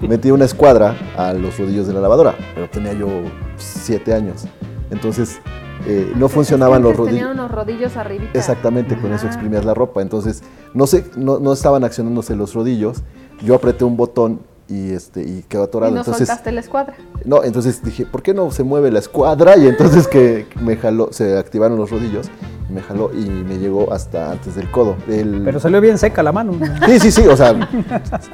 [0.00, 3.08] metí una escuadra a los rodillos de la lavadora, pero tenía yo
[3.56, 4.46] siete años.
[4.90, 5.40] Entonces
[5.86, 7.18] eh, no funcionaban los rodillos.
[7.18, 8.38] Tenían unos rodillos arribita.
[8.38, 10.02] Exactamente, con eso exprimías la ropa.
[10.02, 10.42] Entonces,
[10.74, 13.02] no sé, no, no estaban accionándose los rodillos.
[13.42, 15.92] Yo apreté un botón y este y quedó atorado.
[15.92, 16.94] Y no entonces, soltaste la escuadra.
[17.24, 19.56] no, entonces dije, ¿por qué no se mueve la escuadra?
[19.56, 22.30] Y entonces que me jaló, se activaron los rodillos,
[22.70, 24.96] me jaló y me llegó hasta antes del codo.
[25.08, 26.52] El- Pero salió bien seca la mano.
[26.86, 27.54] Sí, sí, sí, o sea,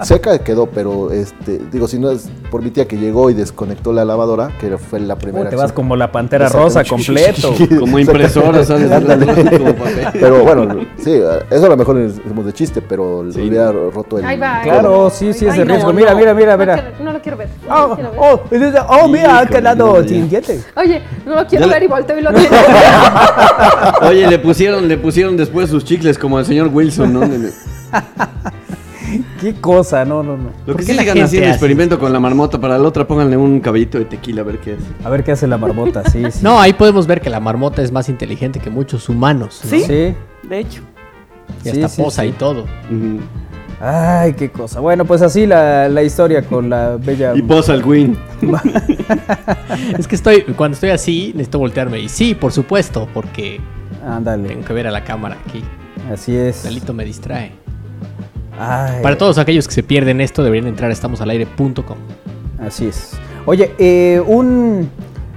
[0.03, 3.93] seca quedó, pero este, digo, si no es por mi tía que llegó y desconectó
[3.93, 5.45] la lavadora, que fue la primera.
[5.45, 5.75] Uy, te vas acción.
[5.77, 7.53] como la pantera rosa completo.
[7.81, 8.91] Como impresora, ¿sabes?
[8.97, 9.27] Ándale.
[9.59, 10.07] Como papel.
[10.13, 11.21] Pero bueno, sí,
[11.51, 14.25] eso a lo mejor es de chiste, pero le hubiera roto el.
[14.25, 14.61] Ahí va.
[14.63, 15.89] Claro, sí, sí es de riesgo.
[15.89, 15.93] no.
[15.99, 16.93] Mira, mira, mira, No, mira.
[17.01, 17.49] no lo quiero ver.
[17.69, 18.21] no Oh, lo quiero ver.
[18.21, 20.67] oh, oh, mira, ha quedado sin dientes.
[20.77, 22.49] Oye, no lo quiero ver y volteo y lo tengo.
[24.03, 27.21] Oye, le pusieron, le pusieron después sus chicles como al señor Wilson, ¿no?
[29.41, 30.51] Qué cosa, no, no, no.
[30.67, 31.51] Lo ¿Por que sí sigan haciendo hace?
[31.55, 34.73] experimento con la marmota, para la otra pónganle un caballito de tequila a ver qué
[34.75, 34.81] es.
[35.05, 36.41] A ver qué hace la marmota, sí, sí.
[36.43, 39.61] No, ahí podemos ver que la marmota es más inteligente que muchos humanos.
[39.65, 39.71] ¿no?
[39.71, 39.81] ¿Sí?
[39.81, 40.15] Sí.
[40.49, 40.83] De hecho.
[41.65, 42.29] Y Sí, hasta sí, posa sí.
[42.29, 42.65] y todo.
[43.81, 44.81] Ay, qué cosa.
[44.81, 47.33] Bueno, pues así la, la historia con la bella.
[47.37, 48.17] Y posa el Win.
[49.99, 52.01] Es que estoy, cuando estoy así, necesito voltearme.
[52.01, 53.61] Y sí, por supuesto, porque
[54.07, 55.65] Ándale, tengo que ver a la cámara aquí.
[56.13, 56.63] así es.
[56.63, 57.53] Dalito me distrae.
[58.59, 61.99] Ay, Para todos aquellos que se pierden esto, deberían entrar a estamosalaire.com.
[62.61, 63.13] Así es.
[63.45, 64.89] Oye, eh, un,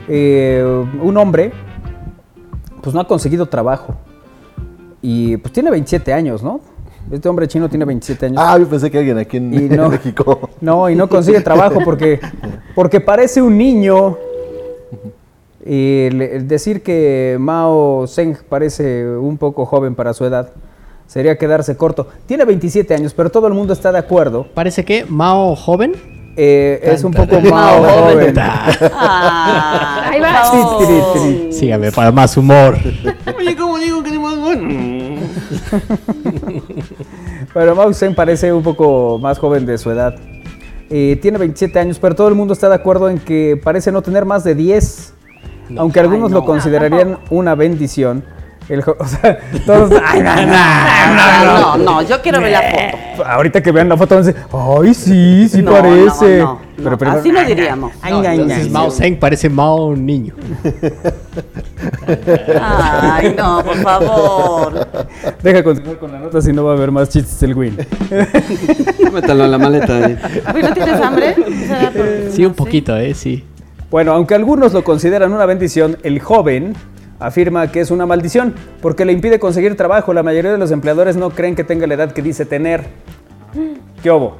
[0.07, 0.63] eh,
[1.01, 1.51] un hombre,
[2.81, 3.95] pues no ha conseguido trabajo.
[5.01, 6.61] Y pues tiene 27 años, ¿no?
[7.11, 8.37] Este hombre chino tiene 27 años.
[8.39, 9.89] Ah, yo pensé que alguien aquí en, no.
[9.89, 10.49] México.
[10.61, 12.19] No, y no consigue trabajo porque,
[12.75, 14.17] porque parece un niño.
[15.65, 20.49] Y el decir que Mao Zedong parece un poco joven para su edad
[21.05, 22.07] sería quedarse corto.
[22.27, 24.47] Tiene 27 años, pero todo el mundo está de acuerdo.
[24.53, 25.93] Parece que Mao joven.
[26.37, 28.33] Eh, es un poco Mao joven.
[28.39, 30.43] Ah, Ahí va.
[30.79, 31.51] tiri.
[31.51, 32.77] Sígame para más humor.
[33.37, 35.19] Oye, ¿cómo digo que ni más bueno?
[37.53, 40.15] Pero Mao Zedong parece un poco más joven de su edad.
[40.89, 44.01] Eh, tiene 27 años, pero todo el mundo está de acuerdo en que parece no
[44.01, 45.13] tener más de 10.
[45.77, 48.23] Aunque algunos Ay, lo considerarían una bendición.
[48.69, 49.91] El o sea, todos.
[50.05, 51.77] ay, no, no, no, Ay, no.
[51.77, 53.25] no, no, yo quiero ver la foto.
[53.25, 56.37] Ahorita que vean la foto van a decir, ay, sí, sí No, parece.
[56.37, 57.91] no, no, Pero primero- así no diríamos.
[58.05, 58.91] Entonces Mao ay.
[58.91, 60.35] Zedong parece Mao niño.
[62.61, 64.87] Ay, no, por favor.
[65.41, 67.77] Deja continuar con la nota si no va a haber más chistes del Win.
[69.13, 69.99] Métalo en la maleta.
[70.09, 70.17] eh.
[70.61, 71.35] ¿no tienes hambre?
[71.67, 73.13] ¿Será por- Sí, un poquito, ¿eh?
[73.13, 73.43] Sí.
[73.91, 76.75] Bueno, aunque algunos lo consideran una bendición, el joven
[77.19, 80.13] afirma que es una maldición porque le impide conseguir trabajo.
[80.13, 82.85] La mayoría de los empleadores no creen que tenga la edad que dice tener.
[84.01, 84.37] ¿Qué obo?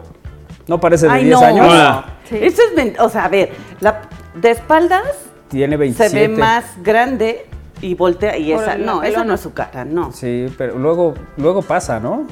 [0.67, 1.45] ¿No parece de Ay, 10 no.
[1.45, 1.67] años?
[1.67, 2.05] Hola.
[2.25, 2.37] Sí.
[2.39, 3.49] Eso es, o sea, a ver,
[3.79, 4.01] la,
[4.35, 5.03] de espaldas
[5.49, 6.27] Tiene se 27.
[6.27, 7.47] ve más grande
[7.81, 10.11] y voltea y esa, no, esa no es su cara, no.
[10.11, 12.27] Sí, pero luego, luego pasa, ¿no?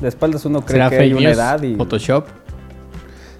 [0.00, 2.26] De espaldas uno cree ¿Será que hay una edad y, Photoshop.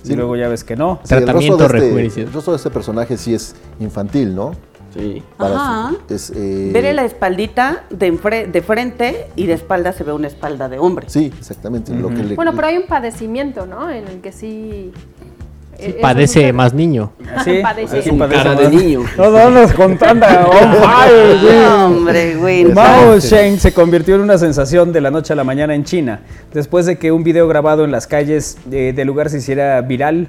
[0.05, 1.01] Y luego ya ves que no.
[1.05, 2.27] Sí, el rostro Tratamiento de este- rejuvenecido.
[2.29, 4.53] El rostro de este personaje sí es infantil, ¿no?
[4.93, 5.23] Sí.
[5.37, 5.91] Para Ajá.
[6.09, 10.13] su- es, eh, Veré la espaldita de, enfre- de frente y de espalda se ve
[10.13, 11.09] una espalda de hombre.
[11.09, 11.95] Sí, exactamente.
[11.95, 13.89] lo que le- Bueno, pero hay un padecimiento, ¿no?
[13.89, 14.91] En el que sí.
[15.81, 17.13] Sí, padece más niño.
[17.45, 17.99] Sí, Padece.
[18.01, 18.73] así Con padece cara de más.
[18.73, 19.01] niño.
[19.17, 20.27] No, no, nos contando.
[21.43, 22.65] No, hombre, güey.
[22.65, 26.21] Mao Zedong se convirtió en una sensación de la noche a la mañana en China,
[26.53, 30.29] después de que un video grabado en las calles eh, del lugar se hiciera viral.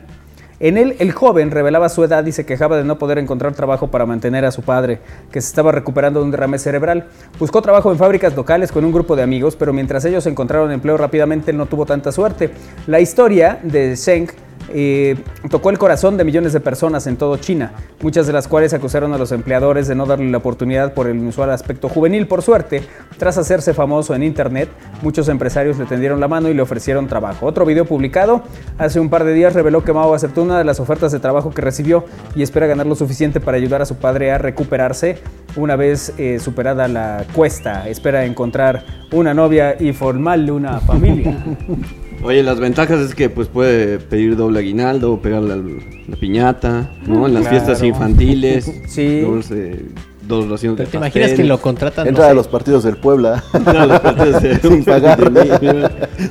[0.59, 3.87] En él, el joven revelaba su edad y se quejaba de no poder encontrar trabajo
[3.89, 4.99] para mantener a su padre,
[5.31, 7.07] que se estaba recuperando de un derrame cerebral.
[7.39, 10.97] Buscó trabajo en fábricas locales con un grupo de amigos, pero mientras ellos encontraron empleo
[10.97, 12.51] rápidamente, él no tuvo tanta suerte.
[12.85, 14.27] La historia de Zeng
[14.73, 15.17] eh,
[15.49, 19.13] tocó el corazón de millones de personas en todo China, muchas de las cuales acusaron
[19.13, 22.27] a los empleadores de no darle la oportunidad por el inusual aspecto juvenil.
[22.27, 22.83] Por suerte,
[23.17, 24.69] tras hacerse famoso en internet,
[25.01, 27.45] muchos empresarios le tendieron la mano y le ofrecieron trabajo.
[27.45, 28.43] Otro video publicado
[28.77, 31.51] hace un par de días reveló que Mao aceptó una de las ofertas de trabajo
[31.51, 35.19] que recibió y espera ganar lo suficiente para ayudar a su padre a recuperarse
[35.55, 37.87] una vez eh, superada la cuesta.
[37.87, 41.37] Espera encontrar una novia y formarle una familia.
[42.23, 45.77] Oye, las ventajas es que pues puede pedir doble aguinaldo, pegarle al-
[46.07, 47.25] la piñata, ¿no?
[47.27, 47.57] En las Claro.
[47.57, 48.71] fiestas infantiles.
[48.87, 49.21] Sí.
[49.21, 49.85] Dos, eh,
[50.27, 51.37] dos raciones de ¿Te imaginas pastel.
[51.45, 52.07] que lo contratan?
[52.07, 55.19] Entra no a los partidos del Puebla Entra a los partidos de- sin pagar.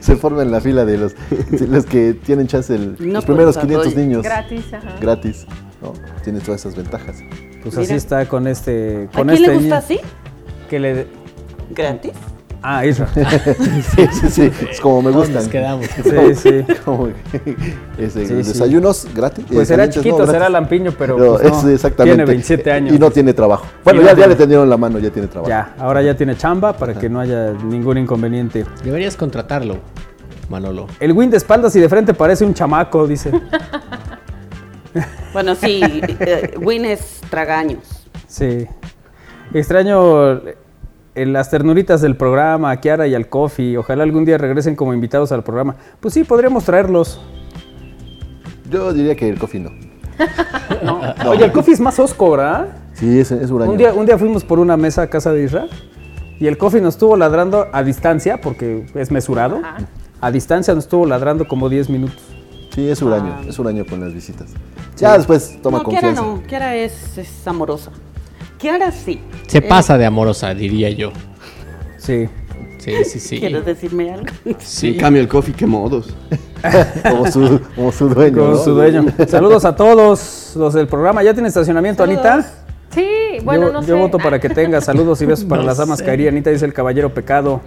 [0.01, 1.15] Se forma en la fila de los,
[1.51, 4.97] de los que tienen chance el- No, los primeros pues, 500 doy- niños Gratis, ajá.
[5.01, 5.47] gratis.
[5.83, 5.93] ¿no?
[6.23, 7.17] Tiene todas esas ventajas.
[7.63, 7.83] Pues Mira.
[7.83, 9.09] así está con este.
[9.13, 9.99] ¿A Con quién este le gusta niño así?
[10.71, 11.07] Que le.
[11.75, 12.13] ¿Gratis?
[12.63, 13.09] Ah, Isra.
[13.15, 14.51] sí, sí, sí.
[14.71, 15.35] Es como me ¿dónde gustan.
[15.35, 15.87] nos quedamos?
[15.87, 16.35] Sí,
[16.67, 16.75] sí.
[16.85, 17.09] Como
[17.99, 19.45] ese, Sí, desayunos gratis.
[19.49, 22.17] Pues eh, será chiquito, no, será lampiño, pero, pues, no, es exactamente.
[22.17, 22.95] tiene 27 años.
[22.95, 23.67] Y no tiene trabajo.
[23.83, 25.49] Bueno, ya, le tendieron la mano, ya tiene trabajo.
[25.49, 28.67] Ya, ahora ya tiene chamba para que no haya ningún inconveniente.
[28.85, 29.79] Deberías contratarlo,
[30.51, 30.87] Manolo.
[31.01, 33.33] El win de espaldas y de frente parece un chamaco, dice.
[35.33, 38.09] Bueno, sí, eh, Win es tragaños.
[38.27, 38.67] Sí.
[39.55, 40.41] Extraño
[41.15, 43.77] eh, las ternuritas del programa, a Kiara y al Coffee.
[43.77, 45.77] Ojalá algún día regresen como invitados al programa.
[46.01, 47.21] Pues sí, podríamos traerlos.
[48.71, 49.61] Yo diría que el coffee
[50.85, 51.01] no.
[51.29, 52.69] Oye, el Coffee es más osco, ¿verdad?
[52.93, 53.73] Sí, es, es huraño.
[53.73, 55.67] Un día, un día fuimos por una mesa a casa de Isra
[56.39, 59.57] y el Coffee nos estuvo ladrando a distancia, porque es mesurado.
[59.65, 59.79] Ajá.
[60.21, 62.23] A distancia nos estuvo ladrando como 10 minutos.
[62.75, 63.41] Sí, es huraño.
[63.49, 64.51] Es huraño con las visitas.
[64.97, 66.23] Ya después toma no, Kiara confianza.
[66.23, 67.91] no, Kiara es, es amorosa.
[68.61, 69.21] Kiara sí.
[69.47, 71.13] Se Eh, pasa de amorosa, diría yo.
[71.99, 72.29] Sí.
[72.79, 73.41] Sí, sí, sí.
[73.41, 74.27] ¿Quieres decirme algo?
[74.59, 74.97] Sí.
[74.97, 76.15] Cambio, el coffee, qué modos.
[77.11, 78.37] Como su, como su dueño.
[78.39, 78.57] Con ¿no?
[78.59, 79.05] su dueño.
[79.29, 81.23] Saludos a todos los del programa.
[81.23, 82.47] ¿Ya tiene estacionamiento, Anita?
[82.95, 83.07] Sí,
[83.45, 83.89] bueno, yo, no sé.
[83.89, 86.05] yo voto para que tenga saludos y besos para No las damas sé.
[86.05, 86.29] caería.
[86.31, 87.61] Anita dice el caballero pecado.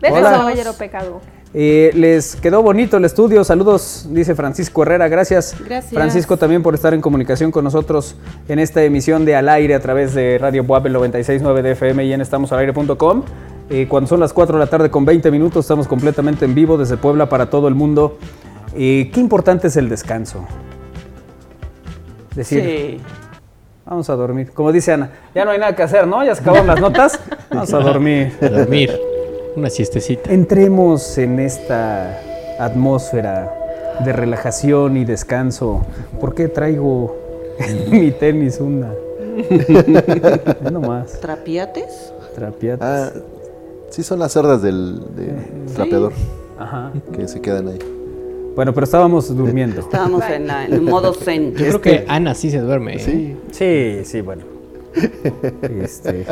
[0.00, 0.30] Besos, Hola.
[0.32, 1.20] caballero pecado.
[1.54, 3.44] Eh, les quedó bonito el estudio.
[3.44, 5.08] Saludos, dice Francisco Herrera.
[5.08, 5.92] Gracias, Gracias.
[5.92, 8.16] Francisco, también por estar en comunicación con nosotros
[8.48, 12.04] en esta emisión de Al Aire a través de Radio Buap, el 96.9 de FM
[12.06, 13.22] y en estamosalaire.com.
[13.68, 16.78] Eh, cuando son las 4 de la tarde con 20 minutos, estamos completamente en vivo
[16.78, 18.16] desde Puebla para todo el mundo.
[18.74, 20.46] Eh, qué importante es el descanso.
[22.34, 23.00] Decir, Sí.
[23.84, 24.52] vamos a dormir.
[24.52, 26.24] Como dice Ana, ya no hay nada que hacer, ¿no?
[26.24, 27.20] Ya se acabaron las notas.
[27.50, 28.32] Vamos a dormir.
[28.40, 28.98] A dormir.
[29.56, 30.32] Una siestecita.
[30.32, 32.18] Entremos en esta
[32.58, 33.52] atmósfera
[34.04, 35.82] de relajación y descanso.
[36.20, 37.16] ¿Por qué traigo
[37.58, 38.92] en mi tenis una?
[40.70, 42.12] no más, ¿Trapiates?
[42.34, 42.82] trapiates.
[42.86, 43.10] Ah,
[43.90, 45.36] sí, son las cerdas del, del
[45.74, 46.12] trapeador
[46.58, 46.92] Ajá.
[47.14, 47.78] que se quedan ahí.
[48.54, 49.80] Bueno, pero estábamos durmiendo.
[49.80, 51.54] Estábamos en, la- en modo zen.
[51.54, 52.96] Yo creo que Ana sí se duerme.
[52.96, 52.98] ¿eh?
[52.98, 53.36] Sí.
[53.50, 54.42] Sí, sí, bueno.
[55.82, 56.26] Este,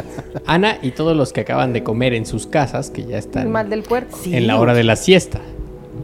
[0.47, 3.51] Ana y todos los que acaban de comer en sus casas, que ya El están
[3.51, 4.17] mal del puerco.
[4.23, 4.37] Sí.
[4.37, 5.41] en la hora de la siesta.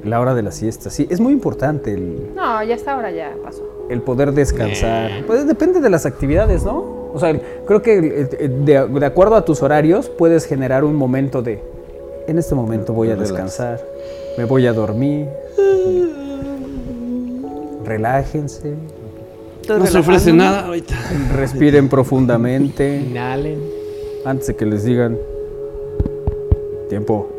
[0.05, 0.91] la hora de la siesta.
[0.91, 3.63] Sí, es muy importante el, No, ya está ahora ya pasó.
[3.91, 5.25] el poder descansar.
[5.27, 6.97] Pues depende de las actividades, ¿no?
[7.13, 10.95] O sea, creo que eh, eh, de, de acuerdo a tus horarios puedes generar un
[10.97, 11.63] momento de,
[12.27, 13.31] en este momento voy a Relax.
[13.31, 13.81] descansar,
[14.37, 15.27] me voy a dormir.
[17.85, 18.75] Relájense,
[19.69, 20.95] No se ofrece nada ahorita.
[21.35, 23.59] respiren profundamente Inhalen.
[24.25, 25.17] antes de que les digan
[26.89, 27.29] tiempo.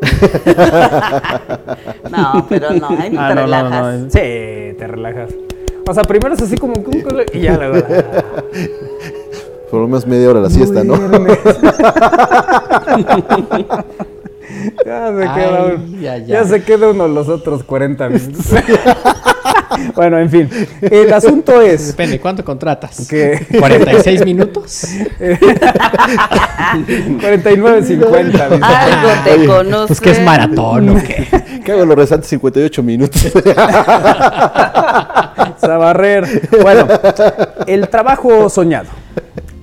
[2.10, 3.98] No, pero no, ahí no Ah, te no, no, relajas.
[4.00, 4.18] no, Sí,
[4.78, 5.30] te relajas.
[5.88, 6.74] O sea, primero es así como
[7.32, 7.86] y ya luego.
[9.70, 10.94] Por lo menos media hora la siesta, ¿no?
[14.84, 16.00] Ya se queda Ay, uno.
[16.00, 16.44] ya, Ya, ya.
[16.44, 18.46] se queda uno los otros 40 minutos.
[19.94, 20.48] bueno, en fin.
[20.80, 23.06] El asunto es Depende, ¿cuánto contratas?
[23.08, 24.86] que ¿46 minutos?
[27.20, 28.48] 49 50.
[28.48, 28.64] dice.
[28.64, 29.86] Algo te Ay, conoce.
[29.88, 31.26] Pues que es maratón o qué.
[31.64, 33.20] ¿Qué hago los restantes 58 minutos?
[35.58, 36.48] Sabarrer.
[36.62, 36.86] Bueno,
[37.66, 38.88] el trabajo soñado.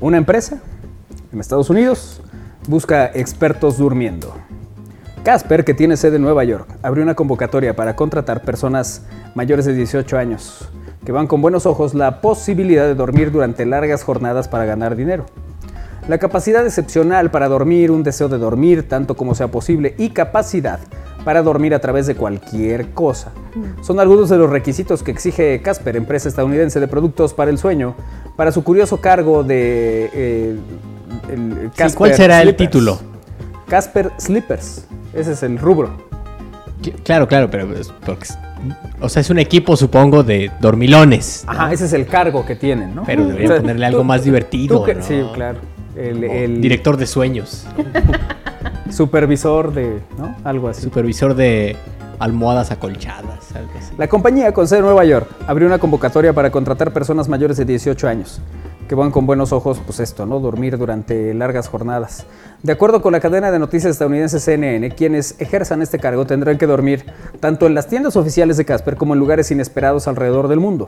[0.01, 0.57] Una empresa
[1.31, 2.21] en Estados Unidos
[2.67, 4.35] busca expertos durmiendo.
[5.25, 9.01] Casper, que tiene sede en Nueva York, abrió una convocatoria para contratar personas
[9.33, 10.69] mayores de 18 años
[11.03, 15.25] que van con buenos ojos la posibilidad de dormir durante largas jornadas para ganar dinero.
[16.07, 20.79] La capacidad excepcional para dormir, un deseo de dormir tanto como sea posible y capacidad
[21.23, 23.31] para dormir a través de cualquier cosa.
[23.81, 27.95] Son algunos de los requisitos que exige Casper, empresa estadounidense de productos para el sueño,
[28.35, 30.11] para su curioso cargo de...
[30.13, 30.55] eh,
[31.31, 33.14] el Sí, Casper ¿Cuál será el título?
[33.75, 34.85] Casper Slippers.
[35.13, 35.89] Ese es el rubro.
[36.81, 38.25] Cl- Claro, claro, pero es porque
[39.01, 41.43] o sea, es un equipo, supongo, de dormilones.
[41.45, 41.51] ¿no?
[41.51, 43.03] Ajá, ese es el cargo que tienen, ¿no?
[43.03, 45.03] Pero deberían O sea, ponerle tú- algo más divertido, tú que- ¿no?
[45.03, 45.59] Sí, claro.
[45.93, 47.67] El, el Director de sueños,
[48.89, 50.33] supervisor de, ¿no?
[50.45, 50.81] Algo así.
[50.83, 51.75] supervisor de
[52.19, 53.93] almohadas acolchadas, algo así.
[53.97, 57.65] La compañía con sede en Nueva York abrió una convocatoria para contratar personas mayores de
[57.65, 58.39] 18 años
[58.87, 60.39] que van con buenos ojos, pues esto, ¿no?
[60.39, 62.25] Dormir durante largas jornadas.
[62.61, 66.67] De acuerdo con la cadena de noticias estadounidense CNN, quienes ejerzan este cargo tendrán que
[66.67, 67.05] dormir
[67.39, 70.87] tanto en las tiendas oficiales de Casper como en lugares inesperados alrededor del mundo.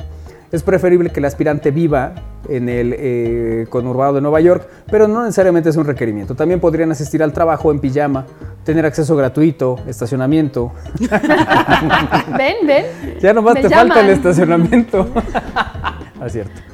[0.51, 2.13] Es preferible que el aspirante viva
[2.47, 6.35] en el eh, conurbado de Nueva York, pero no necesariamente es un requerimiento.
[6.35, 8.25] También podrían asistir al trabajo en pijama,
[8.63, 10.71] tener acceso gratuito, estacionamiento,
[12.37, 12.85] ven, ven.
[13.19, 15.07] ya nomás Me te falta el estacionamiento.
[15.55, 16.66] ah, cierto.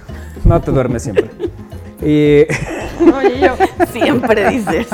[0.46, 1.30] No te duermes siempre.
[2.06, 2.42] Y,
[3.00, 3.56] Oye, yo.
[3.94, 4.88] Siempre dices.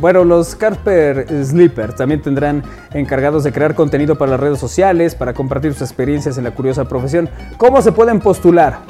[0.00, 2.62] bueno, los Casper Sleepers también tendrán
[2.92, 6.86] encargados de crear contenido para las redes sociales, para compartir sus experiencias en la curiosa
[6.86, 7.30] profesión.
[7.56, 8.80] ¿Cómo se pueden postular?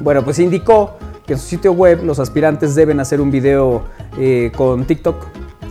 [0.00, 3.84] Bueno, pues indicó que en su sitio web los aspirantes deben hacer un video
[4.18, 5.26] eh, con TikTok,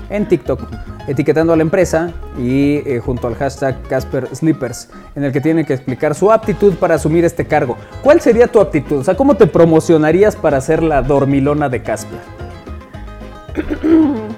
[0.09, 0.61] en TikTok,
[1.07, 5.65] etiquetando a la empresa y eh, junto al hashtag Casper Sleepers, en el que tienen
[5.65, 7.77] que explicar su aptitud para asumir este cargo.
[8.03, 8.97] ¿Cuál sería tu aptitud?
[8.99, 12.19] O sea, ¿cómo te promocionarías para ser la dormilona de Casper?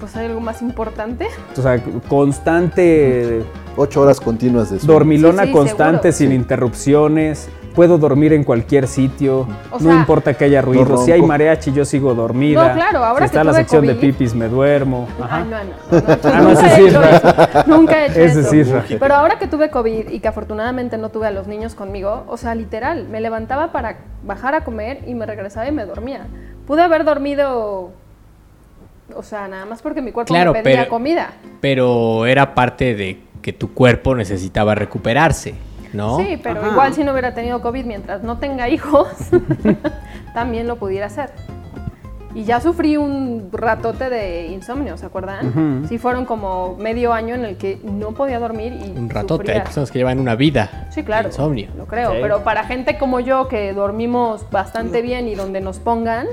[0.00, 1.28] Pues hay algo más importante.
[1.56, 3.44] O sea, constante,
[3.76, 4.94] Ocho horas continuas de sueño.
[4.94, 6.32] dormilona Sí, sí, constante, seguro.
[6.32, 7.48] sin interrupciones.
[7.74, 9.40] Puedo dormir en cualquier sitio,
[9.70, 10.96] O no sea- importa que haya ruido.
[10.98, 12.68] Si hay mariachi, yo sigo dormida.
[12.68, 14.00] No, claro, ahora si está que la sección de COVID.
[14.12, 15.08] pipis, me duermo.
[15.20, 15.36] Ajá.
[15.38, 17.64] Ay, no, no, no, no, Ah, no, nunca he hecho eso.
[17.66, 18.82] Nunca he hecho Ese eso.
[19.00, 22.36] Pero ahora que tuve COVID y que afortunadamente no tuve a los niños conmigo, o
[22.36, 26.26] sea, literal, me levantaba para bajar a comer y me regresaba y me dormía.
[26.66, 27.90] Pude haber dormido,
[29.14, 31.30] o sea, nada más porque mi cuerpo Claro, me pedía pero- comida.
[31.60, 35.54] Pero era parte de que tu cuerpo necesitaba recuperarse,
[35.92, 36.18] ¿no?
[36.18, 36.70] Sí, pero Ajá.
[36.70, 39.08] igual si no hubiera tenido COVID mientras no tenga hijos,
[40.34, 41.30] también lo pudiera hacer.
[42.34, 45.48] Y ya sufrí un ratote de insomnio, ¿se acuerdan?
[45.82, 45.86] Ujú.
[45.88, 49.46] Sí, fueron como medio año en el que no podía dormir y Un ratote, hay
[49.48, 49.64] sufría.
[49.64, 50.86] personas que llevan una vida.
[50.90, 51.24] Sí, claro.
[51.28, 51.68] de Insomnio.
[51.76, 56.26] Lo creo, pero para gente como yo que dormimos bastante bien y donde nos pongan,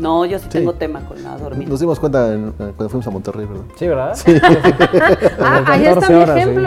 [0.00, 0.58] No, yo sí, Sí.
[0.58, 1.68] tengo tema con la dormida.
[1.70, 3.64] Nos dimos cuenta en- eh, cuando fuimos a Monterrey, ¿verdad?
[3.76, 4.18] Sí, ¿verdad?
[5.40, 6.66] ah, ahí está 14 mi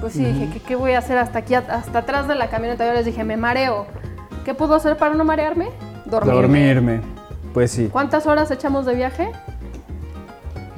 [0.00, 2.86] Pues sí, dije, ¿qué, qué voy a hacer hasta aquí, hasta atrás de la camioneta?
[2.86, 3.86] Yo les dije, me mareo.
[4.44, 5.68] ¿Qué puedo hacer para no marearme?
[6.04, 6.34] Dormirme.
[6.40, 7.00] Dormirme.
[7.54, 7.88] Pues sí.
[7.90, 9.30] ¿Cuántas horas echamos de viaje?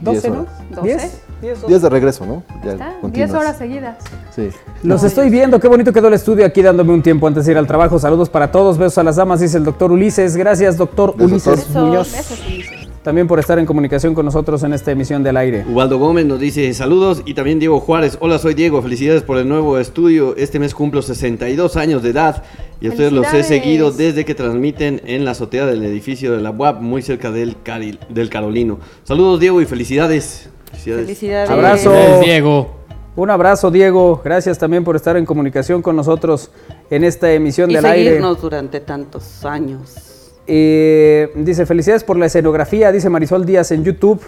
[0.00, 0.40] 12, Diez ¿no?
[0.42, 0.52] horas.
[0.70, 0.82] 12.
[0.84, 1.22] 10.
[1.40, 2.42] 10, Días de regreso, ¿no?
[2.64, 2.86] Ya ¿Está?
[2.88, 3.30] 10 continuas.
[3.34, 3.96] horas seguidas.
[4.34, 4.50] Sí.
[4.82, 7.52] Los No, estoy viendo, qué bonito quedó el estudio aquí dándome un tiempo antes de
[7.52, 7.98] ir al trabajo.
[7.98, 10.36] Saludos para todos, besos a las damas, dice el doctor Ulises.
[10.36, 12.12] Gracias, doctor Besos, Ulises Muñoz.
[12.12, 12.75] besos, Ulises.
[13.06, 15.64] También por estar en comunicación con nosotros en esta emisión del aire.
[15.70, 18.18] Ubaldo Gómez nos dice saludos y también Diego Juárez.
[18.20, 18.82] Hola, soy Diego.
[18.82, 20.34] Felicidades por el nuevo estudio.
[20.36, 22.42] Este mes cumplo 62 años de edad
[22.80, 23.62] y a ustedes los he Felicidades.
[23.62, 27.56] seguido desde que transmiten en la azotea del edificio de la UAP, muy cerca del,
[27.62, 28.80] Caril- del Carolino.
[29.04, 30.50] Saludos, Diego, y felicidades.
[30.72, 31.04] Felicidades.
[31.06, 31.50] Felicidades.
[31.50, 31.90] Abrazo.
[31.92, 32.76] Felicidades, Diego.
[33.14, 34.20] Un abrazo, Diego.
[34.24, 36.50] Gracias también por estar en comunicación con nosotros
[36.90, 38.04] en esta emisión Y del aire.
[38.08, 40.15] seguirnos durante tantos años.
[40.46, 44.20] Eh, dice, felicidades por la escenografía, dice Marisol Díaz en YouTube.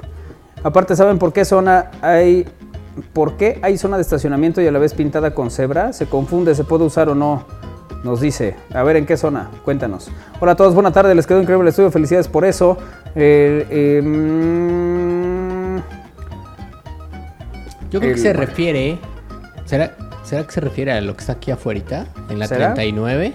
[0.62, 2.46] Aparte, ¿saben por qué zona hay...
[3.12, 5.92] ¿Por qué hay zona de estacionamiento y a la vez pintada con cebra?
[5.92, 7.44] Se confunde, ¿se puede usar o no?
[8.02, 8.56] Nos dice.
[8.74, 9.50] A ver, ¿en qué zona?
[9.64, 10.10] Cuéntanos.
[10.40, 12.76] Hola a todos, buena tarde, les quedó increíble el estudio, felicidades por eso.
[13.14, 15.76] Eh, eh, mm,
[17.90, 18.98] Yo creo El- que se refiere.
[19.64, 22.06] ¿será, ¿Será que se refiere a lo que está aquí afuera?
[22.28, 22.74] En la ¿Será?
[22.74, 23.32] 39.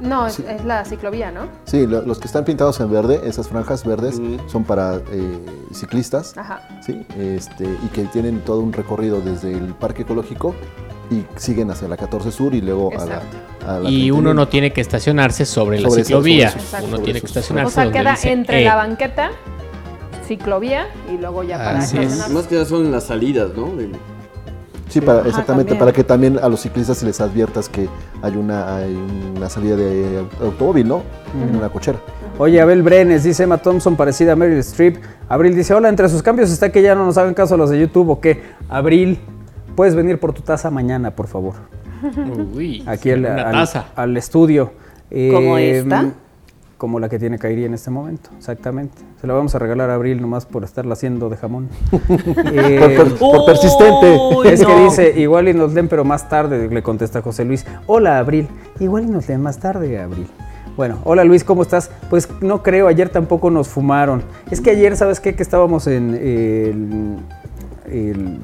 [0.00, 1.48] No, es, es la ciclovía, ¿no?
[1.64, 5.38] Sí, lo- los que están pintados en verde, esas franjas verdes, son para eh,
[5.72, 6.60] ciclistas, Ajá.
[6.84, 7.04] ¿sí?
[7.18, 10.54] Este, y que tienen todo un recorrido desde el parque ecológico
[11.10, 13.22] y siguen hacia la 14 Sur y luego a la,
[13.66, 14.18] a la Y 31.
[14.18, 16.50] uno no tiene que estacionarse sobre, la Sobre ciclovía.
[16.50, 18.64] sobre esos- uno tiene que estacionarse O sea, donde queda dice entre E.
[18.64, 19.30] la banqueta,
[20.26, 22.28] ciclovía y luego ya para Así es.
[22.30, 23.74] Más que nada son las salidas, ¿no?
[23.76, 23.90] De-
[24.88, 25.78] Sí, para, Ajá, exactamente, también.
[25.80, 27.88] para que también a los ciclistas se les adviertas que
[28.22, 28.96] hay una, hay
[29.36, 31.02] una salida de automóvil, ¿no?
[31.48, 31.98] En una cochera.
[32.38, 34.98] Oye, Abel Brenes, dice Emma Thompson, parecida a Meryl Streep.
[35.28, 37.80] Abril dice, hola, entre sus cambios está que ya no nos hagan caso los de
[37.80, 38.42] YouTube o qué.
[38.68, 39.18] Abril,
[39.74, 41.54] puedes venir por tu taza mañana, por favor.
[42.54, 43.86] Uy, Aquí al, una al- taza.
[43.96, 44.72] al estudio.
[45.10, 46.10] ¿Como Eh, esta?
[46.78, 48.98] Como la que tiene Kairi en este momento, exactamente.
[49.20, 51.68] Se la vamos a regalar a Abril nomás por estarla haciendo de jamón.
[52.52, 54.18] Eh, Por, per- por persistente.
[54.36, 57.64] Uy, es que dice, igual y nos leen, pero más tarde, le contesta José Luis.
[57.86, 58.46] Hola, Abril.
[58.78, 60.26] Igual y nos leen más tarde, Abril.
[60.76, 61.90] Bueno, hola Luis, ¿cómo estás?
[62.10, 64.22] Pues no creo, ayer tampoco nos fumaron.
[64.50, 65.34] Es que ayer, ¿sabes qué?
[65.34, 67.16] Que estábamos en el,
[67.90, 68.38] el-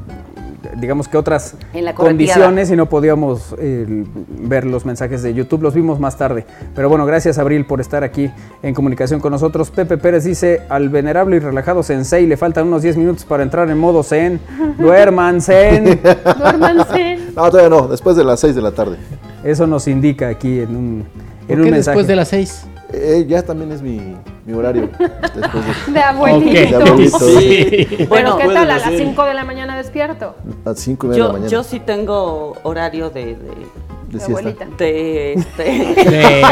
[0.77, 2.35] digamos que otras En la correteada.
[2.35, 6.45] condiciones y no podíamos eh, ver los mensajes de YouTube, los vimos más tarde.
[6.75, 8.31] Pero bueno, gracias Abril por estar aquí
[8.63, 9.71] en comunicación con nosotros.
[9.71, 13.69] Pepe Pérez dice, al venerable y relajado Sensei le faltan unos 10 minutos para entrar
[13.71, 14.41] en modo Zen.
[14.79, 16.01] Duerman Zen.
[16.39, 17.19] Duérmanse.
[17.35, 18.99] No, todavía no, después de las 6 de la tarde.
[19.43, 21.97] Eso nos indica aquí en un, en ¿Por un qué mensaje.
[21.97, 22.67] después de las 6?
[22.93, 24.01] Eh, ya también es mi,
[24.45, 24.89] mi horario.
[25.35, 26.53] Después de, De abuelito.
[26.53, 27.19] de abuelito.
[27.19, 27.87] Sí.
[28.09, 28.57] Bueno, Bueno, ¿qué tal?
[28.71, 28.99] A las ser.
[28.99, 30.35] 5 de la mañana despierto.
[30.65, 31.51] A las 5 y media de la Yo, mañana.
[31.51, 34.67] yo sí tengo horario de, de, de De abuelita.
[34.77, 36.45] de, este, De,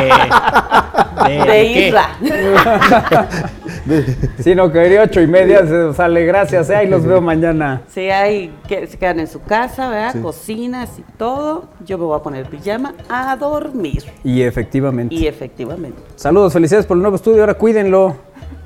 [1.26, 1.42] de
[1.74, 1.94] ¿qué?
[3.86, 4.14] Isra.
[4.42, 7.82] Sí, no, que de ocho y media se sale, gracias, eh, ahí los veo mañana.
[7.88, 10.20] Si hay que se quedan en su casa, ¿verdad?
[10.22, 11.64] Cocinas y todo.
[11.84, 14.04] Yo me voy a poner pijama a dormir.
[14.24, 15.14] Y efectivamente.
[15.14, 16.00] Y efectivamente.
[16.16, 18.16] Saludos, felicidades por el nuevo estudio, ahora cuídenlo,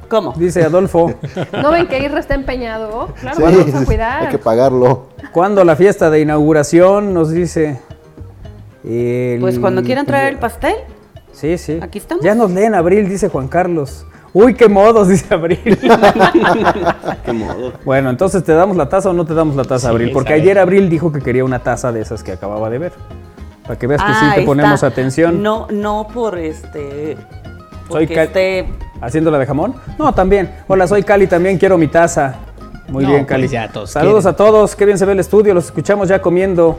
[0.08, 0.32] ¿Cómo?
[0.36, 1.12] dice Adolfo.
[1.52, 3.08] ¿No ven que Irra está empeñado?
[3.20, 4.22] Claro, Sí, vamos a cuidar.
[4.24, 5.08] hay que pagarlo.
[5.32, 7.14] ¿Cuándo la fiesta de inauguración?
[7.14, 7.80] Nos dice.
[8.84, 10.74] El- Pues cuando quieran traer el pastel.
[11.32, 11.78] Sí, sí.
[11.82, 12.22] Aquí estamos.
[12.24, 14.06] Ya nos leen Abril, dice Juan Carlos.
[14.34, 15.78] Uy, qué modos, dice Abril.
[17.24, 17.72] Qué modo.
[17.84, 20.10] bueno, entonces, ¿te damos la taza o no te damos la taza, Sí, Abril?
[20.12, 22.92] Porque ayer Abril dijo que quería una taza de esas que acababa de ver.
[23.62, 24.88] Para que veas que sí Ah, te ponemos está.
[24.88, 25.42] atención.
[25.42, 27.16] No, no por este.
[27.88, 28.66] Soy esté.
[29.00, 29.74] ¿Haciéndola de jamón?
[29.98, 30.50] No, también.
[30.66, 32.34] Hola, soy Cali, también quiero mi taza.
[32.88, 33.48] Muy No, bien, pues Cali.
[33.48, 34.34] ya todos Saludos quieren.
[34.34, 36.78] a todos, qué bien se ve el estudio, los escuchamos ya comiendo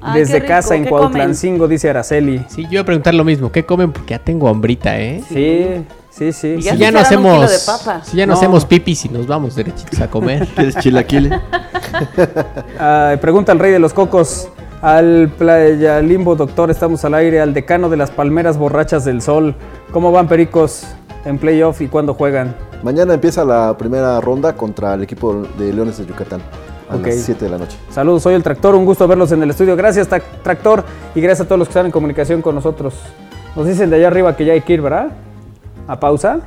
[0.00, 2.44] Ay, desde rico, casa en ¿qué Cuautlancingo, dice Araceli.
[2.48, 3.52] Sí, yo iba a preguntar lo mismo.
[3.52, 3.92] ¿Qué comen?
[3.92, 5.22] Porque ya tengo hambrita, ¿eh?
[5.28, 5.84] Sí, sí,
[6.32, 6.48] sí.
[6.58, 8.04] Y Si Ya no hacemos, de papa.
[8.04, 8.38] si ya no, No.
[8.38, 10.46] hacemos pipis y nos vamos derechitos a comer.
[10.54, 11.40] ¿Quieres chilaquile?
[12.78, 14.48] Ah, pregunta al rey de los cocos,
[14.82, 19.54] al Playa Limbo Doctor, estamos al aire, al decano de las palmeras borrachas del sol.
[19.92, 20.84] ¿Cómo van pericos
[21.24, 22.54] en playoff y cuándo juegan?
[22.82, 26.40] Mañana empieza la primera ronda contra el equipo de Leones de Yucatán.
[26.90, 27.06] A Ok.
[27.06, 27.76] las 7 de la noche.
[27.90, 29.74] Saludos, soy el Tractor, un gusto verlos en el estudio.
[29.76, 30.06] Gracias,
[30.42, 30.84] Tractor,
[31.14, 32.94] y gracias a todos los que están en comunicación con nosotros.
[33.56, 35.08] Nos dicen de allá arriba que ya hay que ir, ¿verdad?
[35.86, 36.40] ¿A pausa?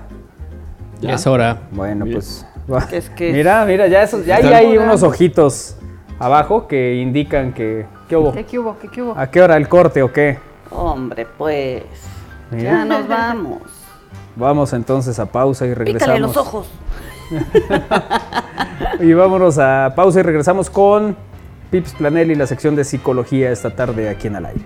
[1.02, 1.58] Ya es hora.
[1.72, 2.16] Bueno, Bien.
[2.18, 2.46] pues.
[2.72, 2.80] va.
[2.92, 5.76] Es que- Mira, mira, ya, eso, ya hay unos ojitos
[6.20, 7.86] abajo que indican que.
[8.10, 8.32] ¿Qué hubo?
[8.32, 8.78] ¿Qué, qué hubo?
[8.80, 9.14] ¿Qué, qué hubo?
[9.18, 10.40] ¿A qué hora el corte o qué?
[10.72, 11.84] Hombre, pues.
[12.52, 12.72] Mira.
[12.72, 13.62] Ya nos vamos.
[14.36, 16.16] Vamos entonces a pausa y regresamos.
[16.16, 16.68] Pícale los ojos.
[19.00, 21.16] Y vámonos a pausa y regresamos con
[21.72, 24.62] Pips Planel y la sección de psicología esta tarde aquí en Al aire.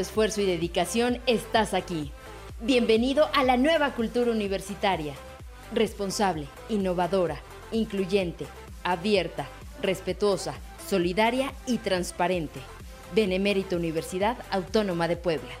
[0.00, 2.12] Esfuerzo y dedicación estás aquí.
[2.60, 5.14] Bienvenido a la nueva cultura universitaria.
[5.72, 7.40] Responsable, innovadora,
[7.72, 8.46] incluyente,
[8.84, 9.46] abierta,
[9.82, 10.54] respetuosa,
[10.88, 12.60] solidaria y transparente.
[13.14, 15.52] Benemérita Universidad Autónoma de Puebla.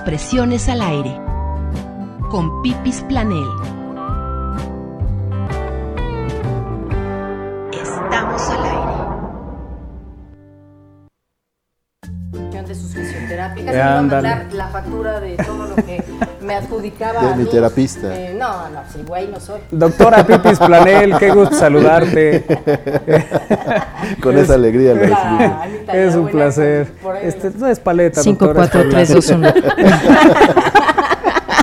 [0.00, 1.14] Expresiones al aire.
[2.30, 3.46] Con Pipis Planel.
[7.70, 8.79] Estamos al aire.
[12.70, 16.02] De sus Casi me iba a mandar la factura de todo lo que
[16.40, 17.20] me adjudicaba.
[17.22, 17.50] De a mi mí.
[17.50, 18.14] terapista.
[18.16, 19.60] Eh, no, no, sí, güey, no soy.
[19.70, 22.44] Doctora Pipis Planel, qué gusto saludarte.
[24.22, 26.92] Con esa alegría lo ya Es un placer.
[27.22, 29.48] Este, no es paleta, Cinco, doctora, es cuatro, tres, dos, uno.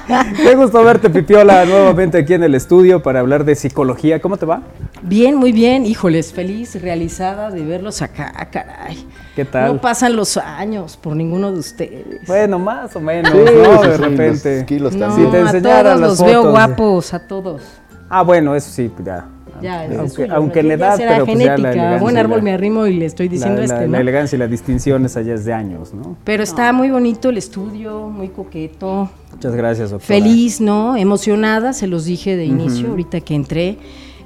[0.37, 4.21] Qué gusto verte, Pipiola, nuevamente aquí en el estudio para hablar de psicología.
[4.21, 4.61] ¿Cómo te va?
[5.01, 5.85] Bien, muy bien.
[5.85, 9.05] Híjoles, feliz, realizada de verlos acá, caray.
[9.35, 9.73] ¿Qué tal?
[9.75, 12.25] No pasan los años por ninguno de ustedes.
[12.25, 13.81] Bueno, más o menos, Sí, ¿no?
[13.83, 14.55] sí, De sí, repente.
[14.57, 17.61] los kilos No, Si te a todos las los veo fotos, guapos, a todos.
[18.09, 19.25] Ah, bueno, eso sí, ya.
[19.61, 20.71] Ya, es aunque, suyo, aunque ¿no?
[20.73, 21.69] en Ya edad, pero pues ya la genética.
[21.71, 22.01] elegancia.
[22.01, 23.91] Buen árbol la- me arrimo y le estoy diciendo la, este, la- ¿no?
[23.93, 25.15] la elegancia y la distinción es
[25.45, 26.15] de años, ¿no?
[26.23, 29.09] Pero está muy bonito el estudio, muy coqueto.
[29.31, 30.07] Muchas gracias, doctora.
[30.07, 30.95] Feliz, ¿no?
[30.97, 32.91] Emocionada, se los dije de inicio, Ujú.
[32.91, 33.77] ahorita que entré.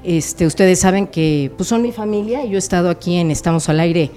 [0.04, 2.44] Este, ustedes saben que pues, son mi familia.
[2.44, 4.10] Yo he estado aquí en Estamos al Aire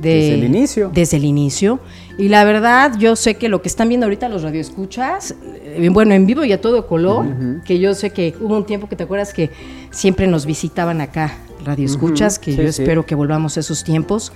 [0.00, 0.90] de- Desde el inicio.
[0.92, 1.78] Desde el inicio.
[2.16, 5.34] Y la verdad, yo sé que lo que están viendo ahorita los radioescuchas,
[5.64, 7.26] eh, bueno, en vivo y a todo color,
[7.64, 9.50] que yo sé que hubo un tiempo que te acuerdas que
[9.90, 12.82] siempre nos visitaban acá, radioescuchas, Ujú, que sí, yo sí.
[12.82, 14.32] espero que volvamos a esos tiempos.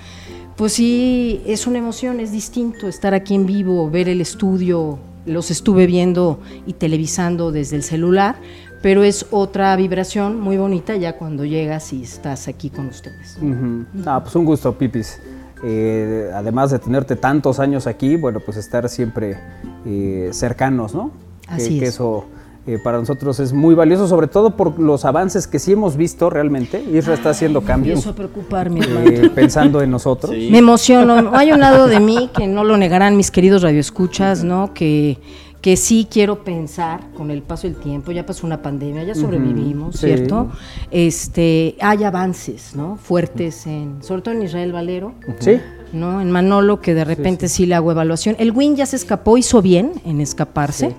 [0.57, 5.53] Pues sí, es una emoción, es distinto estar aquí en vivo, ver el estudio, los
[5.53, 8.37] estuve viendo y televisando desde el celular,
[8.83, 13.37] pero es otra vibración muy bonita ya cuando llegas y estás aquí con ustedes.
[13.41, 13.85] Ujú.
[14.05, 15.21] Ah, pues un gusto, Pipis.
[15.65, 19.39] Eh, además de tenerte tantos años aquí, bueno, pues estar siempre
[19.87, 21.11] eh, cercanos, ¿no?
[21.49, 21.95] Que- Así que, es.
[21.95, 22.27] eso
[22.67, 26.29] eh, para nosotros es muy valioso, sobre todo por los avances que sí hemos visto
[26.29, 26.83] realmente.
[26.93, 27.97] Isra está haciendo cambios.
[27.97, 29.31] Empiezo a preocuparme, eh, hermano.
[29.35, 30.31] pensando en nosotros.
[30.33, 31.23] Me emociono.
[31.23, 34.75] No Hay un lado de mí que no lo negarán mis queridos radioescuchas, ¿no?
[34.75, 35.19] Que,
[35.61, 38.13] que sí quiero pensar con el paso del tiempo.
[38.13, 40.07] Ya pasó una pandemia, ya sobrevivimos, sí.
[40.07, 40.51] ¿cierto?
[40.91, 42.97] Este, hay avances, ¿no?
[42.97, 45.15] Fuertes en, sobre todo en Israel Valero.
[45.41, 45.61] Sí.
[45.93, 46.21] ¿no?
[46.21, 48.37] En Manolo, que de repente sí, le hago evaluación.
[48.39, 50.95] El Win ya se escapó, hizo bien en escaparse.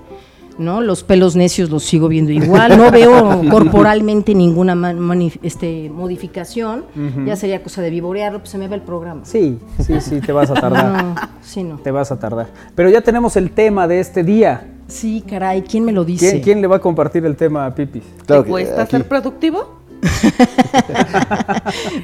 [0.60, 0.80] ¿No?
[0.80, 2.76] Los pelos necios los sigo viendo igual.
[2.76, 4.76] No veo corporalmente ninguna
[5.42, 6.84] este, modificación.
[7.26, 9.22] Ya sería cosa de vivorearlo, pues se me va el programa.
[9.24, 11.04] Sí, sí, sí, te vas a tardar.
[11.04, 11.76] No, sí, no.
[11.78, 12.48] Te vas a tardar.
[12.74, 14.68] Pero ya tenemos el tema de este día.
[14.86, 16.30] Sí, caray, ¿quién me lo dice?
[16.30, 18.02] ¿Quién, quién le va a compartir el tema a Pipis?
[18.26, 19.80] Claro ¿Te cuesta aquí- ser productivo?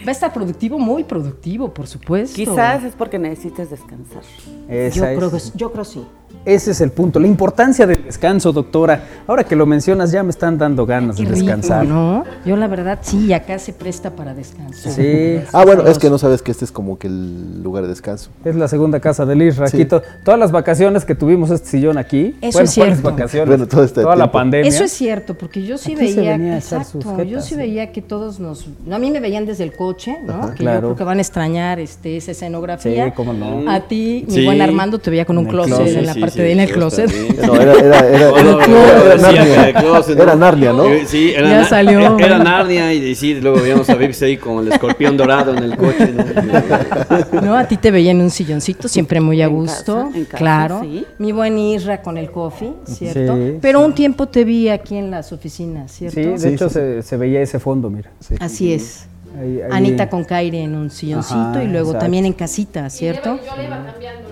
[0.07, 2.37] Va a estar productivo, muy productivo, por supuesto.
[2.37, 4.23] Quizás es porque necesites descansar.
[4.69, 6.05] Esa Yo es- creo, que, yo creo sí.
[6.47, 9.03] Ese es el punto, la importancia del descanso, doctora.
[9.27, 11.85] Ahora que lo mencionas, ya me están dando ganas Qué de rico, descansar.
[11.85, 12.25] ¿no?
[12.45, 14.93] Yo la verdad sí, acá se presta para descansar.
[14.93, 15.41] Sí.
[15.53, 18.31] Ah, bueno, es que no sabes que este es como que el lugar de descanso.
[18.45, 19.67] Es la segunda casa del Isra.
[19.67, 19.85] Sí.
[19.87, 22.37] Todas las vacaciones que tuvimos este sillón aquí.
[22.41, 23.03] Eso bueno, es cierto.
[23.03, 23.49] ¿cuáles vacaciones?
[23.49, 24.33] Bueno, todo este Toda la tiempo.
[24.39, 24.69] pandemia.
[24.69, 27.17] Eso es cierto, porque yo sí Aquí se veía, venía a echar exacto, sus yo
[27.25, 27.57] jetas, sí sí.
[27.57, 30.35] veía que todos nos, a mí me veían desde el coche, ¿no?
[30.35, 30.77] Ajá, que claro.
[30.77, 33.07] yo creo que van a extrañar este, esa escenografía.
[33.07, 33.69] Sí, cómo no.
[33.69, 36.36] A ti, mi buen Armando, te veía con un closet closet, en la Sí, parte
[36.37, 37.11] sí, de en el closet.
[37.47, 39.73] No, era, era, era, Narnia.
[39.83, 40.23] ¿no?
[40.23, 40.85] Era Narnia, ¿no?
[41.07, 42.19] Sí, era, Ya salió.
[42.19, 45.63] Era, Narnia y, y sí, luego veíamos a Vips ahí con el escorpión dorado en
[45.65, 46.13] el coche.
[46.13, 46.25] ¿no?
[47.43, 50.25] No, a ti te veía en un silloncito, siempre muy a En gusto, casa, en
[50.25, 50.81] casa, claro.
[50.83, 51.05] sí.
[51.19, 53.35] Mi buen Isra con el coffee, ¿cierto?
[53.37, 56.21] Sí, Pero un tiempo te vi aquí en las oficinas, ¿cierto?
[56.21, 58.11] Sí, de Sí, hecho sí, Se, se veía ese fondo, mira.
[58.21, 58.35] sí.
[58.41, 59.07] Así es.
[59.41, 62.05] Ahí- ahí- Anita con Kaire en un silloncito Ajá, y luego exacto.
[62.05, 63.39] también en casita, ¿cierto?
[63.45, 64.29] Yo le iba cambiando.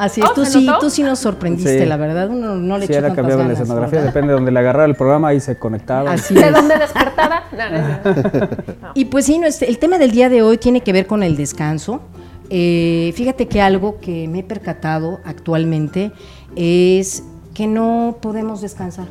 [0.00, 0.78] Así es, Oh, tú ¿se sí, notó?
[0.80, 1.86] tú sí nos sorprendiste, Sí.
[1.86, 4.12] la verdad, uno no le Sí, echó era tantas cambiaba la ganas, escenografía, ¿verdad?
[4.14, 6.12] depende de donde le agarrara el programa, ahí se conectaba.
[6.12, 6.52] Así ¿De es.
[6.52, 7.42] dónde despertaba?
[7.52, 8.56] No, no cierto.
[8.94, 11.22] Y pues sí, no, este- el tema del día de hoy tiene que ver con
[11.22, 12.00] el descanso.
[12.48, 16.10] Eh, fíjate que algo que me he percatado actualmente
[16.56, 17.22] es
[17.54, 19.06] que no podemos descansar.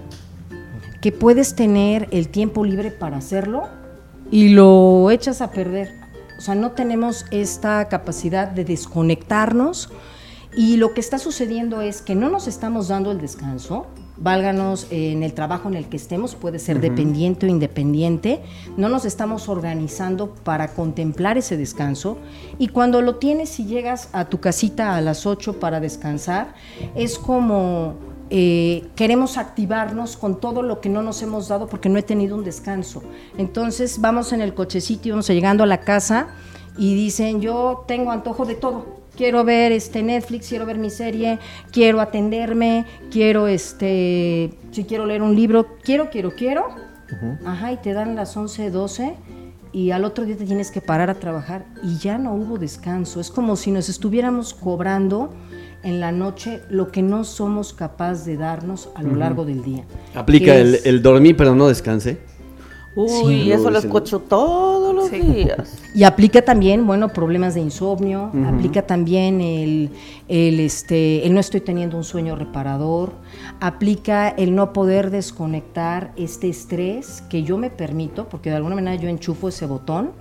[1.02, 3.64] Que puedes tener el tiempo libre para hacerlo
[4.32, 5.92] y lo echas a perder.
[6.38, 9.90] O sea, no tenemos esta capacidad de desconectarnos
[10.56, 13.86] y lo que está sucediendo es que no nos estamos dando el descanso,
[14.18, 18.42] válganos en el trabajo en el que estemos, puede ser dependiente o independiente,
[18.76, 22.18] no nos estamos organizando para contemplar ese descanso
[22.58, 26.56] y cuando lo tienes y llegas a tu casita a las 8 para descansar,
[26.96, 27.96] es como
[28.32, 32.36] eh, queremos activarnos con todo lo que no nos hemos dado porque no he tenido
[32.36, 33.02] un descanso.
[33.38, 36.30] Entonces vamos en el cochecito y vamos llegando a la casa
[36.78, 38.99] y dicen, yo tengo antojo de todo.
[39.20, 41.40] Quiero ver este Netflix, quiero ver mi serie,
[41.74, 46.64] quiero atenderme, quiero este, si quiero leer un libro, quiero, quiero, quiero.
[47.46, 49.16] Ajá, y te dan las 11, 12
[49.74, 53.20] y al otro día te tienes que parar a trabajar y ya no hubo descanso.
[53.20, 55.34] Es como si nos estuviéramos cobrando
[55.84, 59.84] en la noche lo que no somos capaces de darnos a lo largo del día.
[60.16, 62.20] Aplica el, es- el dormir pero no descanse.
[62.96, 63.52] Uy, Sí.
[63.52, 65.78] eso lo escucho todos los días.
[65.94, 68.46] Y aplica también, bueno, problemas de insomnio, Ujú.
[68.46, 69.92] aplica también el,
[70.28, 73.12] el, este, el no estoy teniendo un sueño reparador,
[73.60, 78.96] aplica el no poder desconectar este estrés que yo me permito, porque de alguna manera
[79.02, 80.12] yo enchufo ese botón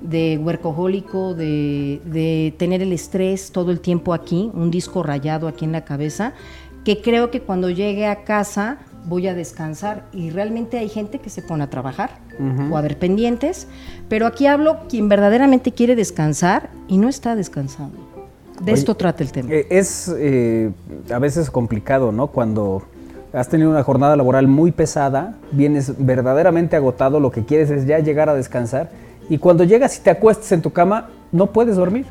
[0.00, 5.64] de huercojólico, de, de tener el estrés todo el tiempo aquí, un disco rayado aquí
[5.64, 6.34] en la cabeza,
[6.84, 11.30] que creo que cuando llegue a casa voy a descansar y realmente hay gente que
[11.30, 12.18] se pone a trabajar
[12.70, 13.66] o a ver pendientes,
[14.08, 17.98] pero aquí hablo quien verdaderamente quiere descansar y no está descansando.
[18.60, 19.50] De Oye, esto trata el tema.
[19.52, 20.70] Eh, Es eh,
[21.12, 22.28] a veces complicado, ¿no?
[22.28, 22.82] Cuando
[23.32, 27.98] has tenido una jornada laboral muy pesada, vienes verdaderamente agotado, lo que quieres es ya
[27.98, 28.90] llegar a descansar
[29.30, 32.04] y cuando llegas y te acuestas en tu cama, no puedes dormir.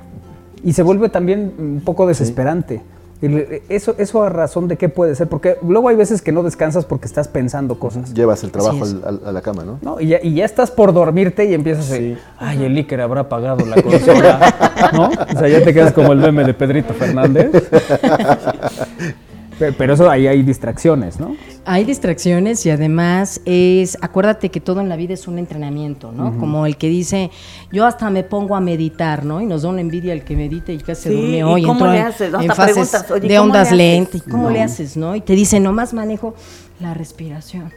[0.63, 2.81] Y se vuelve también un poco desesperante.
[3.21, 6.85] Eso, eso a razón de qué puede ser, porque luego hay veces que no descansas
[6.85, 8.13] porque estás pensando cosas.
[8.13, 9.77] Llevas el trabajo al- al- a la cama, ¿no?
[9.81, 9.99] ¿no?
[9.99, 13.27] Y, ya, y ya estás por dormirte y empiezas a decir, ay, el Iker habrá
[13.27, 15.09] pagado la consola, ¿no?
[15.35, 17.51] O sea, ya te quedas como el meme de Pedrito Fernández.
[19.59, 21.35] Pe- Pero eso ahí hay distracciones, ¿no?
[21.65, 26.37] Hay distracciones y además es, acuérdate que todo en la vida es un entrenamiento, ¿no?
[26.39, 27.29] Como el que dice,
[27.71, 29.41] yo hasta me pongo a meditar, ¿no?
[29.41, 31.65] Y nos da una envidia el que medita y casi se Sí, durmió ¿y y
[31.65, 32.33] cómo le haces?
[32.33, 34.21] en fases preguntas, oye, de ¿cómo ondas le lentas.
[34.23, 34.49] cómo No.
[34.49, 35.15] le haces, no?
[35.15, 36.33] Y te dice, nomás manejo
[36.79, 37.71] la respiración.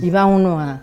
[0.00, 0.82] Y va uno a...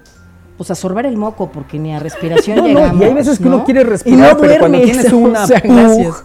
[0.57, 3.01] Pues a sorber el moco porque ni a respiración No, no, llegamos.
[3.01, 3.65] y hay veces que uno ¿no?
[3.65, 6.23] quiere respirar, no pero cuando tienes una o sea, gracias.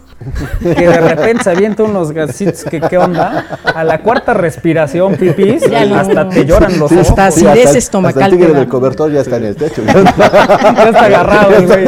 [0.62, 5.68] que de repente se avienta unos gasitos, que qué onda, a la cuarta respiración, pipis,
[5.68, 5.96] Ya no.
[5.96, 7.08] hasta te lloran los Sí, ojos.
[7.08, 9.82] Hasta acidez estomacal hasta el tigre del cobertor ya está en el techo.
[9.86, 11.84] ya está agarrado el güey.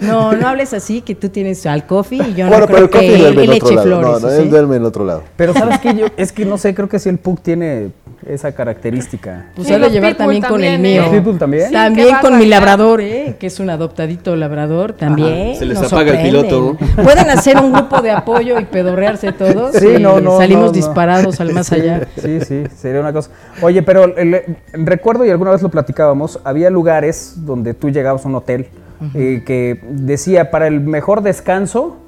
[0.00, 2.90] No, no hables así, que tú tienes al coffee y yo bueno, no pero el
[2.90, 3.82] creo coffee que duerme él eche lado.
[3.86, 4.10] flores.
[4.10, 4.42] no, no, ¿sí?
[4.42, 5.22] él duerme en otro lado.
[5.36, 5.94] Pero ¿sabes qué?
[5.94, 7.92] Yo, es que no sé, creo que si el Pug tiene
[8.28, 9.46] esa característica.
[9.54, 11.02] Pues Sí, ha de los llevar también con el mío.
[11.02, 11.04] ¿eh?
[11.06, 11.66] ¿Los pitbull también?
[11.68, 13.36] Sí, También qué con mi labrador, ¿eh?
[13.38, 15.56] que es un adoptadito labrador, también.
[15.56, 16.76] Se les nos apaga el piloto.
[17.02, 19.74] Pueden hacer un grupo de apoyo y pedorrearse todos.
[19.76, 20.72] Sí, y no, no, Salimos no, no.
[20.72, 22.06] disparados al más Sí, allá.
[22.16, 23.30] Sí, sí, sería una cosa.
[23.62, 24.42] Oye, pero el-
[24.72, 28.66] recuerdo y alguna vez lo platicábamos, había lugares donde tú llegabas a un hotel
[29.14, 31.98] eh, que decía para el mejor descanso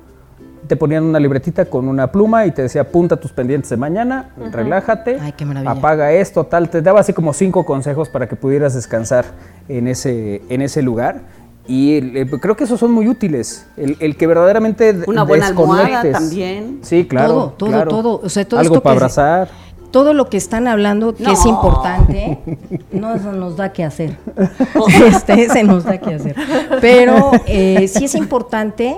[0.68, 4.30] te ponían una libretita con una pluma y te decía apunta tus pendientes de mañana,
[4.52, 5.72] relájate, Ay, qué maravilla.
[5.72, 9.24] apaga esto, tal, te daba así como cinco consejos para que pudieras descansar
[9.68, 11.22] en ese, en ese lugar.
[11.66, 13.66] Y eh, creo que esos son muy útiles.
[13.76, 16.78] El, el que verdaderamente Una buena almohada también.
[16.82, 17.28] Sí, claro.
[17.28, 17.90] Todo, todo, claro.
[17.90, 18.20] todo.
[18.24, 19.48] O sea, todo Algo esto para que- abrazar.
[19.90, 22.38] Todo lo que están hablando que es importante,
[22.92, 24.16] no eso nos da que hacer.
[25.06, 26.36] Este, ese nos da que hacer.
[26.80, 28.96] Pero eh, sí es importante,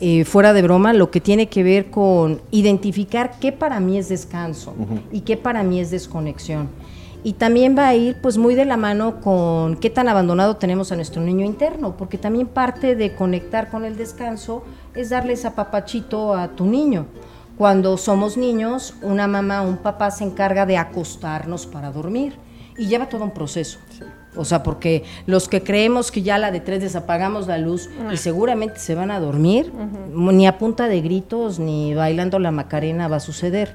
[0.00, 4.08] eh, fuera de broma, lo que tiene que ver con identificar qué para mí es
[4.08, 4.74] descanso
[5.10, 6.68] y qué para mí es desconexión.
[7.24, 10.92] Y también va a ir pues muy de la mano con qué tan abandonado tenemos
[10.92, 14.62] a nuestro niño interno, porque también parte de conectar con el descanso
[14.94, 17.06] es darles apapachito a tu niño.
[17.56, 22.36] Cuando somos niños, una mamá o un papá se encarga de acostarnos para dormir
[22.76, 23.80] y lleva todo un proceso.
[24.36, 28.16] O sea, porque los que creemos que ya la de tres desapagamos la luz y
[28.16, 29.72] seguramente se van a dormir,
[30.12, 33.74] ni a punta de gritos ni bailando la macarena va a suceder.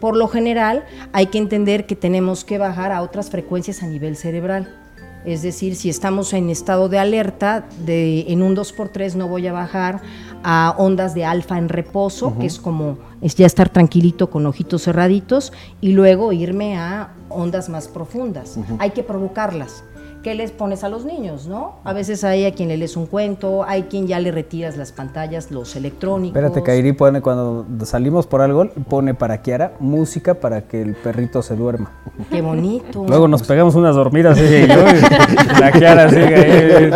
[0.00, 4.16] Por lo general, hay que entender que tenemos que bajar a otras frecuencias a nivel
[4.16, 4.81] cerebral.
[5.24, 9.52] Es decir, si estamos en estado de alerta, de, en un 2x3 no voy a
[9.52, 10.00] bajar
[10.42, 14.82] a ondas de alfa en reposo, que es como es ya estar tranquilito con ojitos
[14.82, 18.58] cerraditos, y luego irme a ondas más profundas.
[18.78, 19.84] Hay que provocarlas.
[20.22, 21.80] ¿Qué les pones a los niños, no?
[21.82, 24.92] A veces hay a quien le lees un cuento, hay quien ya le retiras las
[24.92, 26.36] pantallas, los electrónicos.
[26.36, 31.42] Espérate, Kairi pone cuando salimos por algo, pone para Kiara música para que el perrito
[31.42, 31.90] se duerma.
[32.30, 33.04] Qué bonito.
[33.08, 36.90] Luego nos pegamos unas dormidas y yo, y la Kiara sigue.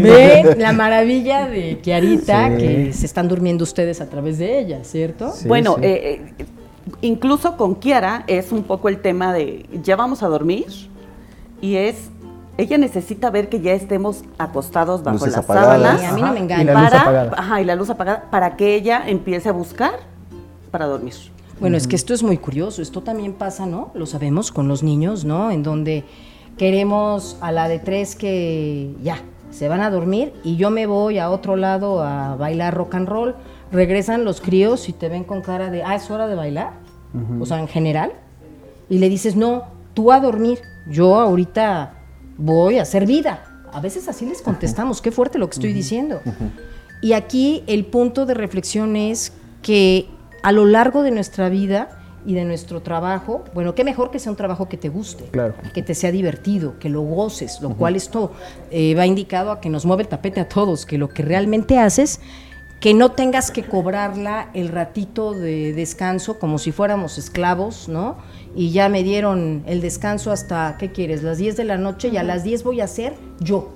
[0.00, 2.56] Ven la maravilla de Kiarita, Sí.
[2.58, 5.32] que se están durmiendo ustedes a través de ella, ¿cierto?
[5.32, 5.84] Sí, bueno, sí.
[5.84, 6.44] eh, eh,
[7.00, 10.66] incluso con Kiara es un poco el tema de ya vamos a dormir
[11.64, 12.10] y es
[12.58, 15.80] ella necesita ver que ya estemos acostados bajo Luces las apagadas.
[15.80, 16.02] sábanas.
[16.02, 16.62] Y a mí no me engaña.
[16.62, 17.32] y la luz para, apagada.
[17.36, 19.94] Ajá, y la luz apagada para que ella empiece a buscar
[20.70, 21.14] para dormir.
[21.58, 22.82] Bueno, es que esto es muy curioso.
[22.82, 23.90] Esto también pasa, ¿no?
[23.94, 25.50] Lo sabemos con los niños, ¿no?
[25.50, 26.04] En donde
[26.58, 29.18] queremos a la de tres que ya
[29.50, 33.08] se van a dormir y yo me voy a otro lado a bailar rock and
[33.08, 33.34] roll.
[33.72, 36.72] Regresan los críos y te ven con cara de, ah, es hora de bailar.
[37.40, 38.12] O sea, en general.
[38.88, 39.64] Y le dices, no,
[39.94, 40.60] tú a dormir.
[40.86, 41.94] Yo ahorita
[42.36, 43.44] voy a hacer vida.
[43.72, 45.00] A veces así les contestamos.
[45.02, 46.20] Qué fuerte lo que estoy diciendo.
[47.00, 49.32] Y aquí el punto de reflexión es
[49.62, 50.08] que
[50.42, 51.88] a lo largo de nuestra vida
[52.26, 55.54] y de nuestro trabajo, bueno, qué mejor que sea un trabajo que te guste, Claro.
[55.74, 58.32] que te sea divertido, que lo goces, lo cual esto
[58.70, 61.78] eh, va indicado a que nos mueve el tapete a todos, que lo que realmente
[61.78, 62.20] haces,
[62.80, 68.16] que no tengas que cobrarla el ratito de descanso como si fuéramos esclavos, ¿no?
[68.56, 71.22] Y ya me dieron el descanso hasta, ¿qué quieres?
[71.22, 73.70] Las 10 de la noche y a las 10 voy a hacer yo,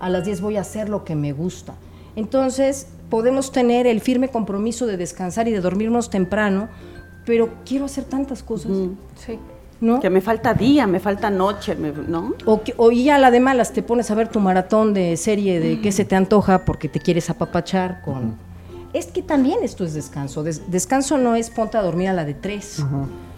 [0.00, 1.74] a las 10 voy a hacer lo que me gusta.
[2.16, 6.68] Entonces, podemos tener el firme compromiso de descansar y de dormirnos temprano,
[7.26, 8.72] pero quiero hacer tantas cosas.
[9.16, 9.38] Sí.
[9.80, 10.00] ¿No?
[10.00, 12.34] Que me falta día, me falta noche, me- ¿no?
[12.46, 15.16] O, que- o y a la de malas te pones a ver tu maratón de
[15.16, 18.36] serie de qué se te antoja porque te quieres apapachar con...
[18.94, 20.44] Es que también esto es descanso.
[20.44, 22.82] Des- descanso no es ponte a dormir a la de tres.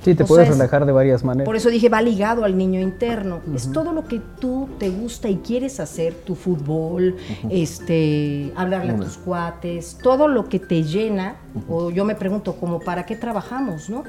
[0.06, 1.46] Sí, te O puedes sea, relajar de varias maneras.
[1.46, 3.40] Por eso dije, va ligado al niño interno.
[3.52, 7.16] Es todo lo que tú te gusta y quieres hacer, tu fútbol,
[7.50, 11.38] este, hablarle a tus cuates, todo lo que te llena,
[11.68, 14.04] o yo me pregunto, como para qué trabajamos, ¿no?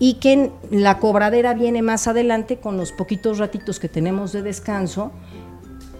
[0.00, 5.12] Y que la cobradera viene más adelante con los poquitos ratitos que tenemos de descanso,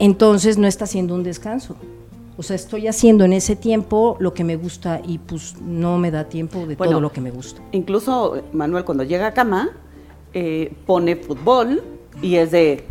[0.01, 1.77] entonces no está siendo un descanso.
[2.39, 6.11] O sea, estoy haciendo en ese tiempo lo que me gusta y pues no me
[6.11, 7.63] da tiempo de Bueno, todo lo que me gusta.
[7.73, 9.71] Incluso Manuel cuando llega a cama
[10.35, 11.83] eh, pone fútbol
[12.21, 12.85] y es de,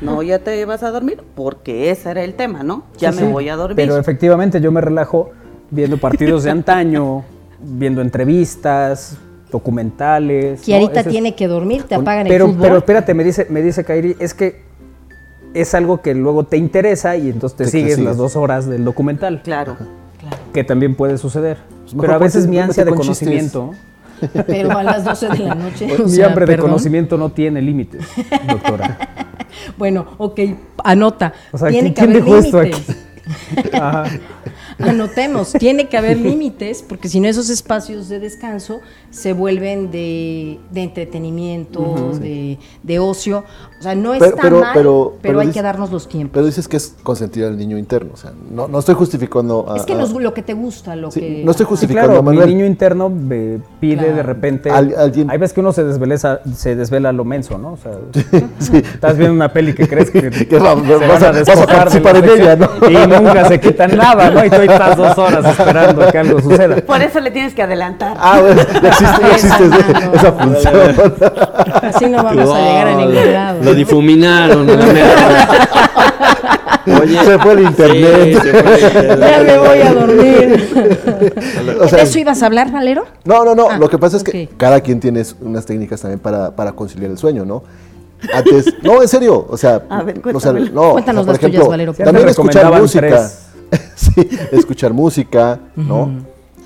[0.00, 2.84] no, ya te vas a dormir, porque ese era el tema, ¿no?
[2.96, 3.32] Ya Sí, me sí.
[3.32, 3.76] voy a dormir.
[3.76, 5.30] Pero efectivamente yo me relajo
[5.70, 7.24] viendo partidos de antaño,
[7.60, 9.18] viendo entrevistas,
[9.50, 10.62] documentales.
[10.62, 10.78] Que ¿no?
[10.78, 12.62] ahorita es- tiene que dormir, te apagan pero, el fútbol.
[12.66, 14.62] Pero espérate, me dice, me dice Kairi, es que
[15.54, 18.66] es algo que luego te interesa y entonces te Sí, que sigues las dos horas
[18.66, 19.42] del documental.
[19.42, 19.76] Claro.
[20.52, 21.58] Que también puede suceder.
[21.82, 23.06] Pues pero a veces mi ansia de chistes.
[23.06, 23.70] conocimiento,
[24.46, 25.88] Pero a las 12 de la noche.
[25.96, 28.04] o mi sea, hambre de conocimiento no tiene límites,
[28.48, 28.98] doctora.
[29.76, 30.40] Bueno, ok,
[30.84, 31.32] anota.
[31.52, 32.96] O sea, tiene que ¿quién haber dijo esto límites.
[33.72, 34.04] Ajá.
[34.78, 38.80] Anotemos, tiene que haber límites, porque si no esos espacios de descanso
[39.10, 43.44] se vuelven de, de entretenimiento, de, de ocio.
[43.78, 46.32] O sea, no está mal, pero, hay dices- que darnos los tiempos.
[46.34, 48.10] Pero dices que es consentir al niño interno.
[48.14, 49.66] O sea, no, no estoy justificando.
[49.70, 51.42] a- es que nos- lo que te gusta, lo Sí, que...
[51.44, 52.48] no estoy justificando claro, a mi Manuel.
[52.56, 54.14] niño interno me pide Claro.
[54.16, 54.70] de repente.
[54.70, 57.72] Al- alguien- Hay veces que uno se desveleza, se desvela a lo menso, ¿no?
[57.72, 57.92] O sea,
[58.58, 58.76] Sí.
[58.94, 61.66] estás viendo una peli que crees que, Que va- se vas van a- vas a
[61.66, 64.44] participar en ella, Y nunca se quitan nada, ¿no?
[64.44, 66.76] Y ahí estás dos horas esperando que algo suceda.
[66.76, 68.16] Por eso le tienes que adelantar.
[68.18, 70.14] Ah, bueno, ya existe, ya existe Exacto.
[70.14, 71.14] esa función.
[71.82, 73.58] Así no vamos a llegar a ningún lado.
[73.62, 74.68] Lo difuminaron.
[77.02, 78.24] Oye, Se fue el internet.
[78.24, 79.30] sí, se fue el internet.
[79.30, 80.68] Ya me voy a dormir.
[81.80, 83.04] O sea, ¿De eso ibas a hablar, Valero?
[83.24, 83.68] No, no, no.
[83.70, 84.56] Ah, lo que pasa es que ok.
[84.56, 87.62] cada quien tiene unas técnicas también para, para conciliar el sueño, ¿no?
[88.34, 91.40] Antes, no, en serio, o sea, A ver, o sea, no, Cuéntanos o sea, las
[91.40, 91.94] tuyas, Valero.
[91.94, 93.06] También escuchar música.
[93.06, 93.38] tres.
[93.96, 96.10] sí, escuchar música, ¿no?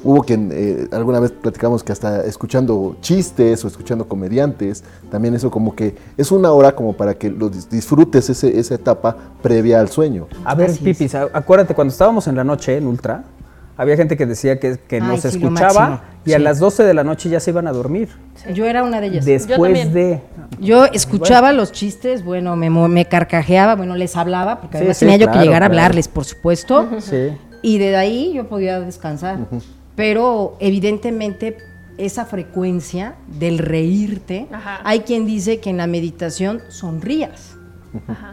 [0.04, 5.48] Hubo quien eh, alguna vez platicamos que hasta escuchando chistes o escuchando comediantes, también eso
[5.48, 9.78] como que es una hora como para que lo dis- disfrutes ese, esa etapa previa
[9.78, 10.26] al sueño.
[10.44, 10.82] A ver, Así.
[10.82, 13.22] Pipis, acuérdate, cuando estábamos en la noche en Ultra,
[13.76, 16.42] había gente que decía que, que Ay, nos sí, lo escuchaba y a Sí.
[16.42, 18.08] las 12 de la noche ya se iban a dormir.
[18.54, 19.24] Yo era una de ellas.
[19.24, 19.92] Después también.
[19.92, 20.20] de.
[20.60, 25.04] Yo escuchaba los chistes, bueno, me, me carcajeaba, bueno, les hablaba, porque Sí, además sí,
[25.06, 25.72] tenía yo claro, que llegar a claro.
[25.80, 27.28] hablarles, por supuesto, Sí.
[27.62, 29.38] y de ahí yo podía descansar.
[29.96, 31.56] Pero evidentemente
[31.98, 34.80] esa frecuencia del reírte, Ajá.
[34.84, 37.56] hay quien dice que en la meditación sonrías.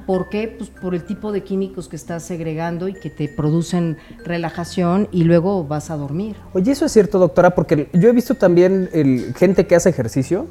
[0.06, 0.54] ¿Por qué?
[0.58, 5.24] Pues por el tipo de químicos que estás segregando y que te producen relajación y
[5.24, 6.36] luego vas a dormir.
[6.54, 10.48] Oye, eso es cierto, doctora, porque yo he visto también el, gente que hace ejercicio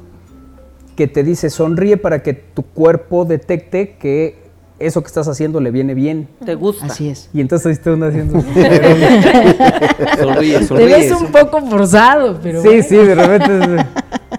[0.95, 4.48] que te dice sonríe para que tu cuerpo detecte que
[4.79, 6.27] eso que estás haciendo le viene bien.
[6.45, 6.85] ¿Te gusta?
[6.85, 7.29] Así es.
[7.33, 7.73] Y entonces ahí
[8.03, 8.41] haciendo.
[10.17, 10.85] Sonríe, Te sonríe.
[10.87, 12.83] ves un poco forzado, pero sí, bueno.
[12.87, 13.75] sí, de repente.
[13.75, 13.85] es-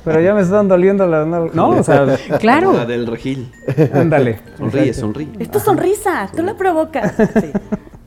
[0.04, 1.26] Pero ya me están doliendo las.
[1.54, 2.72] No, o sea, Claro.
[2.72, 3.50] La del regil.
[3.92, 4.38] ándale.
[4.56, 5.28] Sonríe, sonríe.
[5.38, 7.12] Es tu sonrisa, tú la provocas.
[7.40, 7.52] Sí.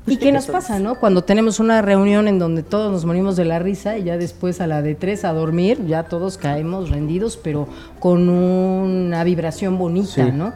[0.06, 0.96] ¿Y qué nos pasa, no?
[0.96, 4.60] Cuando tenemos una reunión en donde todos nos morimos de la risa y ya después
[4.60, 7.68] a la de tres a dormir, ya todos caemos rendidos, pero
[8.00, 10.54] con una vibración bonita, ¿no?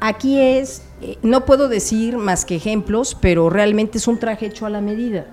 [0.00, 4.66] Aquí es, eh, no puedo decir más que ejemplos, pero realmente es un traje hecho
[4.66, 5.26] a la medida.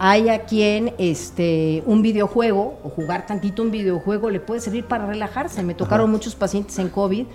[0.00, 5.06] Hay a quien este, un videojuego o jugar tantito un videojuego le puede servir para
[5.06, 5.62] relajarse.
[5.62, 7.26] Me tocaron muchos pacientes en COVID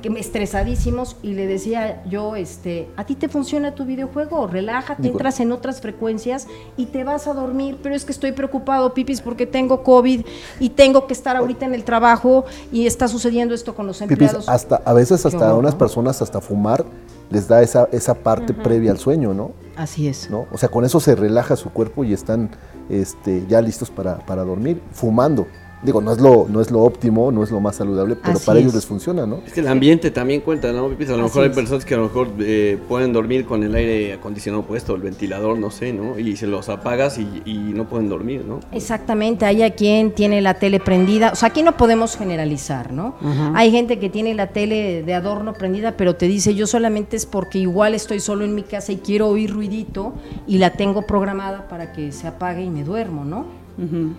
[0.00, 4.46] que me estresadísimos y le decía yo, este, ¿a ti te funciona tu videojuego?
[4.46, 6.46] Relájate, Digo- entras en otras frecuencias
[6.76, 7.78] y te vas a dormir.
[7.82, 10.24] Pero es que estoy preocupado, Pipis, porque tengo COVID
[10.60, 14.12] y tengo que estar ahorita en el trabajo y está sucediendo esto con los Pipis,
[14.12, 14.48] empleados.
[14.48, 15.78] hasta, a veces hasta horror, unas ¿no?
[15.78, 16.84] personas hasta fumar
[17.32, 19.52] les da esa, esa parte previa al sueño, ¿no?
[19.76, 20.30] Así es.
[20.30, 20.46] ¿no?
[20.52, 22.50] O sea, con eso se relaja su cuerpo y están
[22.90, 25.46] este, ya listos para, para dormir, fumando.
[25.82, 28.46] Digo, no es, lo, no es lo óptimo, no es lo más saludable, pero Así
[28.46, 28.76] para ellos es.
[28.76, 29.40] les funciona, ¿no?
[29.44, 30.86] Es que el ambiente también cuenta, ¿no?
[30.86, 31.56] A lo Así mejor hay es.
[31.56, 35.58] personas que a lo mejor eh, pueden dormir con el aire acondicionado puesto, el ventilador,
[35.58, 36.18] no sé, ¿no?
[36.18, 38.60] Y se los apagas y, y no pueden dormir, ¿no?
[38.70, 43.16] Exactamente, hay a quien tiene la tele prendida, o sea, aquí no podemos generalizar, ¿no?
[43.54, 47.26] Hay gente que tiene la tele de adorno prendida, pero te dice, yo solamente es
[47.26, 50.12] porque igual estoy solo en mi casa y quiero oír ruidito
[50.46, 53.61] y la tengo programada para que se apague y me duermo, ¿no?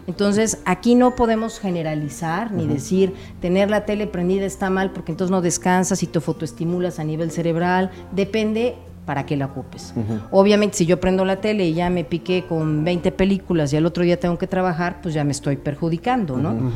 [0.07, 5.31] Entonces, aquí no podemos generalizar ni decir tener la tele prendida está mal porque entonces
[5.31, 7.91] no descansas y te fotoestimulas a nivel cerebral.
[8.11, 8.75] Depende
[9.05, 9.93] para qué la ocupes.
[10.31, 13.85] Obviamente, si yo prendo la tele y ya me piqué con 20 películas y al
[13.85, 16.71] otro día tengo que trabajar, pues ya me estoy perjudicando, ¿no?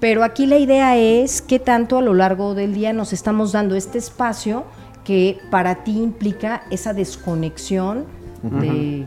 [0.00, 3.74] Pero aquí la idea es qué tanto a lo largo del día nos estamos dando
[3.74, 4.64] este espacio
[5.04, 8.04] que para ti implica esa desconexión
[8.42, 9.04] de,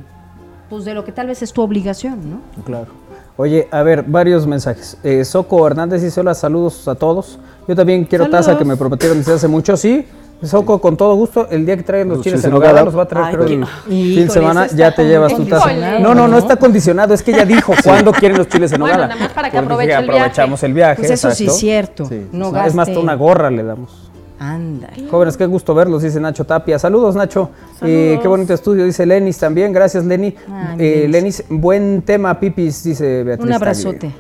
[0.70, 2.64] pues de lo que tal vez es tu obligación, ¿no?
[2.64, 3.05] Claro.
[3.38, 4.98] Oye, a ver, varios mensajes.
[5.03, 7.38] Eh, Soco Hernández dice hola, saludos a todos.
[7.68, 8.45] Yo también quiero Saludos.
[8.45, 9.76] taza que me prometieron desde hace mucho.
[9.76, 10.07] Sí,
[10.41, 11.48] Soco, con todo gusto.
[11.49, 12.84] El día que traigan los, Los chiles en nogada.
[12.84, 14.68] los va a traer Ay, creo, el Híjole, fin de semana.
[14.68, 15.99] Ya te llevas tu taza.
[15.99, 17.14] No, no, no está condicionado.
[17.14, 19.14] Es que ella dijo cuándo quieren los chiles en Bueno, nogada.
[19.16, 20.66] nada más para que Porque aproveche el aprovechamos viaje.
[20.68, 20.95] el viaje.
[20.99, 22.06] Pues eso sí es cierto.
[22.06, 22.28] Sí.
[22.32, 24.05] No es más, hasta una gorra le damos.
[24.40, 24.90] Anda.
[25.10, 26.78] Jóvenes, qué gusto verlos, dice Nacho Tapia.
[26.78, 27.49] Saludos, Nacho.
[27.82, 29.72] Eh, qué bonito estudio, dice Lenis también.
[29.72, 30.36] Gracias, Lenny.
[30.49, 31.44] Ay, Eh, Lenis.
[31.49, 33.45] Buen tema, Pipis, dice Beatriz.
[33.45, 34.12] Un Tagle, abrazote.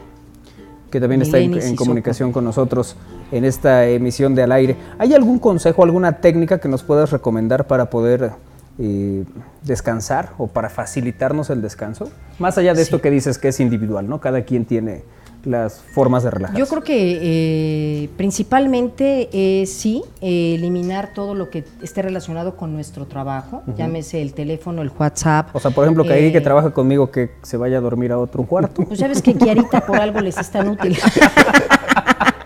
[0.89, 2.95] Que también Mi está en, comunicación con nosotros
[3.31, 4.77] en esta emisión de Al Aire.
[4.97, 8.31] ¿Hay algún consejo, alguna técnica que nos puedas recomendar para poder
[8.79, 9.25] eh,
[9.63, 12.09] descansar o para facilitarnos el descanso?
[12.39, 14.21] Más allá de esto que dices que es individual, ¿no?
[14.21, 15.03] Cada quien tiene
[15.45, 16.59] las formas de relajarse.
[16.59, 22.73] Yo creo que eh, principalmente eh, sí, eh, eliminar todo lo que esté relacionado con
[22.73, 25.55] nuestro trabajo, llámese el teléfono, el WhatsApp.
[25.55, 28.17] O sea, por ejemplo, Kairi que eh, trabaja conmigo que se vaya a dormir a
[28.17, 28.83] otro cuarto.
[28.83, 30.97] Pues ya ves que Kiarita por algo les es tan útil.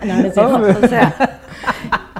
[0.02, 0.56] No, no es cierto.
[0.82, 1.40] O sea,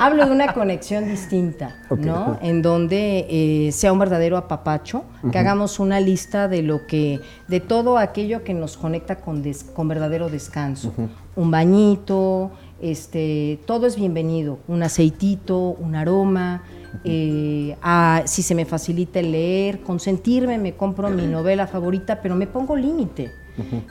[0.01, 2.33] hablo de una conexión distinta, Ok, ¿no?
[2.33, 2.39] ok.
[2.43, 7.61] En donde eh, sea un verdadero apapacho, que hagamos una lista de lo que, de
[7.61, 10.93] todo aquello que nos conecta con, des- con verdadero descanso.
[11.37, 12.51] Un bañito,
[12.81, 14.59] este, todo es bienvenido.
[14.69, 16.63] Un aceitito, un aroma.
[17.05, 22.35] eh, ah, si se me facilita el leer, consentirme, me compro mi novela favorita, pero
[22.35, 23.31] me pongo límite.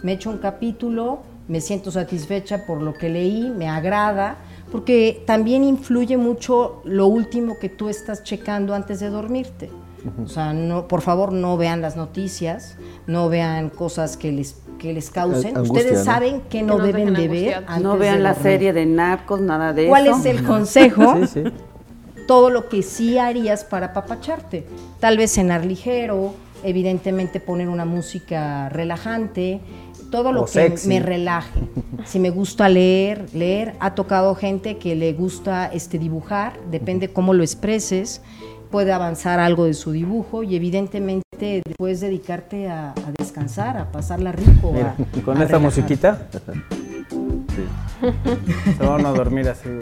[0.03, 4.37] Me echo un capítulo, me siento satisfecha por lo que leí, me agrada,
[4.71, 9.69] porque también influye mucho lo último que tú estás checando antes de dormirte.
[10.23, 14.93] O sea, no, por favor, no vean las noticias, no vean cosas que les, que
[14.93, 15.57] les causen.
[15.57, 16.05] Angustia, Ustedes ¿no?
[16.05, 17.63] saben que no deben de ver.
[17.81, 18.43] No de vean la dormir.
[18.51, 20.17] serie de narcos, nada de ¿Cuál eso.
[20.19, 21.15] es el consejo?
[21.27, 21.43] Sí, sí.
[22.27, 24.65] todo lo que sí harías para apapacharte.
[25.01, 26.33] Tal vez cenar ligero,
[26.63, 29.59] evidentemente poner una música relajante,
[30.11, 30.87] todo lo O que sexy.
[30.87, 31.59] me relaje.
[32.05, 37.33] Si me gusta leer, leer, ha tocado gente que le gusta este dibujar, depende cómo
[37.33, 38.21] lo expreses,
[38.71, 44.31] puede avanzar algo de su dibujo y evidentemente después dedicarte a, a descansar, a pasarla
[44.31, 44.71] rico.
[44.73, 45.61] Mira, a- y con a esta relajar.
[45.61, 46.27] musiquita
[48.77, 49.69] se van a dormir así.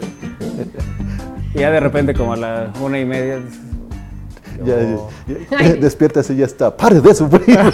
[1.54, 3.40] Y ya de repente como a la una y media.
[4.64, 5.10] Dices, Ya, "Oh".
[5.28, 5.34] ya,
[6.22, 6.76] ya, y ya está.
[6.76, 7.58] ¡Pare de sufrir!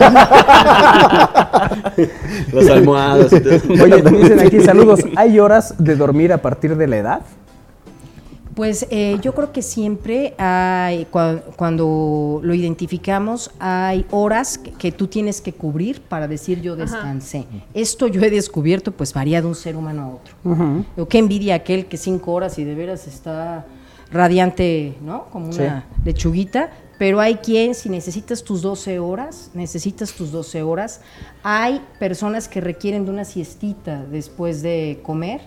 [2.53, 3.55] Las almohadas y todo.
[3.85, 5.01] Oye, dicen aquí saludos.
[5.17, 7.21] ¿Hay horas de dormir a partir de la edad?
[8.55, 14.93] Pues eh, yo creo que siempre hay, cua- cuando lo identificamos, hay horas que, que
[14.93, 17.47] tú tienes que cubrir para decir yo descansé.
[17.75, 20.35] Esto yo he descubierto, pues varía de un ser humano a otro.
[20.97, 23.65] Yo qué envidia aquel que cinco horas y de veras está
[24.15, 25.27] radiante, ¿no?
[25.31, 26.71] Como una lechuguita.
[26.99, 31.01] Pero hay quien, si necesitas tus 12 horas, necesitas tus 12 horas.
[31.43, 35.41] Hay personas que requieren de una siestita después de comer,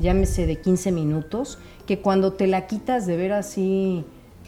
[0.00, 4.04] llámese de 15 minutos, que cuando te la quitas de ver así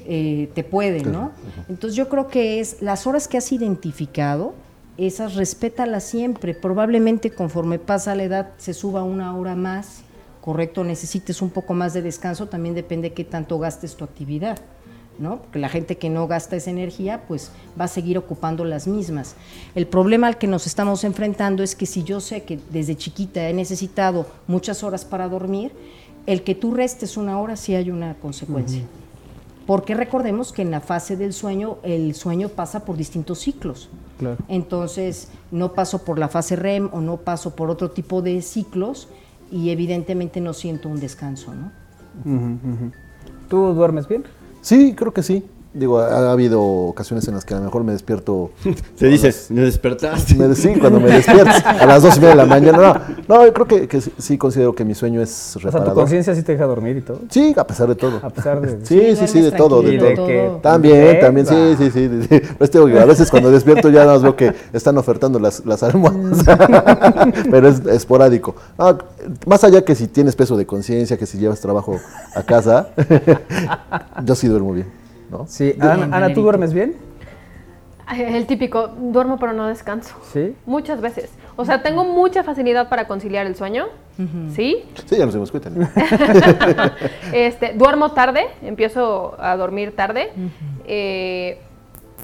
[0.07, 1.33] eh, te puede, ¿no?
[1.69, 4.55] Entonces yo creo que es las horas que has identificado,
[4.97, 6.55] esas respétalas siempre.
[6.55, 10.03] Probablemente conforme pasa la edad se suba una hora más,
[10.45, 14.59] correcto, necesites un poco más de descanso, también depende qué tanto gastes tu actividad.
[15.19, 15.39] ¿no?
[15.39, 17.51] Porque la gente que no gasta esa energía, pues
[17.81, 19.37] va a seguir ocupando las mismas.
[19.75, 23.49] El problema al que nos estamos enfrentando es que si yo sé que desde chiquita
[23.49, 25.73] he necesitado muchas horas para dormir,
[26.27, 28.83] el que tú restes una hora sí hay una consecuencia.
[29.67, 33.89] Porque recordemos que en la fase del sueño, el sueño pasa por distintos ciclos.
[34.19, 34.37] Claro.
[34.49, 39.09] Entonces, no paso por la fase REM o no paso por otro tipo de ciclos
[39.51, 41.71] y evidentemente no siento un descanso, ¿no?
[42.25, 42.93] Ujú.
[43.49, 44.25] ¿Tú duermes bien?
[44.61, 45.45] Sí, creo que sí.
[45.75, 48.53] Digo, ha, ha habido ocasiones en las que a lo mejor me despierto.
[48.97, 50.37] Se dice, me despertaste.
[50.37, 52.79] Me, sí, cuando me despiertas a las dos y media de la mañana.
[53.27, 55.95] No, no yo creo que, que sí, considero que mi sueño es O sea, reparador.
[55.95, 57.21] tu conciencia sí te deja dormir y todo.
[57.29, 58.21] Sí, a pesar de todo.
[58.23, 58.87] A pesar de.
[58.87, 60.11] Sí, sí, sí, de todo, de todo.
[60.11, 61.75] Y de que- También, también, sí, Ah.
[61.77, 62.41] sí, sí, sí, sí.
[62.57, 65.65] Pues te que a veces cuando despierto ya nada más veo que están ofertando las,
[65.67, 66.45] las almohadas,
[67.51, 68.55] pero es esporádico.
[68.79, 68.97] No,
[69.47, 71.99] más allá que si tienes peso de conciencia, que si llevas trabajo
[72.35, 72.89] a casa,
[74.25, 74.87] yo sí duermo bien,
[75.31, 75.47] ¿no?
[75.47, 76.97] Sí, Ana, Ana, ¿tú duermes bien?
[78.13, 80.15] El típico, duermo pero no descanso.
[80.33, 80.55] Sí.
[80.67, 81.31] Muchas veces.
[81.57, 83.87] O sea, tengo mucha facilidad para conciliar el sueño.
[84.55, 84.85] ¿Sí?
[85.07, 85.71] Sí, ya nos dimos cuenta.
[87.33, 90.31] este, duermo tarde, empiezo a dormir tarde,
[90.87, 91.61] eh,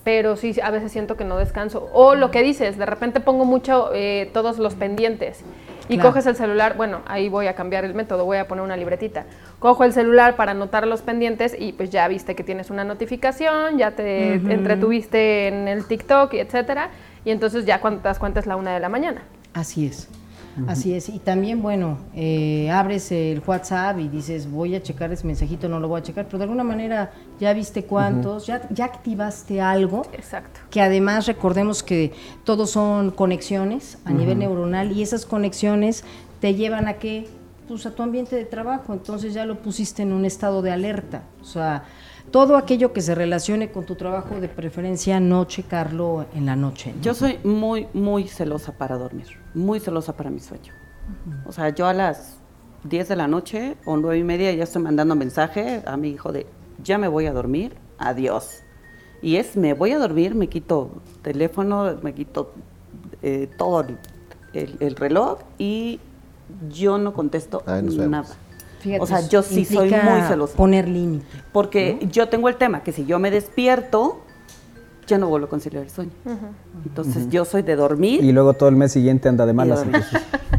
[0.05, 1.89] pero sí, a veces siento que no descanso.
[1.93, 5.45] O lo que dices, de repente pongo mucho eh, todos los pendientes
[5.89, 6.11] y Claro.
[6.11, 9.25] coges el celular, bueno, ahí voy a cambiar el método, voy a poner una libretita.
[9.59, 13.77] Cojo el celular para anotar los pendientes y pues ya viste que tienes una notificación,
[13.77, 16.91] ya te entretuviste en el TikTok y etcétera,
[17.25, 19.23] y entonces ya cuando te das cuenta es la una de la mañana.
[19.53, 20.09] Así es.
[20.69, 21.09] Así es.
[21.09, 25.81] Y también, bueno, eh, abres el WhatsApp y dices, voy a checar ese mensajito, no
[25.81, 30.03] lo voy a checar, pero de alguna manera ya viste cuántos, ya, ya activaste algo.
[30.13, 30.61] Exacto.
[30.71, 32.13] Que además recordemos que
[32.45, 36.05] todos son conexiones a nivel neuronal y esas conexiones
[36.41, 37.29] te llevan a qué?
[37.69, 41.23] Pues a tu ambiente de trabajo, entonces ya lo pusiste en un estado de alerta.
[41.41, 41.85] O sea,
[42.31, 46.93] todo aquello que se relacione con tu trabajo, de preferencia no checarlo en la noche.
[46.97, 47.03] ¿no?
[47.03, 50.73] Yo soy muy, muy celosa para dormir, muy celosa para mi sueño.
[51.45, 52.39] O sea, yo a las
[52.85, 56.31] 10 de la noche o 9 y media ya estoy mandando mensaje a mi hijo
[56.33, 56.47] de,
[56.85, 58.63] ya me voy a dormir, adiós.
[59.23, 60.91] Y es, me voy a dormir, me quito
[61.23, 62.53] teléfono, me quito
[63.23, 63.99] eh, todo el,
[64.55, 66.01] el- el reloj y
[66.71, 67.63] yo no contesto
[67.99, 68.11] vemos.
[68.11, 68.29] nada.
[68.81, 70.57] Fíjate, o sea, yo sí soy muy celosa.
[70.57, 71.25] Poner límite.
[71.53, 74.21] Porque yo tengo el tema que si yo me despierto,
[75.07, 76.13] ya no vuelvo a conciliar el sueño.
[76.85, 78.23] Entonces yo soy de dormir.
[78.25, 79.85] Y luego todo el mes siguiente anda de malas.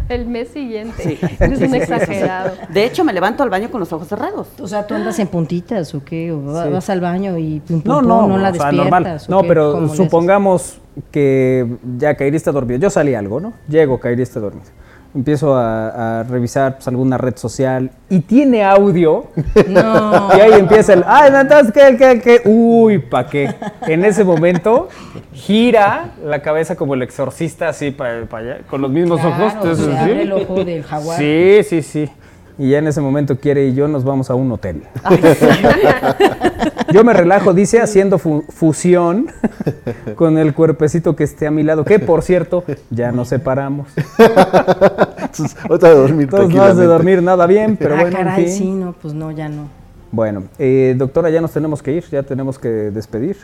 [0.10, 1.02] El mes siguiente.
[1.02, 1.18] Sí.
[1.58, 2.52] Sí, un exagerado.
[2.68, 4.50] De hecho, me levanto al baño con los ojos cerrados.
[4.60, 6.70] O sea, tú andas en puntitas o qué, o Sí.
[6.70, 8.76] vas al baño y pum, pum, No, pum, no, no la o despiertas.
[8.76, 9.18] normal.
[9.26, 9.48] ¿o No, qué?
[9.48, 10.80] pero supongamos
[11.12, 12.78] que ya Kairi está dormido.
[12.82, 13.54] Yo salí algo, ¿no?
[13.70, 14.68] Llego, Kairi está dormido.
[15.14, 19.26] Empiezo a, a revisar pues, alguna red social y tiene audio.
[19.68, 20.30] No.
[20.38, 22.42] Y ahí empieza el, ay, entonces, ¿qué, qué, qué?
[22.50, 23.54] Uy, ¿pa' qué?
[23.88, 24.88] En ese momento
[25.34, 29.78] gira la cabeza como el exorcista así para allá, con los mismos Claro, ojos.
[29.78, 31.18] se abre el ojo del jaguar.
[31.18, 32.10] Sí, sí, sí.
[32.62, 34.84] Y ya en ese momento quiere y yo nos vamos a un hotel.
[36.94, 39.28] Yo me relajo, dice, haciendo fu- fusión
[40.16, 43.88] con el cuerpecito que esté a mi lado, que por cierto, ya nos separamos.
[45.18, 48.26] Entonces, ahorita de dormir Entonces no has de dormir nada bien, pero ah, bueno, en
[48.26, 48.54] caray, fin.
[48.54, 49.70] sí, no, pues no, ya no.
[50.12, 53.38] Bueno, eh, doctora, ya nos tenemos que ir, ya tenemos que despedir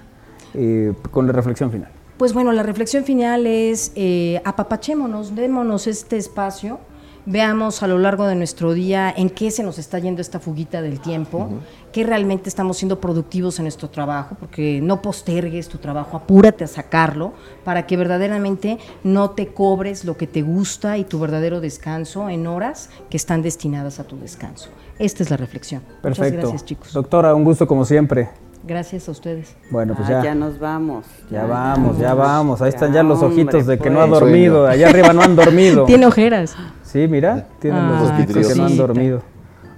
[0.53, 1.89] eh, con la reflexión final.
[2.17, 6.79] Pues bueno, la reflexión final es eh, apapachémonos, démonos este espacio,
[7.27, 10.81] veamos a lo largo de nuestro día en qué se nos está yendo esta fuguita
[10.81, 11.49] del tiempo,
[11.91, 16.67] qué realmente estamos siendo productivos en nuestro trabajo, porque no postergues tu trabajo, apúrate a
[16.67, 17.33] sacarlo
[17.65, 22.47] para que verdaderamente no te cobres lo que te gusta y tu verdadero descanso en
[22.47, 24.69] horas que están destinadas a tu descanso.
[24.97, 25.81] Esta es la reflexión.
[26.01, 26.23] Perfecto.
[26.37, 26.93] Muchas gracias, chicos.
[26.93, 28.29] Doctora, un gusto como siempre.
[28.65, 29.55] Gracias a ustedes.
[29.69, 30.23] Bueno, pues Ah, ya.
[30.23, 31.05] ya nos vamos.
[31.29, 32.61] Ya vamos, ya vamos.
[32.61, 34.19] Ahí están ya los hombre, ojitos de que no ha pues.
[34.19, 34.65] dormido.
[34.67, 35.85] Allá arriba no han dormido.
[35.87, 36.55] Tiene ojitos.
[36.87, 39.21] Sí, mira, tienen los Ay, ojitos que no han dormido.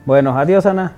[0.06, 0.94] Bueno, adiós, Ana.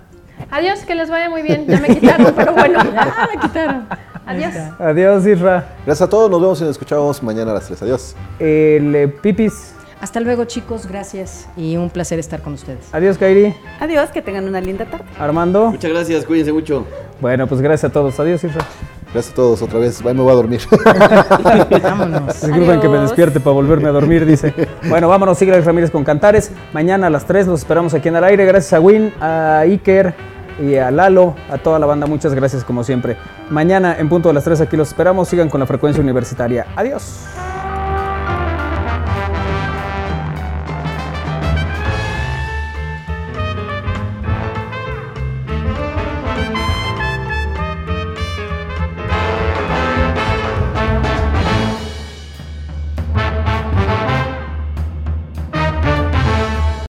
[0.50, 1.66] Adiós, que les vaya muy bien.
[1.68, 2.80] Ya me quitaron, pero bueno.
[2.94, 3.88] Ya me quitaron.
[4.26, 4.54] Adiós.
[4.78, 5.70] Adiós, Isra.
[5.86, 7.84] Gracias a todos, nos vemos y nos escuchamos mañana a las 3.
[7.84, 8.16] Adiós.
[8.40, 9.74] El eh, Pipis.
[10.02, 10.86] Hasta luego, chicos.
[10.86, 11.48] Gracias.
[11.56, 12.94] Y un placer estar con ustedes.
[12.94, 13.56] Adiós, Kairi.
[13.80, 15.06] Adiós, que tengan una linda tarde.
[15.18, 15.72] Armando.
[15.72, 16.86] Muchas gracias, cuídense mucho.
[17.22, 18.20] Bueno, pues gracias a todos.
[18.20, 18.66] Adiós, Isra.
[19.14, 20.02] Gracias a todos otra vez.
[20.02, 20.62] Bye, me voy a dormir.
[21.84, 22.42] Vámonos.
[22.42, 24.54] Disculpen que me despierte para volverme a dormir, dice.
[24.90, 26.52] Bueno, vámonos, sigue Alex Ramírez con Cantares.
[26.74, 28.46] Mañana a las 3 los esperamos aquí en el aire.
[28.46, 30.14] Gracias a Win, a Iker
[30.62, 32.08] y a Lalo, a toda la banda.
[32.08, 33.18] Muchas gracias como siempre.
[33.50, 35.28] Mañana en punto de las 3 aquí los esperamos.
[35.28, 36.68] Sigan con la frecuencia universitaria.
[36.76, 37.26] Adiós.